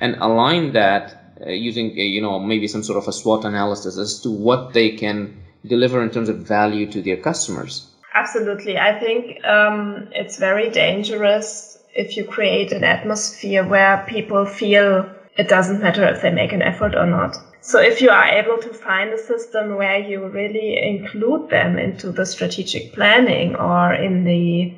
and 0.00 0.16
align 0.16 0.72
that 0.72 1.36
uh, 1.46 1.50
using, 1.50 1.90
uh, 1.90 2.02
you 2.02 2.20
know, 2.20 2.38
maybe 2.38 2.66
some 2.66 2.82
sort 2.82 2.98
of 2.98 3.08
a 3.08 3.12
SWOT 3.12 3.44
analysis 3.44 3.96
as 3.96 4.20
to 4.20 4.30
what 4.30 4.72
they 4.72 4.90
can 4.90 5.42
deliver 5.64 6.02
in 6.02 6.10
terms 6.10 6.28
of 6.28 6.38
value 6.38 6.90
to 6.90 7.00
their 7.00 7.16
customers? 7.16 7.88
Absolutely. 8.14 8.76
I 8.76 8.98
think 8.98 9.44
um, 9.44 10.08
it's 10.12 10.38
very 10.38 10.68
dangerous 10.70 11.78
if 11.94 12.16
you 12.16 12.24
create 12.24 12.72
an 12.72 12.84
atmosphere 12.84 13.64
where 13.66 14.04
people 14.08 14.44
feel 14.46 15.08
it 15.36 15.48
doesn't 15.48 15.80
matter 15.80 16.06
if 16.08 16.22
they 16.22 16.30
make 16.30 16.52
an 16.52 16.62
effort 16.62 16.94
or 16.94 17.06
not. 17.06 17.36
So 17.64 17.80
if 17.80 18.02
you 18.02 18.10
are 18.10 18.26
able 18.26 18.58
to 18.58 18.74
find 18.74 19.12
a 19.12 19.18
system 19.18 19.76
where 19.76 19.96
you 19.96 20.26
really 20.26 20.82
include 20.82 21.48
them 21.48 21.78
into 21.78 22.10
the 22.10 22.26
strategic 22.26 22.92
planning 22.92 23.54
or 23.54 23.94
in 23.94 24.24
the 24.24 24.74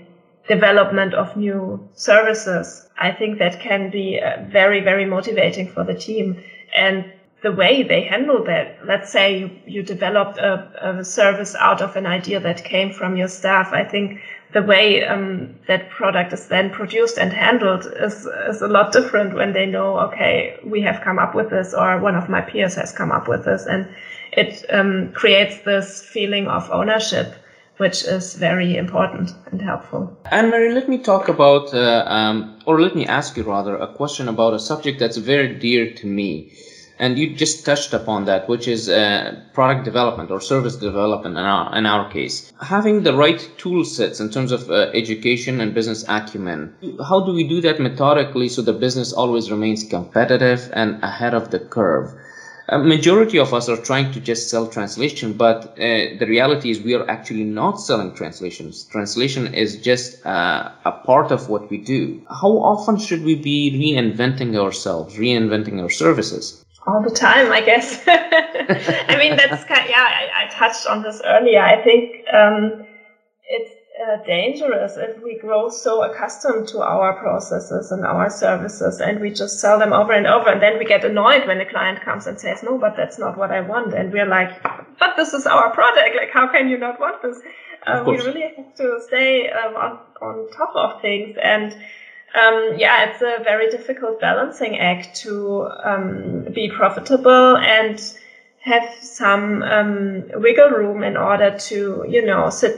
development 0.46 1.14
of 1.14 1.34
new 1.34 1.88
services, 1.94 2.86
I 2.98 3.10
think 3.10 3.38
that 3.38 3.58
can 3.58 3.88
be 3.90 4.20
uh, 4.20 4.44
very, 4.48 4.82
very 4.82 5.06
motivating 5.06 5.66
for 5.72 5.82
the 5.82 5.94
team. 5.94 6.44
And 6.76 7.10
the 7.44 7.52
way 7.52 7.82
they 7.82 8.02
handle 8.02 8.42
that. 8.44 8.78
Let's 8.86 9.12
say 9.12 9.38
you, 9.38 9.50
you 9.66 9.82
developed 9.82 10.38
a, 10.38 10.98
a, 10.98 11.04
service 11.04 11.54
out 11.54 11.82
of 11.82 11.94
an 11.94 12.06
idea 12.06 12.40
that 12.40 12.64
came 12.64 12.90
from 12.90 13.16
your 13.16 13.28
staff. 13.28 13.72
I 13.72 13.84
think 13.84 14.20
the 14.54 14.62
way 14.62 15.04
um, 15.04 15.52
that 15.66 15.90
product 15.90 16.32
is 16.32 16.46
then 16.46 16.70
produced 16.70 17.18
and 17.18 17.32
handled 17.32 17.86
is, 18.00 18.26
is 18.48 18.62
a 18.62 18.68
lot 18.68 18.92
different 18.92 19.34
when 19.34 19.52
they 19.52 19.66
know, 19.66 19.98
okay, 19.98 20.56
we 20.62 20.80
have 20.80 21.00
come 21.00 21.18
up 21.18 21.34
with 21.34 21.50
this 21.50 21.74
or 21.74 21.98
one 21.98 22.14
of 22.14 22.28
my 22.28 22.40
peers 22.40 22.76
has 22.76 22.92
come 22.92 23.10
up 23.10 23.26
with 23.26 23.44
this. 23.44 23.66
And 23.66 23.88
it 24.32 24.64
um, 24.70 25.10
creates 25.12 25.58
this 25.60 26.02
feeling 26.02 26.46
of 26.46 26.70
ownership 26.70 27.34
which 27.78 28.04
is 28.04 28.34
very 28.34 28.76
important 28.76 29.32
and 29.50 29.60
helpful. 29.60 30.16
Anne 30.30 30.48
Marie, 30.48 30.72
let 30.72 30.88
me 30.88 30.98
talk 30.98 31.28
about, 31.28 31.74
uh, 31.74 32.04
um, 32.06 32.56
or 32.66 32.80
let 32.80 32.94
me 32.94 33.04
ask 33.06 33.36
you 33.36 33.42
rather, 33.42 33.76
a 33.76 33.88
question 33.88 34.28
about 34.28 34.54
a 34.54 34.60
subject 34.60 35.00
that's 35.00 35.16
very 35.16 35.48
dear 35.48 35.92
to 35.94 36.06
me 36.06 36.48
and 36.98 37.18
you 37.18 37.34
just 37.34 37.64
touched 37.64 37.92
upon 37.92 38.24
that, 38.26 38.48
which 38.48 38.68
is 38.68 38.88
uh, 38.88 39.40
product 39.52 39.84
development 39.84 40.30
or 40.30 40.40
service 40.40 40.76
development 40.76 41.36
in 41.36 41.44
our, 41.44 41.76
in 41.76 41.86
our 41.86 42.10
case. 42.10 42.52
Having 42.60 43.02
the 43.02 43.14
right 43.14 43.50
tool 43.58 43.84
sets 43.84 44.20
in 44.20 44.30
terms 44.30 44.52
of 44.52 44.70
uh, 44.70 44.90
education 44.94 45.60
and 45.60 45.74
business 45.74 46.04
acumen, 46.08 46.74
how 47.08 47.20
do 47.20 47.32
we 47.32 47.48
do 47.48 47.60
that 47.60 47.80
methodically 47.80 48.48
so 48.48 48.62
the 48.62 48.72
business 48.72 49.12
always 49.12 49.50
remains 49.50 49.82
competitive 49.84 50.70
and 50.72 51.02
ahead 51.02 51.34
of 51.34 51.50
the 51.50 51.58
curve? 51.58 52.14
A 52.68 52.78
majority 52.78 53.38
of 53.38 53.52
us 53.52 53.68
are 53.68 53.76
trying 53.76 54.10
to 54.12 54.20
just 54.20 54.48
sell 54.48 54.66
translation, 54.66 55.34
but 55.34 55.72
uh, 55.72 56.16
the 56.18 56.26
reality 56.26 56.70
is 56.70 56.80
we 56.80 56.94
are 56.94 57.06
actually 57.10 57.44
not 57.44 57.78
selling 57.78 58.14
translations. 58.14 58.84
Translation 58.84 59.52
is 59.52 59.82
just 59.82 60.24
uh, 60.24 60.70
a 60.86 60.92
part 60.92 61.30
of 61.30 61.50
what 61.50 61.68
we 61.68 61.76
do. 61.76 62.22
How 62.30 62.52
often 62.52 62.98
should 62.98 63.22
we 63.22 63.34
be 63.34 63.70
reinventing 63.70 64.56
ourselves, 64.56 65.16
reinventing 65.16 65.82
our 65.82 65.90
services? 65.90 66.64
All 66.86 67.02
the 67.02 67.10
time, 67.10 67.50
I 67.52 67.60
guess. 67.60 68.02
I 68.06 69.16
mean, 69.18 69.36
that's 69.36 69.64
kind. 69.70 69.84
Of, 69.84 69.90
yeah, 69.90 70.06
I, 70.08 70.44
I, 70.44 70.48
touched 70.48 70.86
on 70.86 71.02
this 71.02 71.20
earlier. 71.24 71.60
I 71.60 71.82
think 71.82 72.26
um, 72.32 72.86
it's 73.44 73.74
uh, 74.02 74.24
dangerous 74.24 74.96
if 74.96 75.22
we 75.22 75.38
grow 75.38 75.68
so 75.68 76.02
accustomed 76.02 76.68
to 76.68 76.80
our 76.80 77.14
processes 77.14 77.90
and 77.90 78.04
our 78.04 78.28
services, 78.30 79.00
and 79.00 79.20
we 79.20 79.30
just 79.30 79.60
sell 79.60 79.78
them 79.78 79.92
over 79.92 80.12
and 80.12 80.26
over, 80.26 80.50
and 80.50 80.62
then 80.62 80.78
we 80.78 80.84
get 80.84 81.04
annoyed 81.04 81.46
when 81.46 81.58
the 81.58 81.64
client 81.64 82.02
comes 82.02 82.26
and 82.26 82.38
says, 82.38 82.62
"No, 82.62 82.78
but 82.78 82.96
that's 82.96 83.18
not 83.18 83.38
what 83.38 83.50
I 83.50 83.60
want," 83.60 83.94
and 83.94 84.12
we're 84.12 84.26
like, 84.26 84.62
"But 84.98 85.16
this 85.16 85.32
is 85.32 85.46
our 85.46 85.70
product. 85.70 86.16
Like, 86.16 86.30
how 86.32 86.48
can 86.48 86.68
you 86.68 86.78
not 86.78 87.00
want 87.00 87.22
this?" 87.22 87.38
Uh, 87.86 88.02
we 88.06 88.16
really 88.16 88.54
have 88.56 88.74
to 88.76 88.98
stay 89.06 89.50
um, 89.50 89.74
on 89.76 89.98
on 90.22 90.50
top 90.52 90.72
of 90.74 91.02
things 91.02 91.36
and 91.42 91.76
um, 92.34 92.74
yeah, 92.76 93.04
it's 93.04 93.22
a 93.22 93.40
very 93.42 93.68
difficult 93.68 94.18
balancing 94.20 94.78
act 94.78 95.14
to 95.22 95.68
um, 95.84 96.44
be 96.52 96.68
profitable 96.68 97.56
and 97.58 98.00
have 98.60 98.84
some 99.00 99.62
um, 99.62 100.24
wiggle 100.34 100.70
room 100.70 101.02
in 101.02 101.16
order 101.16 101.50
to, 101.52 102.04
you 102.08 102.22
know, 102.22 102.50
sit, 102.50 102.74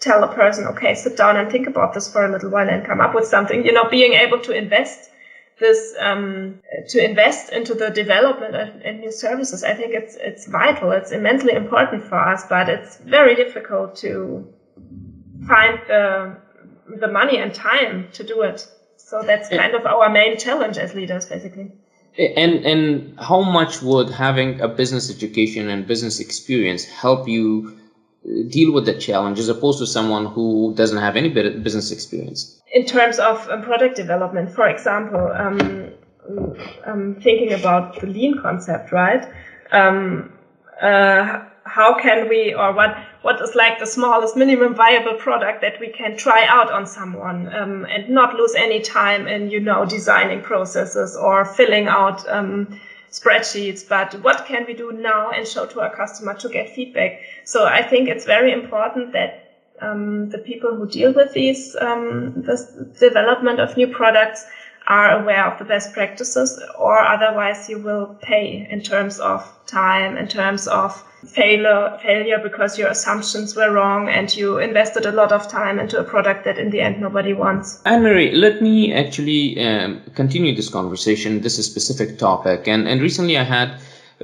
tell 0.00 0.22
a 0.22 0.28
person, 0.28 0.66
okay, 0.66 0.94
sit 0.94 1.16
down 1.16 1.36
and 1.36 1.50
think 1.50 1.66
about 1.66 1.92
this 1.94 2.08
for 2.08 2.24
a 2.24 2.30
little 2.30 2.50
while 2.50 2.68
and 2.68 2.84
come 2.84 3.00
up 3.00 3.14
with 3.14 3.26
something. 3.26 3.64
You 3.64 3.72
know, 3.72 3.84
being 3.84 4.12
able 4.14 4.38
to 4.40 4.52
invest 4.52 5.10
this 5.58 5.94
um, 6.00 6.56
to 6.88 7.02
invest 7.04 7.50
into 7.50 7.74
the 7.74 7.90
development 7.90 8.54
of 8.56 8.74
new 8.96 9.10
services. 9.12 9.64
I 9.64 9.74
think 9.74 9.94
it's 9.94 10.16
it's 10.20 10.46
vital. 10.46 10.92
It's 10.92 11.12
immensely 11.12 11.52
important 11.54 12.04
for 12.04 12.18
us, 12.18 12.44
but 12.48 12.68
it's 12.68 12.98
very 12.98 13.34
difficult 13.36 13.94
to 13.96 14.46
find 15.46 15.80
the 15.86 16.38
the 16.86 17.08
money 17.08 17.38
and 17.38 17.54
time 17.54 18.08
to 18.12 18.24
do 18.24 18.42
it. 18.42 18.68
So 19.04 19.22
that's 19.22 19.50
kind 19.50 19.74
of 19.74 19.84
our 19.84 20.08
main 20.08 20.38
challenge 20.38 20.78
as 20.78 20.94
leaders, 20.94 21.26
basically. 21.26 21.70
And 22.18 22.64
and 22.64 23.18
how 23.20 23.42
much 23.42 23.82
would 23.82 24.08
having 24.08 24.60
a 24.60 24.68
business 24.68 25.10
education 25.10 25.68
and 25.68 25.86
business 25.86 26.20
experience 26.20 26.84
help 26.84 27.28
you 27.28 27.76
uh, 28.24 28.48
deal 28.48 28.72
with 28.72 28.86
the 28.86 28.94
challenge 28.94 29.38
as 29.38 29.48
opposed 29.48 29.78
to 29.80 29.86
someone 29.86 30.26
who 30.26 30.72
doesn't 30.74 30.98
have 30.98 31.16
any 31.16 31.28
business 31.28 31.90
experience? 31.90 32.62
In 32.72 32.86
terms 32.86 33.18
of 33.18 33.46
um, 33.50 33.62
product 33.62 33.96
development, 33.96 34.50
for 34.50 34.66
example, 34.68 35.30
um, 35.36 35.90
um, 36.86 37.16
thinking 37.20 37.52
about 37.52 38.00
the 38.00 38.06
lean 38.06 38.40
concept, 38.40 38.90
right? 38.90 39.28
Um, 39.70 40.32
uh, 40.80 41.40
how 41.74 41.92
can 41.92 42.28
we, 42.28 42.54
or 42.54 42.72
what 42.72 42.96
what 43.22 43.40
is 43.40 43.54
like 43.56 43.78
the 43.80 43.86
smallest 43.86 44.36
minimum 44.36 44.74
viable 44.74 45.14
product 45.14 45.60
that 45.62 45.80
we 45.80 45.88
can 45.88 46.16
try 46.16 46.44
out 46.46 46.70
on 46.70 46.86
someone 46.86 47.52
um, 47.52 47.84
and 47.86 48.08
not 48.08 48.34
lose 48.34 48.54
any 48.54 48.80
time 48.80 49.26
in 49.26 49.50
you 49.50 49.58
know 49.58 49.84
designing 49.84 50.40
processes 50.40 51.16
or 51.16 51.44
filling 51.44 51.88
out 51.88 52.26
um, 52.28 52.68
spreadsheets. 53.10 53.82
But 53.88 54.14
what 54.22 54.44
can 54.44 54.66
we 54.66 54.74
do 54.74 54.92
now 54.92 55.30
and 55.30 55.48
show 55.48 55.66
to 55.66 55.80
our 55.80 55.90
customer 55.90 56.34
to 56.34 56.48
get 56.48 56.68
feedback? 56.70 57.18
So 57.44 57.66
i 57.66 57.82
think 57.82 58.08
it's 58.08 58.24
very 58.24 58.52
important 58.52 59.12
that 59.12 59.30
um, 59.80 60.28
the 60.28 60.38
people 60.38 60.76
who 60.76 60.86
deal 60.86 61.12
with 61.12 61.32
these 61.32 61.76
um, 61.80 62.32
this 62.36 62.66
development 63.00 63.58
of 63.58 63.76
new 63.76 63.88
products 63.88 64.46
are 64.86 65.10
aware 65.20 65.44
of 65.46 65.58
the 65.58 65.64
best 65.64 65.92
practices 65.92 66.58
or 66.78 66.98
otherwise 66.98 67.68
you 67.68 67.78
will 67.78 68.06
pay 68.22 68.66
in 68.70 68.80
terms 68.80 69.18
of 69.18 69.40
time 69.66 70.16
in 70.16 70.28
terms 70.28 70.68
of 70.68 71.02
failure 71.24 71.98
failure 72.02 72.38
because 72.38 72.78
your 72.78 72.88
assumptions 72.88 73.56
were 73.56 73.70
wrong 73.70 74.08
and 74.08 74.34
you 74.36 74.58
invested 74.58 75.06
a 75.06 75.12
lot 75.12 75.32
of 75.32 75.48
time 75.48 75.78
into 75.78 75.98
a 75.98 76.04
product 76.04 76.44
that 76.44 76.58
in 76.58 76.70
the 76.70 76.80
end 76.80 77.00
nobody 77.00 77.32
wants. 77.32 77.80
Anne 77.84 78.02
Marie, 78.02 78.32
let 78.32 78.60
me 78.60 78.92
actually 78.92 79.60
um, 79.64 80.00
continue 80.14 80.54
this 80.54 80.68
conversation. 80.68 81.40
This 81.40 81.58
is 81.58 81.66
a 81.66 81.70
specific 81.70 82.18
topic, 82.18 82.68
and 82.68 82.88
and 82.88 83.00
recently 83.00 83.38
I 83.38 83.44
had. 83.44 83.74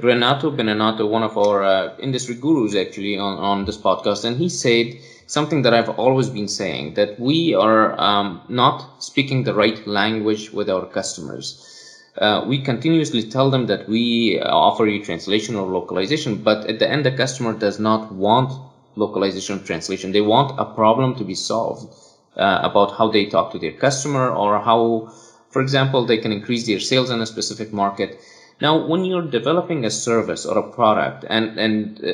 Renato 0.01 0.49
Beninatto, 0.49 1.07
one 1.07 1.21
of 1.21 1.37
our 1.37 1.63
uh, 1.63 1.93
industry 1.99 2.33
gurus, 2.33 2.75
actually 2.75 3.17
on, 3.17 3.37
on 3.37 3.65
this 3.65 3.77
podcast, 3.77 4.23
and 4.23 4.37
he 4.37 4.47
said 4.47 4.95
something 5.27 5.61
that 5.63 5.73
I've 5.73 5.89
always 5.89 6.29
been 6.29 6.47
saying 6.47 6.93
that 6.93 7.19
we 7.19 7.53
are 7.53 7.99
um, 7.99 8.41
not 8.47 9.03
speaking 9.03 9.43
the 9.43 9.53
right 9.53 9.85
language 9.85 10.51
with 10.51 10.69
our 10.69 10.85
customers 10.85 11.70
uh, 12.17 12.43
we 12.45 12.61
continuously 12.61 13.23
tell 13.23 13.49
them 13.49 13.67
that 13.67 13.87
we 13.87 14.39
offer 14.41 14.85
you 14.85 15.03
translation 15.03 15.55
or 15.55 15.67
localization, 15.67 16.43
but 16.43 16.65
at 16.67 16.79
the 16.79 16.89
end, 16.89 17.05
the 17.05 17.11
customer 17.11 17.53
does 17.53 17.79
not 17.79 18.11
want 18.11 18.51
localization 18.95 19.59
or 19.59 19.63
translation. 19.63 20.11
They 20.11 20.21
want 20.21 20.59
a 20.59 20.65
problem 20.65 21.15
to 21.15 21.23
be 21.23 21.35
solved 21.35 21.93
uh, 22.35 22.59
about 22.63 22.97
how 22.97 23.09
they 23.09 23.25
talk 23.25 23.51
to 23.51 23.59
their 23.59 23.71
customer 23.71 24.29
or 24.29 24.59
how, 24.59 25.13
for 25.49 25.61
example, 25.61 26.05
they 26.05 26.17
can 26.17 26.31
increase 26.31 26.65
their 26.67 26.79
sales 26.79 27.09
in 27.09 27.21
a 27.21 27.25
specific 27.25 27.71
market. 27.71 28.19
Now, 28.59 28.85
when 28.85 29.05
you're 29.05 29.27
developing 29.27 29.85
a 29.85 29.91
service 29.91 30.45
or 30.45 30.57
a 30.57 30.69
product 30.69 31.25
and, 31.29 31.57
and 31.57 32.03
uh, 32.03 32.13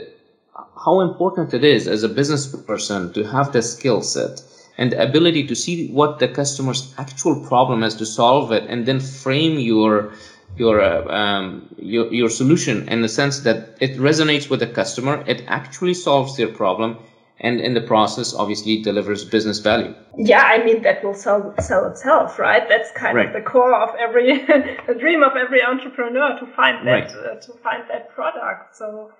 how 0.85 1.01
important 1.01 1.53
it 1.53 1.63
is 1.63 1.87
as 1.87 2.03
a 2.03 2.09
business 2.09 2.47
person 2.47 3.13
to 3.13 3.23
have 3.23 3.51
the 3.51 3.61
skill 3.61 4.01
set 4.01 4.41
and 4.77 4.91
the 4.91 5.01
ability 5.01 5.47
to 5.47 5.55
see 5.55 5.87
what 5.89 6.19
the 6.19 6.27
customer's 6.27 6.93
actual 6.97 7.43
problem 7.47 7.83
is 7.83 7.95
to 7.95 8.05
solve 8.05 8.51
it 8.51 8.63
and 8.69 8.85
then 8.85 8.99
frame 8.99 9.57
your 9.57 10.13
your 10.55 10.81
uh, 10.81 11.05
um, 11.13 11.67
your, 11.77 12.11
your 12.13 12.29
solution 12.29 12.87
in 12.89 13.01
the 13.01 13.09
sense 13.09 13.41
that 13.41 13.77
it 13.79 13.97
resonates 13.97 14.49
with 14.49 14.59
the 14.59 14.67
customer 14.67 15.23
it 15.27 15.43
actually 15.47 15.93
solves 15.93 16.37
their 16.37 16.47
problem 16.47 16.97
and 17.39 17.59
in 17.61 17.73
the 17.73 17.81
process 17.81 18.33
obviously 18.33 18.81
delivers 18.81 19.23
business 19.25 19.59
value 19.59 19.93
yeah 20.17 20.43
i 20.43 20.63
mean 20.63 20.81
that 20.81 21.03
will 21.03 21.13
sell 21.13 21.53
sell 21.59 21.85
itself 21.85 22.39
right 22.39 22.67
that's 22.67 22.91
kind 22.91 23.15
right. 23.15 23.27
of 23.27 23.33
the 23.33 23.41
core 23.41 23.75
of 23.75 23.93
every 23.95 24.37
the 24.87 24.95
dream 24.97 25.21
of 25.21 25.35
every 25.35 25.61
entrepreneur 25.61 26.37
to 26.39 26.45
find 26.47 26.87
that 26.87 26.91
right. 26.91 27.11
uh, 27.11 27.35
to 27.35 27.53
find 27.63 27.83
that 27.89 28.09
product 28.15 28.75
so 28.75 29.11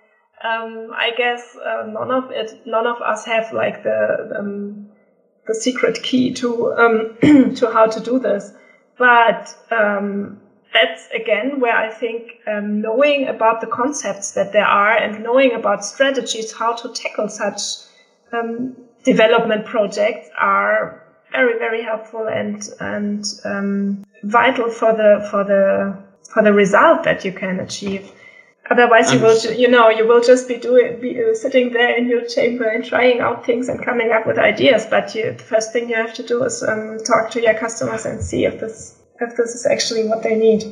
um, 0.43 0.91
i 0.95 1.11
guess 1.15 1.55
uh, 1.57 1.83
none 1.85 2.09
of 2.09 2.31
it 2.31 2.51
none 2.65 2.87
of 2.87 3.01
us 3.01 3.25
have 3.25 3.51
like 3.53 3.83
the 3.83 4.35
um, 4.39 4.89
the 5.47 5.55
secret 5.55 6.03
key 6.03 6.33
to 6.33 6.73
um, 6.73 7.17
to 7.55 7.71
how 7.71 7.87
to 7.87 7.99
do 7.99 8.19
this. 8.19 8.51
But 8.97 9.55
um, 9.71 10.39
that's 10.73 11.07
again 11.13 11.59
where 11.59 11.75
I 11.75 11.89
think 11.89 12.39
um, 12.45 12.81
knowing 12.81 13.27
about 13.27 13.61
the 13.61 13.67
concepts 13.67 14.31
that 14.33 14.51
there 14.53 14.65
are 14.65 14.95
and 14.95 15.23
knowing 15.23 15.53
about 15.53 15.85
strategies 15.85 16.51
how 16.51 16.73
to 16.73 16.93
tackle 16.93 17.29
such 17.29 17.61
um, 18.33 18.75
development 19.03 19.65
projects 19.65 20.29
are 20.37 21.03
very 21.31 21.57
very 21.57 21.83
helpful 21.83 22.27
and 22.27 22.61
and 22.79 23.25
um, 23.45 24.05
vital 24.23 24.69
for 24.69 24.93
the 24.93 25.27
for 25.31 25.43
the 25.43 25.97
for 26.33 26.43
the 26.43 26.53
result 26.53 27.03
that 27.03 27.23
you 27.23 27.31
can 27.31 27.59
achieve. 27.59 28.11
Otherwise, 28.70 29.13
you 29.13 29.20
will, 29.20 29.38
you 29.53 29.68
know, 29.68 29.89
you 29.89 30.05
will 30.05 30.22
just 30.22 30.47
be 30.47 30.57
doing, 30.57 30.99
be 30.99 31.22
uh, 31.24 31.34
sitting 31.34 31.72
there 31.72 31.95
in 31.95 32.09
your 32.09 32.26
chamber 32.26 32.65
and 32.65 32.84
trying 32.84 33.22
out 33.22 33.45
things 33.45 33.70
and 33.70 33.84
coming 33.84 34.11
up 34.11 34.28
with 34.28 34.38
ideas. 34.38 34.86
But 34.89 35.15
you, 35.15 35.32
the 35.32 35.43
first 35.43 35.72
thing 35.72 35.89
you 35.89 35.95
have 35.95 36.13
to 36.15 36.24
do 36.24 36.43
is 36.43 36.61
um, 36.63 36.99
talk 37.05 37.32
to 37.32 37.41
your 37.41 37.53
customers 37.53 38.05
and 38.05 38.22
see 38.22 38.45
if 38.45 38.59
this 38.59 38.95
if 39.20 39.36
this 39.36 39.55
is 39.55 39.65
actually 39.65 40.03
what 40.07 40.22
they 40.24 40.36
need. 40.36 40.63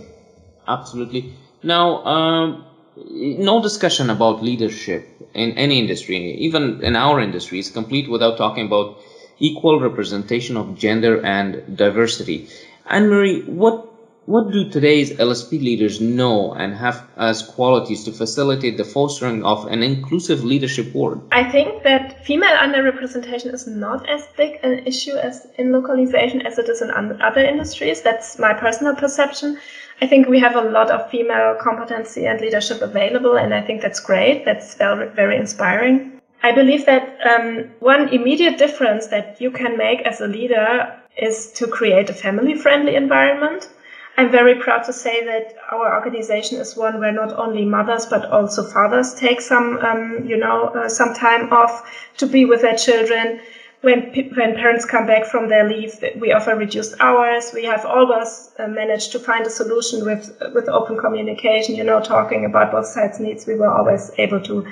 Absolutely. 0.67 1.33
Now, 1.63 2.03
um, 2.05 2.65
no 2.97 3.61
discussion 3.61 4.09
about 4.09 4.41
leadership 4.41 5.07
in 5.33 5.51
any 5.53 5.79
industry, 5.79 6.17
even 6.37 6.83
in 6.83 6.95
our 6.95 7.19
industry, 7.19 7.59
is 7.59 7.69
complete 7.69 8.09
without 8.09 8.37
talking 8.37 8.65
about 8.65 8.97
equal 9.39 9.79
representation 9.79 10.57
of 10.57 10.75
gender 10.77 11.23
and 11.25 11.77
diversity. 11.77 12.47
Anne 12.85 13.07
Marie, 13.09 13.41
what 13.45 13.94
what 14.25 14.51
do 14.51 14.67
today's 14.67 15.11
LSP 15.11 15.51
leaders 15.61 16.01
know 16.01 16.53
and 16.53 16.73
have 16.73 17.07
as 17.15 17.43
qualities 17.43 18.03
to 18.05 18.11
facilitate 18.11 18.75
the 18.75 18.83
fostering 18.83 19.43
of 19.45 19.67
an 19.67 19.83
inclusive 19.83 20.43
leadership 20.43 20.91
board? 20.91 21.21
I 21.31 21.43
think 21.43 21.83
that 21.83 22.25
female 22.25 22.57
underrepresentation 22.57 23.53
is 23.53 23.67
not 23.67 24.09
as 24.09 24.27
big 24.35 24.59
an 24.63 24.87
issue 24.87 25.15
as 25.15 25.47
in 25.59 25.71
localization 25.71 26.41
as 26.41 26.57
it 26.57 26.67
is 26.69 26.81
in 26.81 26.89
other 26.89 27.41
industries. 27.41 28.01
That's 28.01 28.39
my 28.39 28.53
personal 28.53 28.95
perception. 28.95 29.59
I 30.01 30.07
think 30.07 30.27
we 30.27 30.39
have 30.39 30.55
a 30.55 30.69
lot 30.69 30.89
of 30.89 31.09
female 31.11 31.55
competency 31.61 32.25
and 32.25 32.41
leadership 32.41 32.81
available, 32.81 33.37
and 33.37 33.53
I 33.53 33.61
think 33.61 33.81
that's 33.81 33.99
great. 33.99 34.43
That's 34.43 34.73
very, 34.73 35.07
very 35.09 35.37
inspiring. 35.37 36.19
I 36.41 36.51
believe 36.51 36.85
that 36.87 37.17
um, 37.29 37.69
one 37.79 38.09
immediate 38.09 38.57
difference 38.57 39.07
that 39.07 39.39
you 39.39 39.51
can 39.51 39.77
make 39.77 40.01
as 40.01 40.19
a 40.19 40.27
leader 40.27 40.99
is 41.15 41.51
to 41.53 41.67
create 41.67 42.09
a 42.09 42.13
family 42.13 42.55
friendly 42.55 42.95
environment 42.95 43.69
I'm 44.17 44.29
very 44.31 44.55
proud 44.55 44.83
to 44.85 44.93
say 44.93 45.23
that 45.25 45.53
our 45.71 45.93
organization 45.93 46.57
is 46.59 46.75
one 46.75 46.99
where 46.99 47.11
not 47.11 47.33
only 47.37 47.65
mothers 47.65 48.05
but 48.05 48.25
also 48.25 48.63
fathers 48.63 49.13
take 49.13 49.41
some, 49.41 49.77
um, 49.79 50.25
you 50.25 50.37
know, 50.37 50.67
uh, 50.69 50.87
some 50.89 51.13
time 51.13 51.51
off 51.51 51.81
to 52.17 52.25
be 52.25 52.45
with 52.45 52.61
their 52.61 52.75
children. 52.75 53.39
When 53.81 54.01
when 54.35 54.55
parents 54.55 54.85
come 54.85 55.05
back 55.05 55.25
from 55.25 55.47
their 55.47 55.67
leave, 55.67 56.03
we 56.15 56.31
offer 56.31 56.55
reduced 56.55 56.95
hours. 56.99 57.51
We 57.53 57.65
have 57.65 57.85
always 57.85 58.49
uh, 58.57 58.67
managed 58.67 59.11
to 59.11 59.19
find 59.19 59.45
a 59.45 59.49
solution 59.49 60.03
with 60.05 60.31
with 60.53 60.67
open 60.69 60.97
communication. 60.97 61.75
You 61.75 61.83
know, 61.83 61.99
talking 62.01 62.45
about 62.45 62.71
both 62.71 62.87
sides' 62.87 63.19
needs, 63.19 63.45
we 63.45 63.55
were 63.55 63.69
always 63.69 64.09
able 64.17 64.41
to 64.41 64.65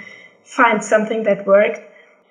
find 0.44 0.84
something 0.84 1.24
that 1.24 1.46
worked. 1.46 1.82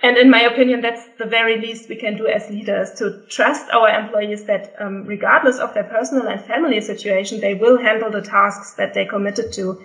And 0.02 0.16
in 0.16 0.30
my 0.30 0.40
opinion, 0.40 0.80
that's 0.80 1.06
the 1.18 1.26
very 1.26 1.60
least 1.60 1.88
we 1.88 1.94
can 1.94 2.16
do 2.16 2.26
as 2.26 2.50
leaders 2.50 2.90
to 2.94 3.22
trust 3.28 3.70
our 3.70 3.88
employees 3.88 4.44
that, 4.44 4.74
um, 4.80 5.04
regardless 5.06 5.58
of 5.60 5.72
their 5.74 5.84
personal 5.84 6.26
and 6.26 6.40
family 6.40 6.80
situation, 6.80 7.40
they 7.40 7.54
will 7.54 7.78
handle 7.78 8.10
the 8.10 8.20
tasks 8.20 8.72
that 8.72 8.94
they 8.94 9.04
committed 9.04 9.52
to. 9.52 9.80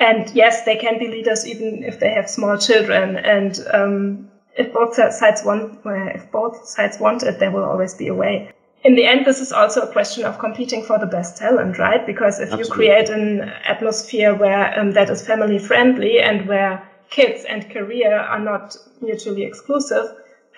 And 0.00 0.28
yes, 0.30 0.64
they 0.64 0.76
can 0.76 0.98
be 0.98 1.06
leaders 1.06 1.46
even 1.46 1.84
if 1.84 2.00
they 2.00 2.10
have 2.10 2.28
small 2.28 2.58
children. 2.58 3.16
And 3.16 3.64
um, 3.72 4.30
if 4.56 4.72
both 4.72 4.94
sides 4.94 5.44
want, 5.44 5.78
if 5.84 6.30
both 6.32 6.66
sides 6.66 6.98
want 6.98 7.22
it, 7.22 7.38
there 7.38 7.52
will 7.52 7.64
always 7.64 7.94
be 7.94 8.08
a 8.08 8.14
way. 8.14 8.50
In 8.82 8.96
the 8.96 9.04
end, 9.04 9.24
this 9.24 9.40
is 9.40 9.52
also 9.52 9.82
a 9.82 9.92
question 9.92 10.24
of 10.24 10.40
competing 10.40 10.82
for 10.82 10.98
the 10.98 11.06
best 11.06 11.36
talent, 11.36 11.78
right? 11.78 12.04
Because 12.04 12.40
if 12.40 12.52
Absolutely. 12.52 12.68
you 12.68 12.74
create 12.74 13.10
an 13.10 13.42
atmosphere 13.64 14.34
where 14.34 14.76
um, 14.76 14.90
that 14.92 15.08
is 15.08 15.24
family 15.24 15.58
friendly 15.58 16.18
and 16.18 16.48
where 16.48 16.82
kids 17.12 17.44
and 17.44 17.70
career 17.70 18.18
are 18.18 18.40
not 18.40 18.74
mutually 19.00 19.44
exclusive, 19.44 20.06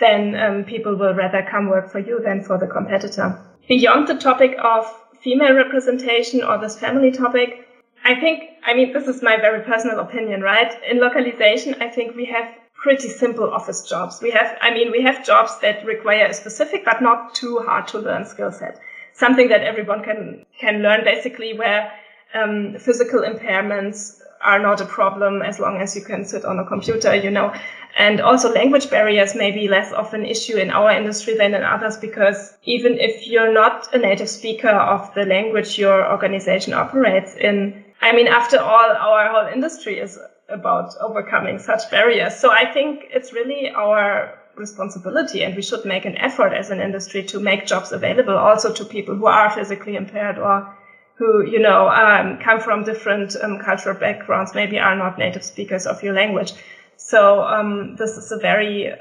then 0.00 0.34
um, 0.36 0.64
people 0.64 0.96
will 0.96 1.14
rather 1.14 1.46
come 1.50 1.68
work 1.68 1.90
for 1.90 1.98
you 1.98 2.20
than 2.20 2.42
for 2.42 2.58
the 2.58 2.66
competitor. 2.66 3.38
Beyond 3.68 4.08
the 4.08 4.14
topic 4.14 4.56
of 4.62 4.86
female 5.20 5.54
representation 5.54 6.42
or 6.42 6.58
this 6.58 6.78
family 6.78 7.10
topic, 7.10 7.66
I 8.04 8.14
think, 8.20 8.44
I 8.64 8.74
mean, 8.74 8.92
this 8.92 9.08
is 9.08 9.22
my 9.22 9.36
very 9.36 9.62
personal 9.64 9.98
opinion, 9.98 10.42
right? 10.42 10.72
In 10.88 11.00
localization, 11.00 11.74
I 11.80 11.88
think 11.88 12.14
we 12.14 12.26
have 12.26 12.46
pretty 12.82 13.08
simple 13.08 13.50
office 13.50 13.88
jobs. 13.88 14.20
We 14.22 14.30
have, 14.30 14.58
I 14.60 14.70
mean, 14.70 14.92
we 14.92 15.02
have 15.02 15.24
jobs 15.24 15.58
that 15.60 15.84
require 15.86 16.26
a 16.26 16.34
specific 16.34 16.84
but 16.84 17.00
not 17.00 17.34
too 17.34 17.60
hard 17.60 17.88
to 17.88 17.98
learn 17.98 18.26
skill 18.26 18.52
set. 18.52 18.78
Something 19.14 19.48
that 19.48 19.62
everyone 19.62 20.04
can, 20.04 20.44
can 20.60 20.82
learn 20.82 21.02
basically 21.02 21.56
where 21.56 21.90
um, 22.34 22.76
physical 22.78 23.20
impairments 23.20 24.20
are 24.44 24.60
not 24.60 24.80
a 24.80 24.84
problem 24.84 25.42
as 25.42 25.58
long 25.58 25.80
as 25.80 25.96
you 25.96 26.02
can 26.02 26.24
sit 26.24 26.44
on 26.44 26.58
a 26.58 26.64
computer, 26.64 27.14
you 27.14 27.30
know. 27.30 27.52
And 27.96 28.20
also 28.20 28.52
language 28.52 28.90
barriers 28.90 29.34
may 29.34 29.50
be 29.50 29.68
less 29.68 29.92
of 29.92 30.12
an 30.14 30.24
issue 30.24 30.56
in 30.56 30.70
our 30.70 30.90
industry 30.90 31.36
than 31.36 31.54
in 31.54 31.62
others 31.62 31.96
because 31.96 32.54
even 32.64 32.98
if 32.98 33.26
you're 33.26 33.52
not 33.52 33.92
a 33.94 33.98
native 33.98 34.28
speaker 34.28 34.68
of 34.68 35.12
the 35.14 35.24
language 35.24 35.78
your 35.78 36.10
organization 36.10 36.74
operates 36.74 37.34
in, 37.36 37.84
I 38.00 38.14
mean, 38.14 38.26
after 38.26 38.58
all, 38.58 38.90
our 38.96 39.28
whole 39.30 39.52
industry 39.52 39.98
is 39.98 40.18
about 40.48 40.92
overcoming 41.00 41.58
such 41.58 41.90
barriers. 41.90 42.36
So 42.36 42.50
I 42.50 42.70
think 42.72 43.06
it's 43.10 43.32
really 43.32 43.70
our 43.70 44.38
responsibility 44.56 45.42
and 45.42 45.56
we 45.56 45.62
should 45.62 45.84
make 45.84 46.04
an 46.04 46.16
effort 46.18 46.52
as 46.52 46.70
an 46.70 46.80
industry 46.80 47.22
to 47.24 47.40
make 47.40 47.66
jobs 47.66 47.92
available 47.92 48.36
also 48.36 48.72
to 48.72 48.84
people 48.84 49.14
who 49.16 49.26
are 49.26 49.50
physically 49.50 49.96
impaired 49.96 50.38
or 50.38 50.76
who 51.16 51.44
you 51.46 51.58
know 51.58 51.88
um, 51.88 52.38
come 52.38 52.60
from 52.60 52.84
different 52.84 53.36
um, 53.42 53.58
cultural 53.58 53.98
backgrounds, 53.98 54.54
maybe 54.54 54.78
are 54.78 54.96
not 54.96 55.18
native 55.18 55.44
speakers 55.44 55.86
of 55.86 56.02
your 56.02 56.14
language. 56.14 56.52
So 56.96 57.42
um, 57.42 57.96
this 57.96 58.16
is 58.16 58.32
a 58.32 58.38
very 58.38 58.92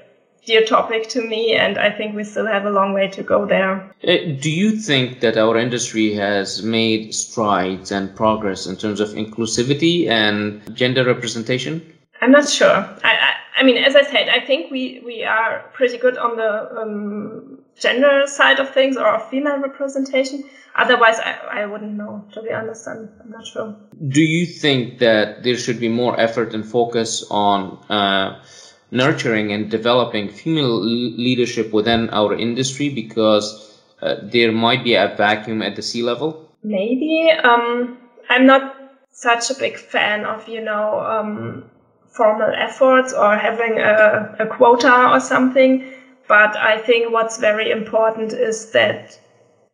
dear 0.45 0.65
topic 0.65 1.07
to 1.09 1.21
me, 1.21 1.53
and 1.53 1.77
I 1.77 1.89
think 1.89 2.15
we 2.15 2.23
still 2.23 2.45
have 2.45 2.65
a 2.65 2.69
long 2.69 2.93
way 2.93 3.07
to 3.09 3.23
go 3.23 3.45
there. 3.45 3.93
Uh, 4.03 4.17
do 4.39 4.51
you 4.51 4.71
think 4.71 5.21
that 5.21 5.37
our 5.37 5.57
industry 5.57 6.13
has 6.13 6.61
made 6.63 7.15
strides 7.15 7.91
and 7.91 8.13
progress 8.15 8.65
in 8.65 8.75
terms 8.75 8.99
of 8.99 9.09
inclusivity 9.09 10.07
and 10.07 10.61
gender 10.75 11.05
representation? 11.05 11.81
I'm 12.21 12.31
not 12.31 12.49
sure. 12.49 12.69
I, 12.69 12.95
I, 13.03 13.33
I 13.57 13.63
mean, 13.63 13.77
as 13.77 13.95
I 13.95 14.03
said, 14.03 14.29
I 14.29 14.39
think 14.39 14.71
we, 14.71 15.01
we 15.05 15.23
are 15.23 15.65
pretty 15.73 15.97
good 15.97 16.17
on 16.17 16.37
the 16.37 16.81
um, 16.81 17.59
gender 17.79 18.23
side 18.25 18.59
of 18.59 18.73
things 18.73 18.97
or 18.97 19.07
of 19.07 19.29
female 19.29 19.57
representation. 19.57 20.43
Otherwise, 20.75 21.19
I, 21.19 21.61
I 21.61 21.65
wouldn't 21.65 21.93
know, 21.93 22.25
to 22.33 22.41
be 22.41 22.51
honest. 22.51 22.87
I'm, 22.87 23.09
I'm 23.21 23.31
not 23.31 23.45
sure. 23.45 23.75
Do 24.07 24.21
you 24.21 24.45
think 24.45 24.99
that 24.99 25.43
there 25.43 25.57
should 25.57 25.79
be 25.79 25.89
more 25.89 26.19
effort 26.19 26.53
and 26.53 26.65
focus 26.65 27.23
on 27.29 27.77
uh, 27.89 28.43
nurturing 28.89 29.51
and 29.51 29.69
developing 29.69 30.29
female 30.29 30.83
leadership 30.83 31.71
within 31.73 32.09
our 32.09 32.33
industry 32.33 32.89
because 32.89 33.79
uh, 34.01 34.15
there 34.23 34.51
might 34.51 34.83
be 34.83 34.95
a 34.95 35.13
vacuum 35.15 35.61
at 35.61 35.75
the 35.75 35.81
C 35.81 36.01
level? 36.01 36.49
Maybe. 36.63 37.29
Um, 37.43 37.97
I'm 38.29 38.45
not 38.47 38.75
such 39.11 39.51
a 39.51 39.55
big 39.55 39.77
fan 39.77 40.25
of, 40.25 40.47
you 40.47 40.61
know, 40.61 40.99
um, 40.99 41.69
formal 42.09 42.51
efforts 42.55 43.13
or 43.13 43.35
having 43.35 43.79
a, 43.79 44.35
a 44.39 44.47
quota 44.47 45.09
or 45.09 45.19
something. 45.19 45.92
But 46.27 46.55
I 46.55 46.77
think 46.77 47.11
what's 47.11 47.37
very 47.37 47.69
important 47.69 48.33
is 48.33 48.71
that 48.71 49.19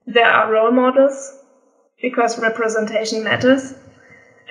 there 0.08 0.26
are 0.26 0.50
role 0.50 0.72
models 0.72 1.36
because 2.02 2.40
representation 2.40 3.24
matters. 3.24 3.76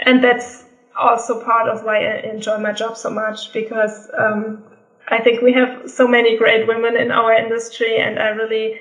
And 0.02 0.22
that's 0.22 0.64
also 0.96 1.40
part 1.40 1.68
of 1.68 1.82
why 1.82 1.98
I 2.04 2.20
enjoy 2.20 2.58
my 2.58 2.72
job 2.72 2.96
so 2.96 3.10
much 3.10 3.52
because 3.52 4.10
um, 4.16 4.62
I 5.08 5.20
think 5.20 5.40
we 5.40 5.52
have 5.52 5.90
so 5.90 6.06
many 6.06 6.36
great 6.36 6.66
women 6.66 6.96
in 6.96 7.10
our 7.10 7.32
industry, 7.32 7.98
and 7.98 8.18
I 8.18 8.28
really 8.28 8.78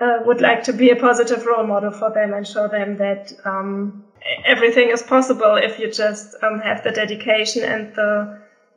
uh, 0.00 0.20
would 0.24 0.40
like 0.40 0.62
to 0.64 0.72
be 0.72 0.90
a 0.90 0.96
positive 0.96 1.46
role 1.46 1.64
model 1.64 1.90
for 1.90 2.10
them 2.10 2.34
and 2.34 2.46
show 2.46 2.68
them 2.68 2.96
that 2.96 3.32
um, 3.44 4.04
everything 4.44 4.90
is 4.90 5.02
possible 5.02 5.56
if 5.56 5.78
you 5.78 5.88
just 5.88 6.34
um, 6.42 6.58
have 6.58 6.82
the 6.82 6.92
dedication 6.92 7.64
and 7.64 7.88
the 7.94 8.28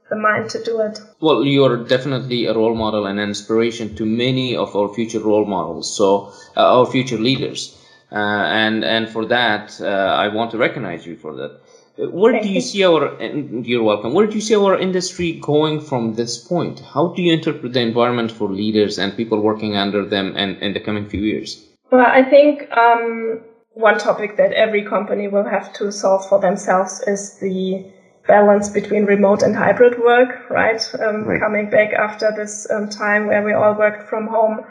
the 0.09 0.15
mind 0.15 0.49
to 0.51 0.63
do 0.63 0.79
it. 0.81 0.99
Well, 1.21 1.43
you're 1.43 1.77
definitely 1.85 2.45
a 2.45 2.53
role 2.53 2.75
model 2.75 3.05
and 3.05 3.19
an 3.19 3.29
inspiration 3.29 3.95
to 3.95 4.05
many 4.05 4.55
of 4.55 4.75
our 4.75 4.93
future 4.93 5.19
role 5.19 5.45
models, 5.45 5.95
so 5.95 6.33
uh, 6.57 6.79
our 6.79 6.85
future 6.85 7.17
leaders. 7.17 7.75
Uh, 8.11 8.15
and 8.15 8.83
and 8.83 9.07
for 9.07 9.25
that, 9.25 9.79
uh, 9.79 9.85
I 9.85 10.29
want 10.29 10.51
to 10.51 10.57
recognize 10.57 11.05
you 11.05 11.15
for 11.15 11.35
that. 11.35 11.61
Where 11.97 12.31
Thank 12.31 12.43
do 12.43 12.49
you, 12.49 12.55
you 12.55 12.61
see 12.61 12.83
our? 12.83 13.21
You're 13.21 13.83
welcome. 13.83 14.13
Where 14.13 14.25
do 14.25 14.33
you 14.33 14.41
see 14.41 14.55
our 14.55 14.79
industry 14.79 15.33
going 15.33 15.79
from 15.81 16.15
this 16.15 16.37
point? 16.37 16.79
How 16.79 17.09
do 17.09 17.21
you 17.21 17.33
interpret 17.33 17.73
the 17.73 17.81
environment 17.81 18.31
for 18.31 18.49
leaders 18.49 18.97
and 18.97 19.15
people 19.15 19.41
working 19.41 19.75
under 19.75 20.05
them, 20.05 20.33
and 20.35 20.57
in 20.57 20.73
the 20.73 20.79
coming 20.79 21.07
few 21.07 21.21
years? 21.21 21.63
Well, 21.91 22.05
I 22.05 22.23
think 22.23 22.71
um, 22.71 23.41
one 23.73 23.97
topic 23.97 24.37
that 24.37 24.53
every 24.53 24.83
company 24.85 25.27
will 25.27 25.43
have 25.43 25.73
to 25.73 25.91
solve 25.91 26.27
for 26.27 26.39
themselves 26.39 27.01
is 27.05 27.37
the 27.39 27.85
balance 28.29 28.69
between 28.69 29.05
remote 29.05 29.41
and 29.41 29.55
hybrid 29.55 29.97
work, 29.97 30.49
right? 30.49 30.81
Um, 30.99 31.25
right. 31.25 31.39
Coming 31.41 31.67
back 31.69 31.93
after 31.93 32.31
this 32.31 32.69
um, 32.69 32.87
time 32.87 33.25
where 33.25 33.43
we 33.43 33.53
all 33.53 33.73
worked 33.73 34.03
from 34.07 34.27
home. 34.27 34.61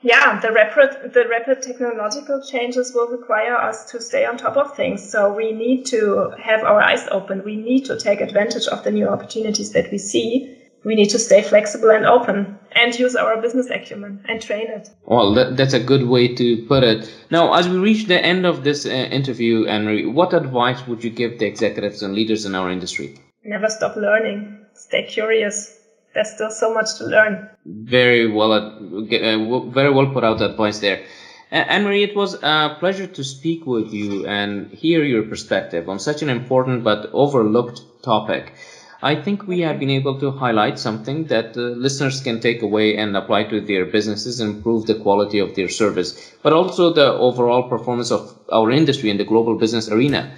Yeah, 0.00 0.40
the 0.40 0.50
rapid, 0.50 1.12
the 1.12 1.26
rapid 1.28 1.62
technological 1.62 2.40
changes 2.40 2.92
will 2.94 3.08
require 3.08 3.56
us 3.56 3.84
to 3.86 4.00
stay 4.00 4.24
on 4.24 4.36
top 4.38 4.56
of 4.56 4.74
things. 4.74 5.08
So 5.10 5.32
we 5.32 5.52
need 5.52 5.84
to 5.86 6.30
have 6.42 6.64
our 6.64 6.80
eyes 6.80 7.06
open. 7.10 7.44
We 7.44 7.56
need 7.56 7.84
to 7.86 7.96
take 7.96 8.20
advantage 8.20 8.66
of 8.68 8.82
the 8.82 8.90
new 8.90 9.08
opportunities 9.08 9.70
that 9.72 9.90
we 9.90 9.98
see. 9.98 10.48
We 10.84 10.94
need 10.94 11.10
to 11.10 11.18
stay 11.18 11.42
flexible 11.42 11.90
and 11.90 12.06
open. 12.06 12.55
And 12.76 12.96
use 12.98 13.16
our 13.16 13.40
business 13.40 13.70
acumen 13.70 14.20
and 14.28 14.40
train 14.40 14.68
it. 14.68 14.90
Well, 15.06 15.34
that, 15.34 15.56
that's 15.56 15.72
a 15.72 15.80
good 15.80 16.06
way 16.06 16.34
to 16.34 16.64
put 16.66 16.84
it. 16.84 17.12
Now, 17.30 17.54
as 17.54 17.68
we 17.68 17.78
reach 17.78 18.06
the 18.06 18.22
end 18.22 18.44
of 18.46 18.62
this 18.64 18.86
uh, 18.86 18.90
interview, 18.90 19.66
Anne 19.66 20.14
what 20.14 20.34
advice 20.34 20.86
would 20.86 21.02
you 21.02 21.10
give 21.10 21.38
the 21.38 21.46
executives 21.46 22.02
and 22.02 22.14
leaders 22.14 22.44
in 22.44 22.54
our 22.54 22.70
industry? 22.70 23.18
Never 23.44 23.68
stop 23.68 23.96
learning. 23.96 24.66
Stay 24.74 25.04
curious. 25.04 25.78
There's 26.14 26.30
still 26.30 26.50
so 26.50 26.72
much 26.72 26.96
to 26.98 27.04
learn. 27.04 27.48
Very 27.64 28.30
well, 28.30 28.52
uh, 28.52 29.70
very 29.70 29.92
well 29.92 30.12
put 30.12 30.24
out 30.24 30.40
advice 30.40 30.78
there. 30.80 31.04
Anne 31.50 31.84
Marie, 31.84 32.02
it 32.02 32.16
was 32.16 32.34
a 32.42 32.76
pleasure 32.80 33.06
to 33.06 33.22
speak 33.22 33.66
with 33.66 33.92
you 33.92 34.26
and 34.26 34.70
hear 34.72 35.04
your 35.04 35.22
perspective 35.22 35.88
on 35.88 35.98
such 35.98 36.22
an 36.22 36.28
important 36.28 36.82
but 36.82 37.08
overlooked 37.12 37.82
topic. 38.02 38.54
I 39.02 39.14
think 39.14 39.46
we 39.46 39.60
have 39.60 39.78
been 39.78 39.90
able 39.90 40.18
to 40.20 40.30
highlight 40.30 40.78
something 40.78 41.24
that 41.24 41.56
uh, 41.56 41.60
listeners 41.60 42.20
can 42.20 42.40
take 42.40 42.62
away 42.62 42.96
and 42.96 43.16
apply 43.16 43.44
to 43.44 43.60
their 43.60 43.84
businesses, 43.84 44.40
and 44.40 44.56
improve 44.56 44.86
the 44.86 44.94
quality 44.94 45.38
of 45.38 45.54
their 45.54 45.68
service, 45.68 46.34
but 46.42 46.52
also 46.52 46.92
the 46.92 47.12
overall 47.12 47.68
performance 47.68 48.10
of 48.10 48.38
our 48.50 48.70
industry 48.70 49.10
in 49.10 49.18
the 49.18 49.24
global 49.24 49.56
business 49.56 49.90
arena. 49.90 50.32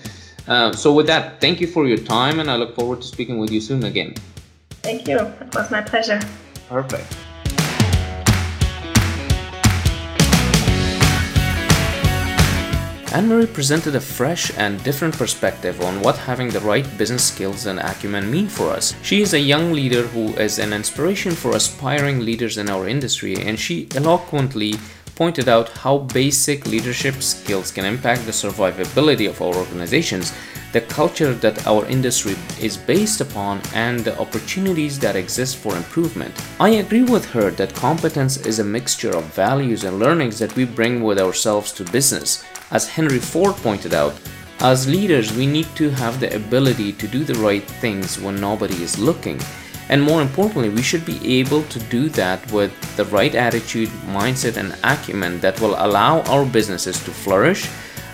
Uh, 0.48 0.72
so, 0.72 0.92
with 0.92 1.06
that, 1.06 1.40
thank 1.40 1.61
you 1.61 1.66
for 1.66 1.86
your 1.86 1.98
time, 1.98 2.40
and 2.40 2.50
I 2.50 2.56
look 2.56 2.74
forward 2.74 3.02
to 3.02 3.06
speaking 3.06 3.38
with 3.38 3.50
you 3.50 3.61
soon 3.61 3.84
again. 3.84 4.14
Thank 4.82 5.06
you. 5.06 5.18
It 5.18 5.54
was 5.54 5.70
my 5.70 5.82
pleasure. 5.82 6.20
Perfect. 6.68 7.28
Anne 13.11 13.26
Marie 13.26 13.46
presented 13.46 13.96
a 13.96 14.00
fresh 14.00 14.52
and 14.59 14.84
different 14.84 15.16
perspective 15.16 15.80
on 15.80 16.02
what 16.02 16.18
having 16.18 16.50
the 16.50 16.61
right 16.61 16.86
business 16.98 17.26
skills 17.26 17.64
and 17.64 17.78
acumen 17.78 18.30
mean 18.30 18.48
for 18.48 18.68
us. 18.68 18.94
She 19.02 19.22
is 19.22 19.32
a 19.32 19.40
young 19.40 19.72
leader 19.72 20.02
who 20.02 20.34
is 20.34 20.59
an 20.59 20.74
inspiration 20.74 21.32
for 21.32 21.56
aspiring 21.56 22.20
leaders 22.20 22.59
in 22.59 22.68
our 22.68 22.86
industry, 22.86 23.34
and 23.36 23.59
she 23.59 23.88
eloquently 23.94 24.74
pointed 25.14 25.48
out 25.48 25.70
how 25.70 25.98
basic 25.98 26.66
leadership 26.66 27.22
skills 27.22 27.70
can 27.70 27.86
impact 27.86 28.26
the 28.26 28.30
survivability 28.30 29.26
of 29.26 29.40
our 29.40 29.54
organizations, 29.54 30.34
the 30.74 30.82
culture 30.82 31.32
that 31.32 31.66
our 31.66 31.86
industry 31.86 32.36
is 32.61 32.76
based 32.76 33.22
upon, 33.22 33.62
and 33.72 34.00
the 34.00 34.20
opportunities 34.20 34.98
that 34.98 35.16
exist 35.16 35.56
for 35.56 35.74
improvement. 35.74 36.34
I 36.61 36.68
agree 36.84 37.04
with 37.04 37.24
her 37.30 37.50
that 37.52 37.74
competence 37.74 38.36
is 38.36 38.59
a 38.59 38.64
mixture 38.64 39.16
of 39.16 39.24
values 39.34 39.84
and 39.84 39.98
learnings 39.98 40.38
that 40.40 40.54
we 40.54 40.66
bring 40.66 41.02
with 41.02 41.18
ourselves 41.18 41.72
to 41.72 41.84
business. 41.84 42.44
As 42.71 42.89
Henry 42.89 43.19
Ford 43.19 43.57
pointed 43.57 43.95
out, 43.95 44.14
as 44.61 44.89
leaders, 44.89 45.33
we 45.33 45.47
need 45.47 45.69
to 45.77 45.89
have 45.91 46.21
the 46.21 46.35
ability 46.35 46.93
to 46.93 47.09
do 47.09 47.25
the 47.25 47.35
right 47.35 47.62
things 47.62 48.21
when 48.21 48.41
nobody 48.41 48.83
is 48.83 48.99
looking. 48.99 49.41
And 49.89 50.03
more 50.03 50.21
importantly, 50.21 50.69
we 50.69 50.83
should 50.83 51.07
be 51.07 51.39
able 51.41 51.62
to 51.62 51.79
do 51.79 52.11
that 52.11 52.51
with 52.53 52.73
the 52.97 53.07
right 53.07 53.35
attitude, 53.35 53.89
mindset, 54.07 54.57
and 54.59 54.77
acumen 54.85 55.41
that 55.41 55.61
will 55.61 55.77
allow 55.79 56.21
our 56.23 56.45
businesses 56.45 57.03
to 57.05 57.11
flourish 57.11 57.69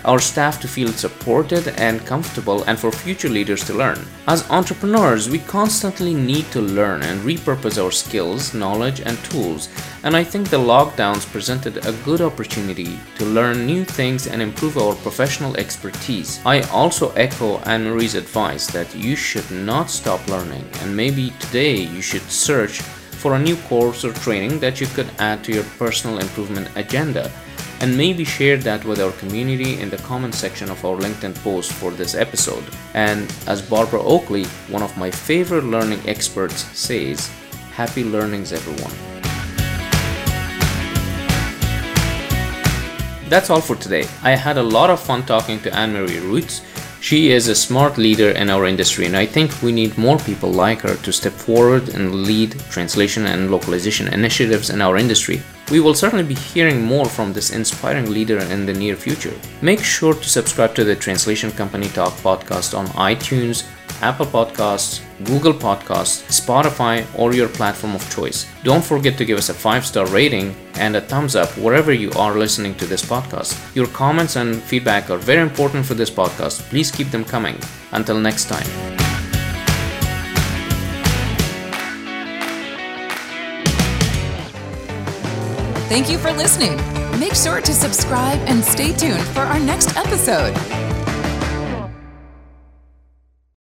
our 0.05 0.19
staff 0.19 0.61
to 0.61 0.67
feel 0.67 0.89
supported 0.89 1.67
and 1.77 2.05
comfortable, 2.05 2.63
and 2.63 2.79
for 2.79 2.91
future 2.91 3.29
leaders 3.29 3.63
to 3.65 3.73
learn. 3.73 3.99
As 4.27 4.49
entrepreneurs, 4.49 5.29
we 5.29 5.39
constantly 5.39 6.13
need 6.13 6.45
to 6.51 6.61
learn 6.61 7.03
and 7.03 7.19
repurpose 7.21 7.83
our 7.83 7.91
skills, 7.91 8.53
knowledge, 8.53 9.01
and 9.01 9.17
tools, 9.25 9.69
and 10.03 10.15
I 10.15 10.23
think 10.23 10.49
the 10.49 10.57
lockdowns 10.57 11.31
presented 11.31 11.85
a 11.85 11.91
good 12.05 12.21
opportunity 12.21 12.99
to 13.17 13.25
learn 13.25 13.65
new 13.65 13.83
things 13.83 14.27
and 14.27 14.41
improve 14.41 14.77
our 14.77 14.95
professional 14.95 15.55
expertise. 15.57 16.39
I 16.45 16.61
also 16.69 17.11
echo 17.13 17.57
Anne 17.59 17.83
Marie's 17.83 18.15
advice 18.15 18.67
that 18.67 18.95
you 18.95 19.15
should 19.15 19.49
not 19.51 19.89
stop 19.89 20.27
learning, 20.27 20.65
and 20.81 20.95
maybe 20.95 21.33
today 21.39 21.77
you 21.77 22.01
should 22.01 22.29
search 22.29 22.81
for 23.15 23.35
a 23.35 23.39
new 23.39 23.55
course 23.67 24.03
or 24.05 24.13
training 24.13 24.59
that 24.59 24.79
you 24.79 24.87
could 24.87 25.09
add 25.19 25.43
to 25.43 25.53
your 25.53 25.63
personal 25.77 26.19
improvement 26.19 26.69
agenda 26.75 27.31
and 27.81 27.97
maybe 27.97 28.23
share 28.23 28.57
that 28.57 28.85
with 28.85 29.01
our 29.01 29.11
community 29.13 29.79
in 29.81 29.89
the 29.89 29.97
comment 29.97 30.33
section 30.33 30.69
of 30.69 30.83
our 30.85 30.97
LinkedIn 30.97 31.35
post 31.43 31.71
for 31.71 31.91
this 31.91 32.15
episode. 32.15 32.63
And 32.93 33.33
as 33.47 33.61
Barbara 33.61 34.01
Oakley, 34.01 34.45
one 34.69 34.83
of 34.83 34.97
my 34.97 35.11
favorite 35.11 35.65
learning 35.65 36.01
experts, 36.07 36.63
says, 36.77 37.29
happy 37.73 38.03
learnings, 38.03 38.53
everyone. 38.53 38.93
That's 43.29 43.49
all 43.49 43.61
for 43.61 43.75
today. 43.75 44.05
I 44.21 44.35
had 44.35 44.57
a 44.57 44.63
lot 44.63 44.89
of 44.89 44.99
fun 44.99 45.25
talking 45.25 45.59
to 45.61 45.75
Anne 45.75 45.93
Marie 45.93 46.19
Roots. 46.19 46.61
She 47.05 47.29
is 47.29 47.47
a 47.47 47.53
smart 47.53 47.99
leader 47.99 48.31
in 48.31 48.49
our 48.49 48.65
industry, 48.65 49.05
and 49.05 49.15
I 49.15 49.27
think 49.27 49.61
we 49.61 49.71
need 49.71 49.95
more 49.95 50.17
people 50.17 50.51
like 50.51 50.81
her 50.81 50.95
to 50.95 51.13
step 51.13 51.33
forward 51.33 51.89
and 51.89 52.25
lead 52.25 52.59
translation 52.71 53.27
and 53.27 53.51
localization 53.51 54.07
initiatives 54.07 54.71
in 54.71 54.81
our 54.81 54.97
industry. 54.97 55.43
We 55.69 55.81
will 55.81 55.93
certainly 55.93 56.23
be 56.23 56.33
hearing 56.33 56.81
more 56.81 57.05
from 57.05 57.31
this 57.31 57.51
inspiring 57.51 58.09
leader 58.09 58.39
in 58.39 58.65
the 58.65 58.73
near 58.73 58.95
future. 58.95 59.35
Make 59.61 59.83
sure 59.83 60.15
to 60.15 60.27
subscribe 60.27 60.73
to 60.73 60.83
the 60.83 60.95
Translation 60.95 61.51
Company 61.51 61.89
Talk 61.89 62.13
podcast 62.23 62.75
on 62.75 62.87
iTunes, 62.97 63.67
Apple 64.01 64.25
Podcasts, 64.25 65.04
Google 65.23 65.53
Podcasts, 65.53 66.23
Spotify, 66.29 67.05
or 67.17 67.33
your 67.33 67.47
platform 67.47 67.95
of 67.95 68.09
choice. 68.13 68.45
Don't 68.63 68.83
forget 68.83 69.17
to 69.17 69.25
give 69.25 69.37
us 69.37 69.49
a 69.49 69.53
five 69.53 69.85
star 69.85 70.05
rating 70.07 70.55
and 70.75 70.95
a 70.95 71.01
thumbs 71.01 71.35
up 71.35 71.49
wherever 71.57 71.93
you 71.93 72.11
are 72.11 72.37
listening 72.37 72.75
to 72.75 72.85
this 72.85 73.03
podcast. 73.03 73.55
Your 73.75 73.87
comments 73.87 74.35
and 74.35 74.61
feedback 74.61 75.09
are 75.09 75.17
very 75.17 75.41
important 75.41 75.85
for 75.85 75.93
this 75.93 76.09
podcast. 76.09 76.61
Please 76.69 76.91
keep 76.91 77.11
them 77.11 77.23
coming. 77.23 77.57
Until 77.91 78.19
next 78.19 78.45
time. 78.45 78.67
Thank 85.87 86.09
you 86.09 86.17
for 86.17 86.31
listening. 86.33 86.75
Make 87.19 87.35
sure 87.35 87.61
to 87.61 87.73
subscribe 87.73 88.39
and 88.47 88.63
stay 88.63 88.91
tuned 88.91 89.23
for 89.27 89.41
our 89.41 89.59
next 89.59 89.95
episode. 89.95 90.53